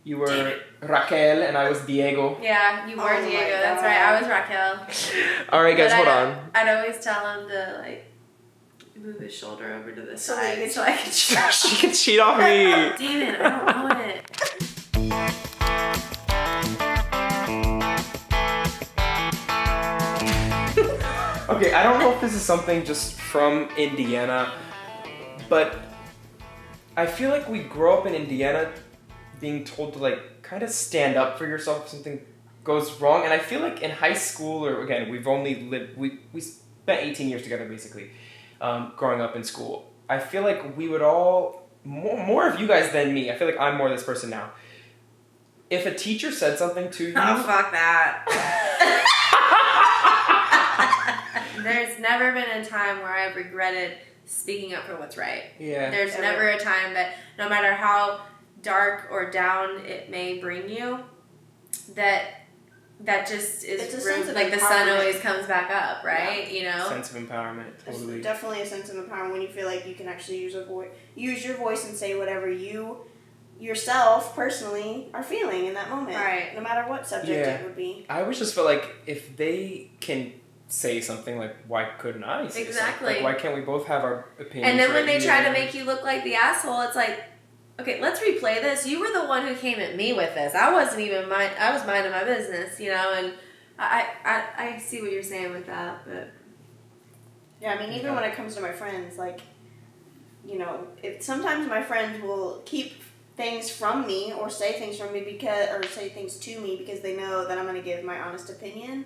You 0.05 0.19
were 0.19 0.55
Raquel 0.83 1.43
and 1.43 1.59
I 1.59 1.69
was 1.69 1.81
Diego. 1.81 2.39
Yeah, 2.41 2.87
you 2.87 2.97
were 2.97 3.03
Oh 3.03 3.29
Diego. 3.29 3.51
That's 3.61 3.83
right. 3.83 3.97
I 3.99 4.21
was 4.21 4.29
Raquel. 4.29 5.35
All 5.53 5.63
right, 5.65 5.77
guys, 5.77 5.91
But 5.91 5.97
hold 5.97 6.09
I- 6.09 6.25
on. 6.33 6.51
I'd 6.55 6.69
always 6.77 7.01
tell 7.03 7.41
him 7.41 7.49
to 7.49 7.79
like 7.83 8.05
move 8.97 9.19
his 9.19 9.35
shoulder 9.35 9.73
over 9.75 9.91
to 9.93 10.03
the 10.03 10.17
So 10.17 10.35
side 10.37 10.71
so 10.71 10.83
I 10.83 10.97
could. 10.97 11.13
she 11.53 11.77
can 11.77 11.93
cheat 11.93 12.21
off 12.21 12.39
me. 12.39 12.45
Damn 12.45 13.35
it! 13.35 13.41
I 13.41 13.51
don't 13.51 13.89
know 13.89 14.01
it. 14.01 14.73
Okay, 21.49 21.73
I 21.73 21.85
don't 21.85 22.01
know 22.01 22.13
if 22.13 22.21
this 22.21 22.35
is 22.35 22.43
something 22.43 22.85
just 22.85 23.15
from 23.15 23.69
Indiana, 23.77 24.53
but 25.49 25.79
I 26.97 27.07
feel 27.07 27.31
like 27.31 27.49
we 27.49 27.61
grow 27.61 27.97
up 27.97 28.07
in 28.07 28.17
Indiana 28.17 28.73
being 29.39 29.63
told 29.63 29.93
to 29.93 30.01
like 30.01 30.43
kind 30.43 30.65
of 30.65 30.71
stand 30.71 31.17
up 31.17 31.39
for 31.39 31.47
yourself 31.47 31.85
if 31.85 31.91
something 31.91 32.21
goes 32.65 33.01
wrong. 33.01 33.23
And 33.23 33.33
I 33.33 33.39
feel 33.39 33.61
like 33.61 33.81
in 33.81 33.93
high 33.93 34.15
school, 34.15 34.67
or 34.67 34.83
again, 34.83 35.09
we've 35.09 35.29
only 35.29 35.63
lived, 35.63 35.97
we, 35.97 36.19
we 36.33 36.41
spent 36.41 37.07
18 37.07 37.29
years 37.29 37.45
together 37.45 37.69
basically, 37.69 38.11
um, 38.61 38.95
growing 38.97 39.21
up 39.21 39.37
in 39.37 39.45
school. 39.45 39.93
I 40.09 40.19
feel 40.19 40.43
like 40.43 40.77
we 40.77 40.89
would 40.89 41.03
all, 41.03 41.69
more, 41.85 42.27
more 42.27 42.49
of 42.49 42.59
you 42.59 42.67
guys 42.67 42.91
than 42.91 43.15
me, 43.15 43.31
I 43.31 43.37
feel 43.37 43.47
like 43.47 43.61
I'm 43.61 43.77
more 43.77 43.89
this 43.89 44.03
person 44.03 44.31
now. 44.31 44.51
If 45.71 45.87
a 45.87 45.95
teacher 45.95 46.33
said 46.33 46.59
something 46.59 46.91
to 46.91 47.05
you, 47.05 47.15
Oh 47.17 47.43
fuck 47.45 47.71
that. 47.71 49.13
There's 51.67 51.99
never 51.99 52.33
been 52.33 52.51
a 52.51 52.65
time 52.65 52.99
where 53.03 53.15
I've 53.15 53.37
regretted 53.37 53.99
speaking 54.25 54.75
up 54.75 54.85
for 54.85 54.97
what's 54.97 55.17
right. 55.17 55.45
yeah, 55.59 55.91
There's 55.91 56.13
Ever. 56.13 56.23
never 56.23 56.49
a 56.49 56.59
time 56.59 56.95
that 56.95 57.15
no 57.39 57.49
matter 57.49 57.73
how 57.75 58.21
dark 58.63 59.09
or 59.11 59.31
down 59.31 59.85
it 59.85 60.11
may 60.11 60.39
bring 60.39 60.69
you, 60.69 60.99
that 61.95 62.25
that 63.01 63.27
just 63.29 63.63
is 63.63 63.83
It's 63.83 63.93
a 63.95 63.97
room- 64.09 64.17
sense 64.17 64.29
of 64.31 64.35
like 64.35 64.51
the 64.51 64.59
sun 64.59 64.89
always 64.89 65.19
comes 65.21 65.47
back 65.47 65.71
up, 65.71 66.03
right? 66.03 66.51
You 66.51 66.63
know. 66.65 66.89
sense 66.89 67.11
of 67.15 67.17
empowerment, 67.23 67.67
There's 67.85 67.99
totally. 67.99 68.23
definitely 68.23 68.63
a 68.63 68.67
sense 68.67 68.89
of 68.89 68.97
empowerment 68.97 69.33
when 69.33 69.43
you 69.43 69.49
feel 69.49 69.67
like 69.67 69.87
you 69.87 69.95
can 69.95 70.09
actually 70.09 70.39
use 70.39 70.55
your 70.55 70.65
voice, 70.65 70.89
use 71.15 71.45
your 71.45 71.57
voice, 71.57 71.87
and 71.87 71.95
say 71.97 72.17
whatever 72.19 72.51
you 72.51 72.99
yourself 73.61 74.35
personally 74.35 75.09
are 75.15 75.23
feeling 75.23 75.67
in 75.67 75.75
that 75.75 75.89
moment. 75.91 76.17
Right. 76.17 76.55
No 76.55 76.61
matter 76.63 76.89
what 76.89 77.07
subject 77.07 77.47
Yeah. 77.47 77.55
it 77.57 77.65
would 77.65 77.77
be. 77.77 78.05
I 78.09 78.23
always 78.23 78.39
just 78.39 78.55
felt 78.55 78.67
like 78.67 78.85
if 79.07 79.37
they 79.37 79.91
can 80.01 80.33
say 80.69 81.01
something, 81.01 81.39
like 81.39 81.57
why 81.67 81.85
couldn't 81.99 82.25
I 82.25 82.49
say 82.49 82.63
Exactly. 82.63 83.09
something? 83.09 83.25
Like 83.25 83.35
why 83.35 83.41
can't 83.41 83.55
we 83.55 83.61
both 83.61 83.87
have 83.87 84.03
our 84.05 84.27
opinions? 84.39 84.71
And 84.71 84.79
then 84.79 84.89
when 84.93 85.07
right 85.07 85.21
they 85.21 85.25
try 85.25 85.45
to 85.45 85.53
make 85.53 85.75
you 85.75 85.85
look 85.85 86.03
like 86.03 86.25
the 86.25 86.35
asshole, 86.35 86.81
it's 86.83 86.97
like, 86.97 87.23
okay, 87.79 88.01
let's 88.01 88.21
replay 88.21 88.61
this. 88.61 88.87
You 88.87 89.01
were 89.01 89.13
the 89.13 89.27
one 89.27 89.47
who 89.47 89.55
came 89.55 89.79
at 89.79 89.97
me 89.97 90.13
with 90.13 90.35
this. 90.35 90.55
I 90.55 90.73
wasn't 90.73 91.01
even 91.03 91.29
mind. 91.29 91.53
I 91.59 91.73
was 91.73 91.87
minding 91.87 92.13
my 92.13 92.25
business, 92.25 92.81
you 92.81 92.91
know. 92.91 93.13
And 93.17 93.33
I, 93.79 94.07
I, 94.25 94.45
I 94.75 94.79
see 94.79 95.03
what 95.03 95.13
you're 95.13 95.23
saying 95.23 95.53
with 95.53 95.67
that, 95.67 96.03
but 96.07 96.33
Yeah, 97.61 97.75
I 97.75 97.79
mean, 97.87 97.93
even 97.99 98.15
when 98.15 98.25
it 98.25 98.35
comes 98.35 98.55
to 98.57 98.61
my 98.61 98.73
friends, 98.73 99.19
like, 99.19 99.41
you 100.45 100.59
know, 100.59 100.87
if 101.03 101.23
sometimes 101.23 101.69
my 101.69 101.83
friends 101.83 102.23
will 102.23 102.63
keep 102.65 103.03
things 103.37 103.71
from 103.71 104.07
me 104.07 104.33
or 104.33 104.49
say 104.49 104.79
things 104.79 104.99
from 104.99 105.13
me 105.13 105.21
because, 105.21 105.69
or 105.69 105.83
say 105.89 106.09
things 106.09 106.37
to 106.39 106.59
me 106.61 106.77
because 106.77 107.01
they 107.01 107.17
know 107.17 107.47
that 107.47 107.59
I'm 107.59 107.65
going 107.67 107.77
to 107.77 107.83
give 107.83 108.03
my 108.05 108.19
honest 108.21 108.49
opinion. 108.51 109.05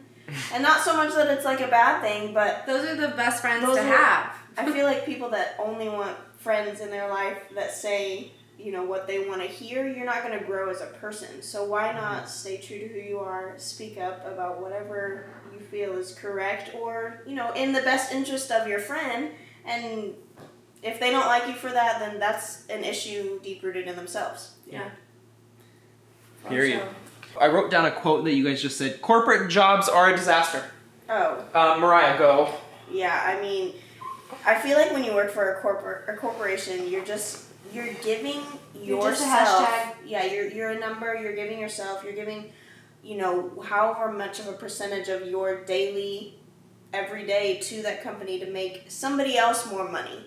And 0.52 0.62
not 0.62 0.80
so 0.82 0.96
much 0.96 1.14
that 1.14 1.28
it's 1.28 1.44
like 1.44 1.60
a 1.60 1.68
bad 1.68 2.00
thing, 2.02 2.32
but 2.34 2.66
those 2.66 2.84
are 2.86 2.96
the 2.96 3.08
best 3.16 3.40
friends 3.40 3.64
Those 3.64 3.76
to 3.76 3.82
are- 3.82 3.96
have. 3.96 4.36
I 4.56 4.70
feel 4.72 4.84
like 4.84 5.06
people 5.06 5.30
that 5.30 5.54
only 5.58 5.88
want 5.88 6.16
friends 6.38 6.80
in 6.80 6.90
their 6.90 7.08
life 7.08 7.38
that 7.54 7.72
say, 7.72 8.32
you 8.58 8.72
know, 8.72 8.82
what 8.82 9.06
they 9.06 9.26
want 9.28 9.40
to 9.40 9.46
hear, 9.46 9.86
you're 9.88 10.04
not 10.04 10.22
going 10.22 10.38
to 10.38 10.44
grow 10.44 10.68
as 10.68 10.80
a 10.80 10.86
person. 10.86 11.40
So 11.40 11.64
why 11.64 11.92
not 11.92 12.28
stay 12.28 12.58
true 12.58 12.78
to 12.78 12.88
who 12.88 12.98
you 12.98 13.18
are, 13.20 13.54
speak 13.56 13.98
up 13.98 14.26
about 14.26 14.60
whatever 14.60 15.24
you 15.52 15.60
feel 15.60 15.96
is 15.96 16.14
correct 16.14 16.74
or, 16.74 17.22
you 17.26 17.34
know, 17.34 17.52
in 17.52 17.72
the 17.72 17.82
best 17.82 18.12
interest 18.12 18.50
of 18.50 18.66
your 18.68 18.80
friend 18.80 19.30
and 19.64 20.14
if 20.82 20.98
they 20.98 21.10
don't 21.10 21.26
like 21.26 21.46
you 21.46 21.54
for 21.54 21.70
that, 21.70 22.00
then 22.00 22.18
that's 22.18 22.66
an 22.68 22.84
issue 22.84 23.38
deep 23.42 23.62
rooted 23.62 23.86
in 23.86 23.96
themselves. 23.96 24.52
Yeah 24.66 24.90
period. 26.48 26.82
I 27.38 27.48
wrote 27.48 27.70
down 27.70 27.84
a 27.86 27.90
quote 27.90 28.24
that 28.24 28.34
you 28.34 28.44
guys 28.44 28.62
just 28.62 28.78
said. 28.78 29.00
Corporate 29.02 29.50
jobs 29.50 29.88
are 29.88 30.10
a 30.12 30.16
disaster. 30.16 30.62
Oh, 31.08 31.44
Uh, 31.54 31.76
Mariah, 31.80 32.18
go. 32.18 32.52
Yeah, 32.90 33.20
I 33.24 33.40
mean, 33.40 33.74
I 34.46 34.54
feel 34.60 34.76
like 34.76 34.92
when 34.92 35.04
you 35.04 35.14
work 35.14 35.30
for 35.32 35.54
a 35.54 35.60
corporate 35.62 36.08
a 36.08 36.16
corporation, 36.16 36.88
you're 36.88 37.04
just 37.04 37.44
you're 37.72 37.92
giving 38.02 38.40
You're 38.74 39.00
just 39.10 39.22
a 39.22 39.26
yourself. 39.26 39.68
hashtag. 39.68 39.94
Yeah, 40.06 40.24
you're 40.24 40.48
you're 40.48 40.70
a 40.70 40.78
number. 40.78 41.14
You're 41.14 41.34
giving 41.36 41.58
yourself. 41.58 42.02
You're 42.04 42.14
giving, 42.14 42.52
you 43.02 43.16
know, 43.16 43.60
however 43.64 44.10
much 44.12 44.40
of 44.40 44.48
a 44.48 44.52
percentage 44.52 45.08
of 45.08 45.26
your 45.28 45.64
daily, 45.64 46.38
every 46.92 47.26
day 47.26 47.58
to 47.62 47.82
that 47.82 48.02
company 48.02 48.38
to 48.40 48.46
make 48.50 48.84
somebody 48.88 49.36
else 49.38 49.70
more 49.70 49.88
money, 49.88 50.26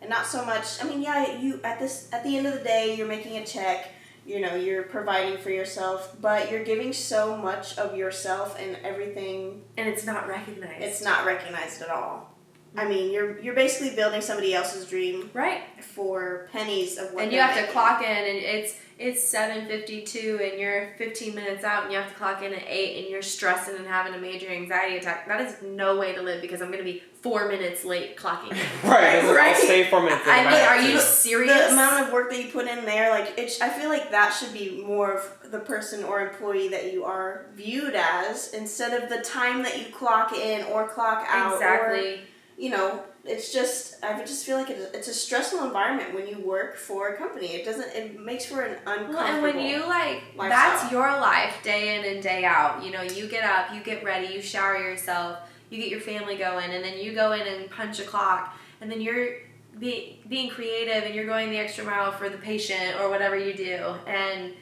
and 0.00 0.10
not 0.10 0.26
so 0.26 0.44
much. 0.44 0.82
I 0.82 0.88
mean, 0.88 1.02
yeah, 1.02 1.38
you 1.38 1.60
at 1.62 1.78
this 1.78 2.08
at 2.12 2.24
the 2.24 2.36
end 2.36 2.46
of 2.46 2.54
the 2.54 2.64
day, 2.64 2.94
you're 2.96 3.08
making 3.08 3.36
a 3.38 3.46
check. 3.46 3.88
You 4.24 4.40
know, 4.40 4.54
you're 4.54 4.84
providing 4.84 5.38
for 5.38 5.50
yourself, 5.50 6.16
but 6.20 6.50
you're 6.50 6.64
giving 6.64 6.92
so 6.92 7.36
much 7.36 7.76
of 7.76 7.96
yourself 7.96 8.56
and 8.58 8.76
everything 8.84 9.62
And 9.76 9.88
it's 9.88 10.04
not 10.04 10.28
recognized. 10.28 10.82
it's 10.82 11.02
not 11.02 11.26
recognized 11.26 11.82
at 11.82 11.90
all. 11.90 12.31
I 12.76 12.88
mean, 12.88 13.12
you're 13.12 13.38
you're 13.40 13.54
basically 13.54 13.94
building 13.94 14.22
somebody 14.22 14.54
else's 14.54 14.86
dream 14.86 15.30
right. 15.34 15.62
for 15.80 16.48
pennies 16.52 16.96
of 16.96 17.12
what. 17.12 17.24
and 17.24 17.32
you 17.32 17.38
they're 17.38 17.46
have 17.46 17.66
to 17.66 17.72
clock 17.72 18.02
in 18.02 18.08
and 18.08 18.38
it's 18.38 18.76
it's 18.98 19.34
7.52 19.34 20.52
and 20.52 20.60
you're 20.60 20.90
15 20.96 21.34
minutes 21.34 21.64
out 21.64 21.84
and 21.84 21.92
you 21.92 21.98
have 21.98 22.08
to 22.08 22.14
clock 22.14 22.42
in 22.42 22.52
at 22.52 22.62
8 22.66 23.02
and 23.02 23.10
you're 23.10 23.22
stressing 23.22 23.74
and 23.76 23.86
having 23.86 24.14
a 24.14 24.18
major 24.18 24.48
anxiety 24.48 24.96
attack 24.96 25.26
that 25.26 25.40
is 25.40 25.56
no 25.62 25.98
way 25.98 26.14
to 26.14 26.22
live 26.22 26.40
because 26.40 26.60
i'm 26.60 26.68
going 26.68 26.78
to 26.78 26.84
be 26.84 27.02
four 27.20 27.48
minutes 27.48 27.84
late 27.84 28.16
clocking 28.16 28.52
in 28.52 28.56
Right, 28.88 29.24
Right. 29.24 29.56
I'll 29.56 29.62
stay 29.62 29.90
four 29.90 30.02
minutes. 30.02 30.22
i 30.26 30.44
mean 30.44 30.60
are 30.60 30.80
you 30.88 31.00
serious 31.00 31.52
The 31.52 31.72
amount 31.72 32.06
of 32.06 32.12
work 32.12 32.30
that 32.30 32.44
you 32.44 32.50
put 32.52 32.68
in 32.68 32.84
there, 32.84 33.10
like 33.10 33.36
it, 33.38 33.58
I 33.60 33.70
feel 33.70 33.88
like 33.88 34.10
that 34.12 34.30
should 34.30 34.52
be 34.52 34.82
more 34.84 35.14
of 35.14 35.50
the 35.50 35.58
person 35.60 36.04
or 36.04 36.20
employee 36.20 36.68
that 36.68 36.92
you 36.92 37.04
are 37.04 37.46
viewed 37.54 37.94
as 37.94 38.52
instead 38.52 39.02
of 39.02 39.08
the 39.08 39.20
time 39.22 39.62
that 39.64 39.78
you 39.78 39.92
clock 39.92 40.32
in 40.32 40.64
or 40.66 40.86
clock 40.88 41.24
out. 41.28 41.52
Or, 41.52 41.56
exactly 41.56 42.20
you 42.62 42.70
know, 42.70 43.02
it's 43.24 43.52
just 43.52 43.96
I 44.04 44.16
just 44.20 44.46
feel 44.46 44.56
like 44.56 44.70
it's 44.70 45.08
a 45.08 45.14
stressful 45.14 45.64
environment 45.64 46.14
when 46.14 46.28
you 46.28 46.38
work 46.38 46.76
for 46.76 47.08
a 47.08 47.16
company. 47.16 47.54
It 47.54 47.64
doesn't. 47.64 47.92
It 47.92 48.20
makes 48.20 48.44
for 48.44 48.62
an 48.62 48.78
uncomfortable. 48.86 49.14
well, 49.14 49.26
and 49.26 49.42
when 49.42 49.58
you 49.58 49.80
like 49.80 50.22
lifestyle. 50.36 50.48
that's 50.48 50.92
your 50.92 51.08
life 51.08 51.56
day 51.64 51.98
in 51.98 52.04
and 52.04 52.22
day 52.22 52.44
out 52.44 52.84
you 52.84 52.92
know 52.92 53.02
you 53.02 53.26
get 53.26 53.42
up 53.42 53.74
you 53.74 53.82
get 53.82 54.04
ready 54.04 54.32
you 54.32 54.40
shower 54.40 54.78
yourself 54.78 55.38
you 55.70 55.78
get 55.78 55.88
your 55.88 56.00
family 56.00 56.36
going 56.36 56.70
and 56.70 56.84
then 56.84 56.98
you 56.98 57.12
go 57.12 57.32
in 57.32 57.44
and 57.48 57.68
punch 57.68 57.98
a 57.98 58.04
clock 58.04 58.56
and 58.80 58.88
then 58.88 59.00
you're 59.00 59.38
be, 59.80 60.20
being 60.28 60.48
creative 60.48 61.02
and 61.02 61.16
you're 61.16 61.26
going 61.26 61.50
the 61.50 61.58
extra 61.58 61.84
mile 61.84 62.12
for 62.12 62.28
the 62.28 62.38
patient 62.38 63.00
or 63.00 63.10
whatever 63.10 63.36
you 63.36 63.54
do 63.54 63.94
and 64.06 64.52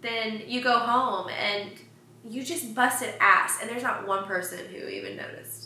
then 0.00 0.42
you 0.46 0.62
go 0.62 0.78
home 0.78 1.28
and 1.30 1.70
you 2.28 2.44
just 2.44 2.72
busted 2.72 3.14
ass 3.18 3.58
and 3.60 3.68
there's 3.68 3.82
not 3.82 4.06
one 4.06 4.24
person 4.26 4.60
who 4.66 4.86
even 4.86 5.16
noticed 5.16 5.57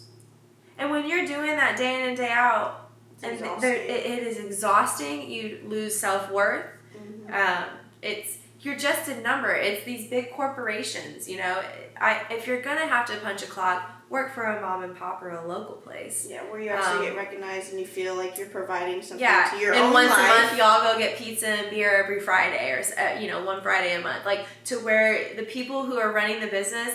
and 0.82 0.90
when 0.90 1.08
you're 1.08 1.26
doing 1.26 1.56
that 1.56 1.76
day 1.78 2.00
in 2.02 2.08
and 2.08 2.16
day 2.16 2.30
out 2.30 2.90
It's 3.14 3.24
and 3.24 3.64
it, 3.64 3.88
it 3.88 4.22
is 4.26 4.38
exhausting 4.38 5.30
you 5.30 5.60
lose 5.66 5.98
self-worth 5.98 6.64
Mhm. 6.94 7.32
um, 7.34 7.64
it's 8.02 8.38
you're 8.60 8.76
just 8.76 9.08
a 9.08 9.20
number. 9.20 9.50
It's 9.52 9.82
these 9.84 10.08
big 10.08 10.30
corporations, 10.32 11.28
you 11.28 11.38
know. 11.38 11.54
I 12.00 12.20
if 12.30 12.46
you're 12.46 12.62
gonna 12.62 12.86
have 12.86 13.06
to 13.06 13.16
punch 13.16 13.42
a 13.42 13.46
clock, 13.46 13.90
work 14.08 14.32
for 14.34 14.44
a 14.44 14.60
mom 14.60 14.84
and 14.84 14.96
pop 14.96 15.20
or 15.20 15.30
a 15.30 15.44
local 15.48 15.74
place. 15.76 16.28
Yeah, 16.30 16.42
where 16.48 16.60
you 16.60 16.68
actually 16.70 17.08
Um, 17.08 17.14
get 17.14 17.16
recognized 17.16 17.70
and 17.72 17.80
you 17.80 17.86
feel 17.86 18.14
like 18.14 18.38
you're 18.38 18.46
providing 18.60 19.02
something 19.02 19.18
Yeah, 19.26 19.48
to 19.50 19.56
your 19.58 19.72
and 19.74 19.84
own 19.86 19.92
once 19.92 20.10
life. 20.10 20.20
a 20.20 20.28
month, 20.28 20.56
y'all 20.58 20.80
go 20.92 20.96
get 20.96 21.16
pizza 21.18 21.48
and 21.48 21.70
beer 21.70 21.90
every 22.04 22.20
Friday, 22.20 22.70
or 22.70 22.82
uh, 23.02 23.18
you 23.18 23.26
know, 23.28 23.42
one 23.44 23.60
Friday 23.62 23.96
a 23.96 24.00
month. 24.00 24.24
Like 24.24 24.46
to 24.66 24.76
where 24.78 25.34
the 25.34 25.42
people 25.56 25.82
who 25.84 25.98
are 25.98 26.12
running 26.12 26.38
the 26.40 26.46
business, 26.46 26.94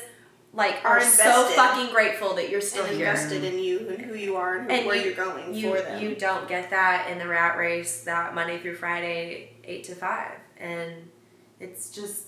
like, 0.53 0.83
Are 0.83 0.97
are, 0.97 1.01
so 1.01 1.45
fucking 1.55 1.93
grateful 1.93 2.33
that 2.35 2.49
you're 2.49 2.61
still 2.61 2.85
and 2.85 2.95
here. 2.97 3.07
invested 3.07 3.43
in 3.43 3.59
you 3.59 3.87
and 3.89 3.99
who 4.01 4.15
you 4.15 4.35
are 4.37 4.57
and, 4.57 4.71
who, 4.71 4.77
And 4.77 4.87
where 4.87 4.95
you- 4.95 5.11
are 5.11 5.15
going 5.15 5.53
you 5.53 5.69
for 5.75 5.81
them. 5.81 6.01
you 6.01 6.15
don't 6.15 6.47
get 6.47 6.69
that 6.71 7.09
in 7.11 7.19
the 7.19 7.27
rat 7.27 7.57
race 7.57 8.03
that 8.05 8.33
Monday 8.33 8.59
through 8.59 8.75
Friday 8.75 9.53
eight 9.63 9.83
to 9.85 9.95
five, 9.95 10.31
and 10.59 11.09
it's 11.59 11.89
just 11.91 12.23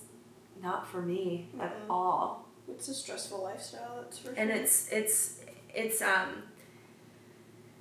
not 0.62 0.88
for 0.88 1.02
me 1.02 1.48
at 1.60 1.74
Mm-mm. 1.74 1.90
all. 1.90 2.46
it's 2.68 2.88
a 2.90 2.94
stressful 2.94 3.42
lifestyle, 3.44 4.02
that's 4.02 4.20
for 4.20 4.30
and 4.34 4.50
sure. 4.50 4.60
it's 4.62 4.90
it's 4.92 5.40
it's 5.74 6.02
um 6.02 6.44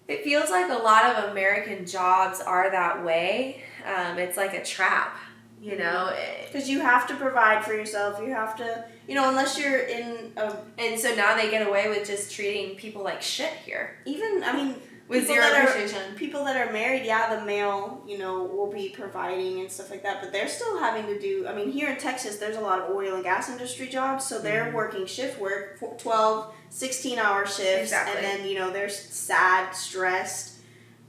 it 0.07 0.25
feels 0.25 0.49
like 0.51 0.71
a 0.71 0.83
lot 0.83 1.05
of 1.05 1.31
american 1.31 1.85
jobs 1.87 2.41
are 2.41 2.71
that 2.71 3.05
way 3.05 3.63
um, 3.85 4.19
it's 4.19 4.37
like 4.37 4.55
a 4.55 4.65
trap 4.65 5.17
you 5.61 5.77
know 5.77 6.13
because 6.47 6.69
you 6.69 6.81
have 6.81 7.07
to 7.09 7.15
provide 7.17 7.65
for 7.65 7.73
yourself. 7.75 8.21
You 8.21 8.31
have 8.31 8.57
to, 8.57 8.85
you 9.09 9.15
know, 9.15 9.29
unless 9.29 9.59
you're 9.59 9.81
in 9.81 10.33
a 10.37 10.57
and 10.79 10.99
so 10.99 11.15
now 11.15 11.37
they 11.37 11.51
get 11.51 11.67
away 11.67 11.89
with 11.89 12.07
just 12.07 12.33
treating 12.33 12.77
people 12.77 13.03
like 13.03 13.23
shit 13.23 13.53
here 13.65 13.97
even. 14.07 14.43
I 14.45 14.53
mean, 14.55 14.75
with 15.09 15.23
People 15.27 15.37
zero 15.37 15.49
that 15.49 15.93
are- 15.95 16.15
people 16.17 16.45
that 16.45 16.57
are 16.57 16.71
married, 16.71 17.05
yeah, 17.07 17.35
the 17.35 17.43
male, 17.47 18.03
you 18.07 18.19
know, 18.19 18.43
will 18.43 18.71
be 18.71 18.91
providing 18.91 19.61
and 19.61 19.73
stuff 19.73 19.91
like 19.91 20.03
that, 20.03 20.21
but 20.21 20.33
they're 20.33 20.49
still 20.49 20.79
having 20.79 21.07
to 21.07 21.19
do. 21.19 21.47
I 21.49 21.55
mean, 21.55 21.71
here 21.71 21.89
in 21.89 21.97
Texas, 21.97 22.37
there's 22.37 22.57
a 22.57 22.61
lot 22.61 22.79
of 22.81 22.95
oil 22.95 23.15
and 23.15 23.25
gas 23.25 23.49
industry 23.49 23.89
jobs, 23.89 24.27
so 24.27 24.39
they're 24.39 24.67
Mhm. 24.67 24.75
working 24.75 25.07
shift 25.07 25.41
work, 25.41 25.79
for 25.79 25.95
12, 25.97 26.53
16 26.69 27.19
hour 27.19 27.47
shifts, 27.47 27.85
Exactly. 27.85 28.17
and 28.17 28.41
then 28.43 28.47
you 28.47 28.59
know 28.59 28.71
they're 28.71 28.91
sad, 28.91 29.73
stressed, 29.75 30.58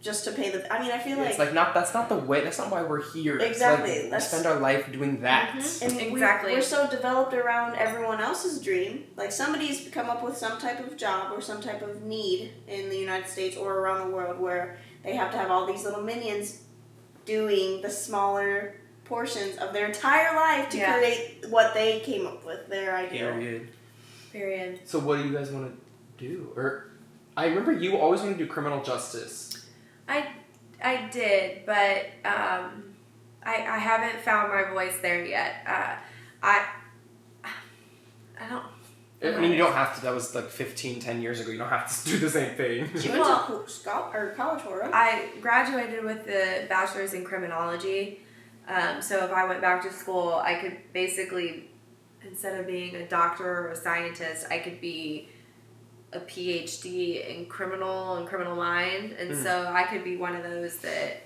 just 0.01 0.23
to 0.25 0.31
pay 0.31 0.49
the. 0.49 0.71
I 0.73 0.81
mean, 0.81 0.91
I 0.91 0.97
feel 0.99 1.17
like 1.17 1.29
it's 1.31 1.39
like 1.39 1.53
not 1.53 1.73
that's 1.73 1.93
not 1.93 2.07
the 2.07 2.15
way. 2.15 2.41
That's 2.41 2.57
not 2.57 2.71
why 2.71 2.81
we're 2.83 3.03
here. 3.11 3.37
Exactly, 3.37 4.03
like 4.03 4.13
we 4.13 4.19
spend 4.19 4.45
our 4.45 4.59
life 4.59 4.89
doing 4.91 5.21
that. 5.21 5.55
Mhm. 5.57 5.81
And 5.83 5.95
we- 5.97 6.07
Exactly. 6.13 6.53
We're, 6.53 6.61
so 6.61 6.89
developed 6.89 7.33
around 7.33 7.75
everyone 7.75 8.21
else's 8.21 8.61
dream. 8.61 9.05
Like 9.17 9.31
somebody's 9.31 9.89
come 9.91 10.09
up 10.09 10.23
with 10.23 10.37
some 10.37 10.57
type 10.59 10.79
of 10.79 10.95
job 10.95 11.31
or 11.37 11.41
some 11.41 11.61
type 11.61 11.81
of 11.81 12.03
need 12.03 12.53
in 12.67 12.89
the 12.89 12.97
United 12.97 13.27
States 13.27 13.57
or 13.57 13.79
around 13.79 14.09
the 14.09 14.15
world 14.15 14.39
where 14.39 14.77
they 15.03 15.15
have 15.15 15.31
to 15.31 15.37
have 15.37 15.51
all 15.51 15.65
these 15.65 15.83
little 15.83 16.01
minions 16.01 16.61
doing 17.25 17.81
the 17.81 17.89
smaller 17.89 18.75
portions 19.05 19.57
of 19.57 19.73
their 19.73 19.87
entire 19.87 20.35
life 20.35 20.69
to 20.69 20.77
Yeah. 20.77 20.93
create 20.97 21.45
what 21.49 21.73
they 21.73 21.99
came 22.01 22.25
up 22.27 22.45
with, 22.45 22.67
their 22.69 22.95
ideal. 22.95 23.31
Period. 23.33 23.69
period 24.31 24.79
So 24.85 24.99
what 24.99 25.17
do 25.17 25.27
you 25.27 25.33
guys 25.33 25.49
want 25.51 25.65
to 25.71 26.23
do? 26.25 26.53
Or 26.55 26.85
I 27.35 27.45
remember 27.47 27.71
you 27.71 27.97
always 27.97 28.21
want 28.21 28.37
to 28.37 28.43
do 28.43 28.49
criminal 28.49 28.83
justice. 28.83 29.48
I 30.09 30.27
I 30.83 31.07
did 31.09 31.65
but 31.65 32.05
um 32.25 32.83
i 33.43 33.55
i 33.55 33.77
haven't 33.77 34.19
found 34.21 34.51
my 34.51 34.69
voice 34.69 34.97
there 35.01 35.23
yet 35.25 35.55
uh 35.67 35.95
i 36.43 36.65
i 38.41 38.49
don't 38.49 38.65
I 39.21 39.37
mean, 39.41 39.51
you 39.51 39.57
don't 39.57 39.73
have 39.73 39.97
to. 39.97 40.01
That 40.03 40.13
was 40.13 40.33
like 40.33 40.49
15, 40.49 41.01
10 41.01 41.21
years 41.21 41.41
ago. 41.41 41.51
You 41.51 41.57
don't 41.57 41.67
have 41.67 42.03
to 42.03 42.09
do 42.09 42.19
the 42.19 42.29
same 42.29 42.55
thing. 42.55 42.89
She 42.97 43.09
went 43.09 43.25
to 43.25 43.33
co- 43.33 43.65
scho- 43.65 44.09
or 44.13 44.33
college 44.37 44.61
for 44.61 44.81
it. 44.81 44.91
I 44.93 45.31
graduated 45.41 46.05
with 46.05 46.25
the 46.25 46.65
bachelor's 46.69 47.13
in 47.13 47.25
criminology. 47.25 48.21
Um, 48.69 49.01
so 49.01 49.25
if 49.25 49.31
I 49.31 49.43
went 49.45 49.59
back 49.59 49.83
to 49.83 49.91
school, 49.91 50.35
I 50.35 50.55
could 50.55 50.77
basically, 50.93 51.69
instead 52.25 52.57
of 52.61 52.65
being 52.65 52.95
a 52.95 53.05
doctor 53.09 53.43
or 53.45 53.71
a 53.71 53.75
scientist, 53.75 54.45
I 54.49 54.59
could 54.59 54.79
be 54.79 55.27
a 56.13 56.19
PhD 56.19 57.27
in 57.29 57.45
criminal 57.45 58.15
and 58.15 58.27
criminal 58.27 58.55
mind, 58.55 59.11
and 59.13 59.31
Mm. 59.31 59.43
so 59.43 59.67
I 59.71 59.83
could 59.83 60.03
be 60.03 60.17
one 60.17 60.35
of 60.35 60.43
those 60.43 60.77
that 60.79 61.21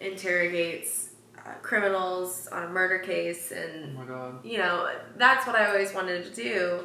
interrogates 0.00 1.10
uh, 1.38 1.52
criminals 1.62 2.48
on 2.48 2.64
a 2.64 2.68
murder 2.68 2.98
case 2.98 3.52
Oh 3.54 3.58
and 3.60 3.94
my 3.94 4.04
god. 4.04 4.44
you 4.44 4.58
know 4.58 4.90
that's 5.16 5.46
what 5.46 5.56
i 5.56 5.66
always 5.70 5.94
wanted 5.94 6.24
to 6.24 6.30
do 6.34 6.80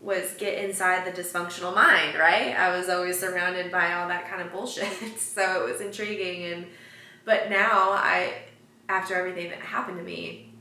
was 0.00 0.32
get 0.34 0.62
inside 0.64 1.04
the 1.06 1.22
dysfunctional 1.22 1.74
mind 1.74 2.16
right 2.18 2.54
i 2.56 2.76
was 2.76 2.88
always 2.88 3.18
surrounded 3.18 3.72
by 3.72 3.94
all 3.94 4.08
that 4.08 4.28
kind 4.28 4.42
of 4.42 4.52
bullshit 4.52 4.86
so 5.18 5.64
it 5.66 5.72
was 5.72 5.80
intriguing 5.80 6.52
and 6.52 6.66
but 7.24 7.50
now 7.50 7.90
i 7.92 8.32
after 8.88 9.14
everything 9.16 9.48
that 9.50 9.58
happened 9.60 9.98
to 9.98 10.04
me 10.04 10.52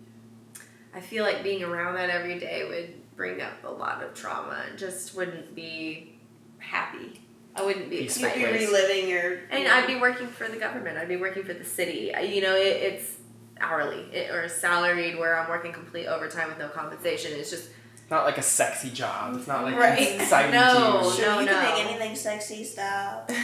i 0.96 1.00
feel 1.00 1.24
like 1.24 1.44
being 1.44 1.64
around 1.64 1.94
that 1.96 2.10
every 2.10 2.40
day 2.40 2.66
would 2.68 2.94
bring 3.22 3.40
up 3.40 3.64
a 3.64 3.70
lot 3.70 4.02
of 4.02 4.16
trauma 4.16 4.64
and 4.68 4.80
just 4.80 5.14
wouldn't 5.16 5.54
be 5.54 6.16
happy 6.58 7.22
i 7.56 7.64
wouldn't 7.64 7.88
be 7.88 7.98
Peaceful 8.00 8.30
You'd 8.30 8.58
be 8.58 8.66
reliving 8.66 9.08
your. 9.08 9.42
and 9.52 9.68
I'd 9.68 9.86
be 9.86 9.98
working 10.00 10.26
for 10.26 10.48
the 10.48 10.58
government. 10.58 10.98
I'd 10.98 11.08
be 11.08 11.18
working 11.18 11.44
for 11.44 11.54
the 11.54 11.64
city. 11.66 12.12
You 12.36 12.42
know, 12.42 12.56
it, 12.56 12.78
it's 12.88 13.18
hourly 13.60 14.00
it, 14.12 14.32
or 14.32 14.48
salaried, 14.50 15.20
where 15.20 15.38
I'm 15.38 15.48
working 15.50 15.72
complete 15.74 16.08
overtime 16.08 16.48
with 16.48 16.58
no 16.58 16.70
compensation. 16.70 17.32
It's 17.36 17.52
just 17.52 17.70
not 18.10 18.24
like 18.24 18.38
a 18.40 18.42
sexy 18.42 18.90
job. 18.90 19.36
It's 19.36 19.48
not 19.48 19.66
like 19.66 19.76
Right. 19.76 20.14
exciting 20.20 20.52
No. 20.60 21.02
to 21.02 21.06
you. 21.08 21.14
Sure, 21.14 21.40
you 21.42 21.46
no. 21.46 21.52
can 21.52 21.64
make 21.76 21.86
anything 21.86 22.16
sexy. 22.16 22.64
Stop. 22.64 23.30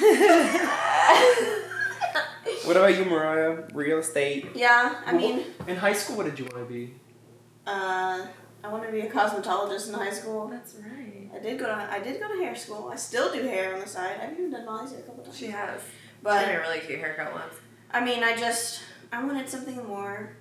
What 2.63 2.75
about 2.77 2.97
you, 2.97 3.05
Mariah? 3.05 3.63
Real 3.73 3.99
estate. 3.99 4.47
Yeah, 4.55 4.95
I 5.05 5.13
Well, 5.13 5.21
mean, 5.21 5.43
In 5.67 5.75
high 5.77 5.93
school, 5.93 6.17
what 6.17 6.25
did 6.25 6.37
you 6.39 6.45
want 6.45 6.67
to 6.67 6.73
be? 6.73 6.93
uh, 7.65 8.25
I 8.63 8.69
wanted 8.69 8.87
to 8.87 8.91
be 8.93 9.01
a 9.01 9.09
cosmetologist 9.09 9.89
in 9.89 9.93
high 9.93 10.11
school. 10.11 10.47
That's 10.47 10.75
right. 10.75 11.29
I 11.33 11.39
did 11.39 11.59
go 11.59 11.65
to 11.65 11.73
I 11.73 11.99
did 11.99 12.19
go 12.19 12.27
to 12.27 12.43
hair 12.43 12.55
school. 12.55 12.89
I 12.91 12.95
still 12.95 13.31
do 13.31 13.41
hair 13.43 13.75
on 13.75 13.81
the 13.81 13.87
side. 13.87 14.19
I've 14.21 14.33
even 14.33 14.51
done 14.51 14.65
Molly's 14.65 14.91
hair 14.91 14.99
a 14.99 15.03
couple 15.03 15.23
times. 15.23 15.37
She 15.37 15.47
has. 15.47 15.81
But 16.23 16.39
she 16.39 16.45
had 16.45 16.55
a 16.55 16.61
really 16.61 16.79
cute 16.79 16.99
haircut 16.99 17.33
once. 17.33 17.53
I 17.91 18.03
mean, 18.03 18.23
I 18.23 18.35
just 18.35 18.81
I 19.11 19.23
wanted 19.23 19.47
something 19.49 19.85
more. 19.85 20.35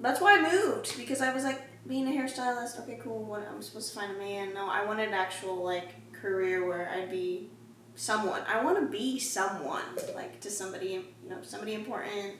That's 0.00 0.20
why 0.20 0.38
I 0.38 0.52
moved 0.52 0.96
because 0.96 1.20
I 1.20 1.32
was 1.32 1.44
like 1.44 1.62
being 1.86 2.08
a 2.08 2.10
hairstylist. 2.10 2.80
Okay, 2.82 2.98
cool. 3.02 3.24
What 3.24 3.46
I'm 3.48 3.62
supposed 3.62 3.92
to 3.92 4.00
find 4.00 4.16
a 4.16 4.18
man? 4.18 4.54
No, 4.54 4.68
I 4.68 4.84
wanted 4.84 5.08
an 5.08 5.14
actual 5.14 5.62
like 5.62 6.12
career 6.12 6.66
where 6.66 6.88
I'd 6.90 7.10
be 7.10 7.50
someone. 7.94 8.42
I 8.48 8.64
want 8.64 8.78
to 8.80 8.86
be 8.86 9.18
someone 9.18 9.82
like 10.14 10.40
to 10.40 10.50
somebody 10.50 11.04
you 11.22 11.30
know 11.30 11.38
somebody 11.42 11.74
important. 11.74 12.34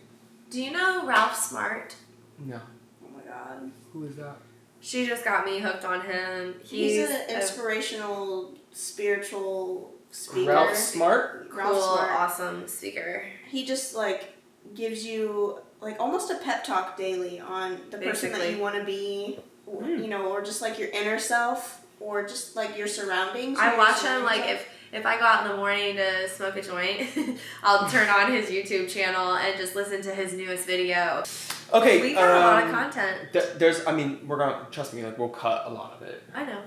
Do 0.51 0.63
you 0.63 0.73
know 0.73 1.07
Ralph 1.07 1.37
Smart? 1.37 1.95
No. 2.39 2.61
Oh 3.05 3.17
my 3.17 3.23
god, 3.23 3.71
Who 3.93 4.05
is 4.05 4.17
that? 4.17 4.37
She 4.85 5.07
just 5.07 5.25
got 5.25 5.47
me 5.47 5.59
hooked 5.61 5.85
on 5.87 6.03
him. 6.03 6.57
he's, 6.63 6.97
He's, 6.97 7.09
an 7.11 7.23
a 7.31 7.35
inspirational 7.41 8.53
spiritual 8.73 9.93
speaker. 10.11 10.51
Ralph 10.53 10.77
Smart. 10.77 11.49
cool, 11.51 11.59
Ralph 11.59 11.83
Smart. 11.83 12.11
awesome 12.13 12.69
speaker. 12.69 13.25
he 13.49 13.65
just 13.65 13.95
like 13.95 14.33
gives 14.75 15.05
you 15.05 15.59
like 15.81 15.99
almost 16.01 16.31
a 16.31 16.37
pep 16.37 16.65
talk 16.65 16.97
daily 16.97 17.41
on 17.41 17.79
the 17.91 17.99
person 17.99 18.33
that 18.33 18.51
you 18.51 18.59
want 18.59 18.75
to 18.77 18.85
be 18.85 19.39
or, 19.67 19.83
Mm. 19.83 20.03
you 20.03 20.09
know 20.09 20.27
or 20.31 20.43
just 20.43 20.61
like 20.63 20.79
your 20.79 20.89
inner 20.91 21.19
self 21.19 21.81
or 22.01 22.23
just 22.27 22.55
like 22.57 22.77
your 22.77 22.87
surroundings 22.87 23.59
I 23.59 23.77
watch 23.77 24.03
him 24.03 24.23
like 24.25 24.43
are- 24.43 24.55
if 24.55 24.69
if 24.95 25.05
I 25.05 25.19
go 25.19 25.25
out 25.25 25.45
in 25.45 25.51
the 25.51 25.57
morning 25.57 25.97
to 25.97 26.29
smoke 26.29 26.57
a 26.57 26.63
joint, 26.63 27.09
I'll 27.63 27.91
turn 27.91 28.09
on 28.09 28.33
his 28.33 28.49
YouTube 28.49 28.89
channel 28.89 29.35
and 29.35 29.59
just 29.59 29.75
listen 29.75 30.01
to 30.03 30.15
his 30.15 30.33
newest 30.33 30.67
video. 30.67 31.25
Okay. 31.73 32.01
we 32.01 32.15
got 32.15 32.31
a 32.31 32.41
lot 32.41 32.63
of 32.63 32.69
um, 32.69 32.75
content. 32.75 33.33
th- 33.33 33.55
there's, 33.59 33.85
I 33.87 33.93
mean, 33.93 34.21
we're 34.27 34.39
gonna 34.39 34.67
trust 34.71 34.95
me. 34.95 35.03
Like, 35.05 35.19
we'll 35.19 35.29
cut 35.31 35.65
a 35.67 35.71
lot 35.71 35.95
of 35.95 36.03
it. 36.03 36.23
I 36.33 36.45
know. 36.45 36.61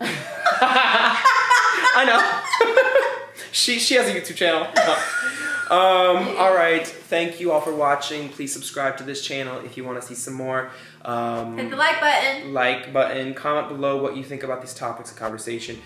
I 1.96 2.04
know. 2.06 3.40
she 3.52 3.78
she 3.78 3.94
has 3.94 4.08
a 4.08 4.12
YouTube 4.18 4.36
channel. 4.36 4.62
um, 5.70 6.36
all 6.38 6.54
right. 6.54 6.86
Thank 6.86 7.38
you 7.40 7.52
all 7.52 7.60
for 7.60 7.74
watching. 7.74 8.28
Please 8.30 8.52
subscribe 8.52 8.96
to 8.96 9.04
this 9.04 9.24
channel 9.24 9.60
if 9.60 9.76
you 9.76 9.84
want 9.84 10.00
to 10.00 10.06
see 10.06 10.14
some 10.14 10.34
more. 10.34 10.70
Um, 11.04 11.58
Hit 11.58 11.70
the 11.70 11.76
like 11.76 12.00
button. 12.00 12.52
like 12.54 12.92
button. 12.92 13.34
Comment 13.34 13.68
below 13.68 14.02
what 14.02 14.16
you 14.16 14.24
think 14.24 14.42
about 14.42 14.60
these 14.62 14.74
topics 14.74 15.10
of 15.10 15.18
conversation. 15.18 15.78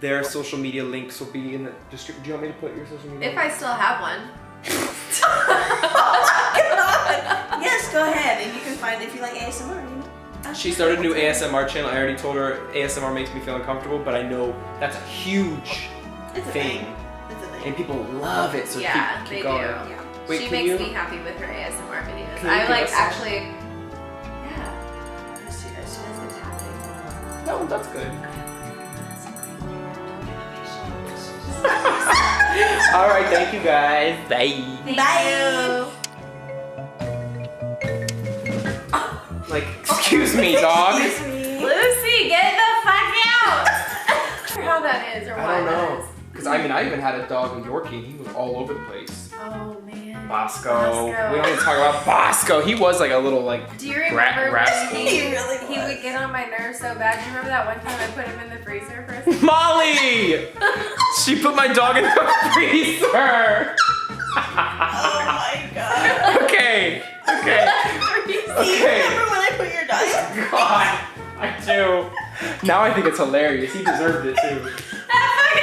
Their 0.00 0.22
social 0.24 0.58
media 0.58 0.84
links 0.84 1.18
will 1.20 1.32
be 1.32 1.54
in 1.54 1.64
the 1.64 1.72
description. 1.90 2.22
Do 2.22 2.28
you 2.28 2.34
want 2.34 2.46
me 2.46 2.52
to 2.52 2.58
put 2.58 2.76
your 2.76 2.86
social 2.86 3.08
media? 3.10 3.30
If 3.32 3.38
I 3.38 3.48
still 3.50 3.68
have 3.72 4.00
one. 4.00 4.20
Oh 6.78 7.58
yes 7.62 7.90
go 7.92 8.02
ahead 8.10 8.42
and 8.42 8.54
you 8.54 8.60
can 8.60 8.76
find 8.76 9.00
it 9.02 9.08
if 9.08 9.14
you 9.14 9.20
like 9.22 9.32
ASMR 9.34 9.82
you 9.88 9.96
know 9.96 10.52
She 10.54 10.72
started 10.72 10.98
a 10.98 11.02
new 11.02 11.14
ASMR 11.14 11.66
channel. 11.68 11.90
I 11.90 11.96
already 11.96 12.16
told 12.16 12.36
her 12.36 12.58
ASMR 12.72 13.12
makes 13.14 13.32
me 13.34 13.40
feel 13.40 13.56
uncomfortable, 13.56 13.98
but 13.98 14.14
I 14.14 14.22
know 14.22 14.54
that's 14.80 14.96
a 14.96 15.00
huge 15.06 15.88
it's 16.34 16.46
a 16.46 16.50
thing, 16.52 16.84
thing 16.84 16.94
it's 17.30 17.42
a 17.42 17.46
thing 17.48 17.62
and 17.64 17.76
people 17.76 17.96
love 18.20 18.54
it. 18.54 18.68
So 18.68 18.78
Yeah, 18.80 19.20
keep, 19.24 19.28
they 19.30 19.42
going. 19.42 19.62
do. 19.62 19.68
yeah 19.90 20.02
Wait, 20.28 20.42
she 20.42 20.50
makes 20.50 20.68
you? 20.68 20.78
me 20.78 20.92
happy 20.92 21.18
with 21.20 21.36
her 21.38 21.46
ASMR 21.46 22.02
videos. 22.04 22.44
I 22.44 22.60
give 22.60 22.68
like 22.70 22.84
us 22.84 22.90
some? 22.90 23.00
actually. 23.02 23.36
Yeah. 24.46 25.50
She. 25.50 25.68
She 25.68 25.74
does 25.74 25.98
the 25.98 26.28
tapping. 26.40 27.46
No, 27.46 27.66
that's 27.66 27.88
good. 27.88 28.12
All 32.96 33.08
right, 33.08 33.26
thank 33.26 33.52
you 33.52 33.60
guys. 33.60 34.16
Bye. 34.26 34.56
Thank 34.86 34.96
Bye. 34.96 35.28
you. 35.28 35.92
Like, 39.50 39.66
excuse 39.80 40.34
me, 40.34 40.54
dog. 40.54 41.02
Excuse 41.02 41.28
me. 41.28 41.58
Lucy, 41.62 42.28
get 42.30 42.56
the 42.56 42.70
fuck 42.82 43.12
out! 43.36 43.68
How 44.64 44.80
that 44.80 45.14
is 45.14 45.28
or 45.28 45.36
why 45.36 45.44
I 45.44 45.58
don't 45.58 45.66
know. 45.66 46.08
Because 46.32 46.46
I 46.46 46.56
mean, 46.56 46.70
I 46.70 46.86
even 46.86 46.98
had 46.98 47.16
a 47.16 47.28
dog, 47.28 47.58
a 47.58 47.60
Yorkie, 47.68 47.98
and 47.98 48.06
he 48.06 48.14
was 48.16 48.28
all 48.28 48.56
over 48.56 48.72
the 48.72 48.80
place. 48.84 49.30
Oh 49.38 49.78
man. 49.84 49.95
Bosco. 50.28 50.70
Bosco. 50.70 51.06
We 51.32 51.36
don't 51.36 51.46
even 51.48 51.58
talk 51.62 51.76
about 51.76 52.04
Bosco. 52.04 52.60
He 52.64 52.74
was 52.74 53.00
like 53.00 53.10
a 53.12 53.18
little 53.18 53.42
like. 53.42 53.78
Do 53.78 53.88
you 53.88 53.96
Rat- 53.96 54.36
remember 54.36 54.52
rascal. 54.54 54.98
when 54.98 55.06
he, 55.06 55.20
He 55.20 55.30
really 55.32 55.58
he 55.66 55.78
would 55.78 56.02
get 56.02 56.20
on 56.20 56.32
my 56.32 56.44
nerves 56.46 56.78
so 56.78 56.94
bad? 56.94 57.18
Do 57.18 57.30
you 57.30 57.36
remember 57.36 57.50
that 57.50 57.66
one 57.66 57.80
time 57.84 58.00
I 58.00 58.12
put 58.14 58.26
him 58.26 58.38
in 58.40 58.50
the 58.58 58.64
freezer 58.64 59.04
for 59.06 59.14
a 59.14 59.24
second? 59.24 59.42
Molly! 59.42 60.48
she 61.24 61.40
put 61.40 61.54
my 61.56 61.68
dog 61.68 61.96
in 61.96 62.04
the 62.04 62.10
freezer. 62.54 63.76
oh 64.36 65.22
my 65.26 65.70
god 65.74 66.42
okay. 66.44 67.02
Okay. 67.28 67.66
do 68.26 68.32
you 68.32 68.42
Okay. 68.52 69.02
remember 69.02 69.30
when 69.30 69.40
I 69.40 69.50
put 69.56 69.72
your 69.72 69.86
dog 69.86 70.50
God, 70.50 71.00
I 71.38 71.60
do. 71.64 72.10
Now 72.66 72.82
I 72.82 72.92
think 72.92 73.06
it's 73.06 73.18
hilarious. 73.18 73.72
He 73.72 73.82
deserved 73.82 74.26
it 74.26 74.36
too. 74.36 74.70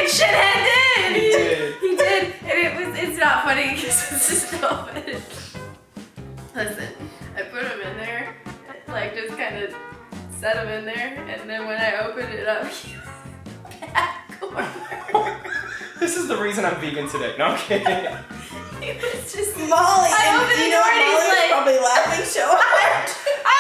That 0.07 1.09
fucking 1.09 1.13
shithead 1.13 1.13
did! 1.13 1.15
He 1.15 1.29
did. 1.31 1.75
He 1.79 1.95
did, 1.95 2.23
and 2.43 2.81
it 2.81 2.87
was 2.87 2.99
it's 2.99 3.17
not 3.19 3.43
funny 3.45 3.69
because 3.75 4.11
it's 4.11 4.29
just 4.29 4.49
so 4.49 4.57
funny. 4.57 5.13
Listen, 6.55 6.87
I 7.35 7.41
put 7.43 7.63
him 7.63 7.81
in 7.81 7.97
there, 7.97 8.35
like 8.87 9.15
just 9.15 9.37
kind 9.37 9.57
of 9.63 9.73
set 10.39 10.57
him 10.57 10.67
in 10.69 10.85
there, 10.85 11.25
and 11.29 11.49
then 11.49 11.65
when 11.65 11.79
I 11.79 11.97
opened 12.05 12.33
it 12.33 12.47
up, 12.47 12.67
he 12.71 12.95
was 12.95 13.79
back 13.93 14.39
corner. 14.39 15.39
This 15.99 16.17
is 16.17 16.27
the 16.27 16.37
reason 16.37 16.65
I'm 16.65 16.79
vegan 16.81 17.07
today. 17.09 17.35
No, 17.37 17.45
I'm 17.45 17.57
kidding. 17.59 17.87
He 18.83 18.91
was 18.99 19.31
just 19.33 19.55
Molly 19.57 20.11
I 20.11 20.27
and 20.27 20.43
opened 20.43 20.59
you 20.59 20.65
the 20.65 20.71
know 20.75 20.83
door 20.83 20.91
and 20.91 20.99
he's 20.99 21.15
Molly's 21.15 21.39
like- 21.39 21.51
probably 21.55 21.79
laughing 21.79 22.25
so 22.25 22.43
hard 22.43 23.07
I 23.47 23.55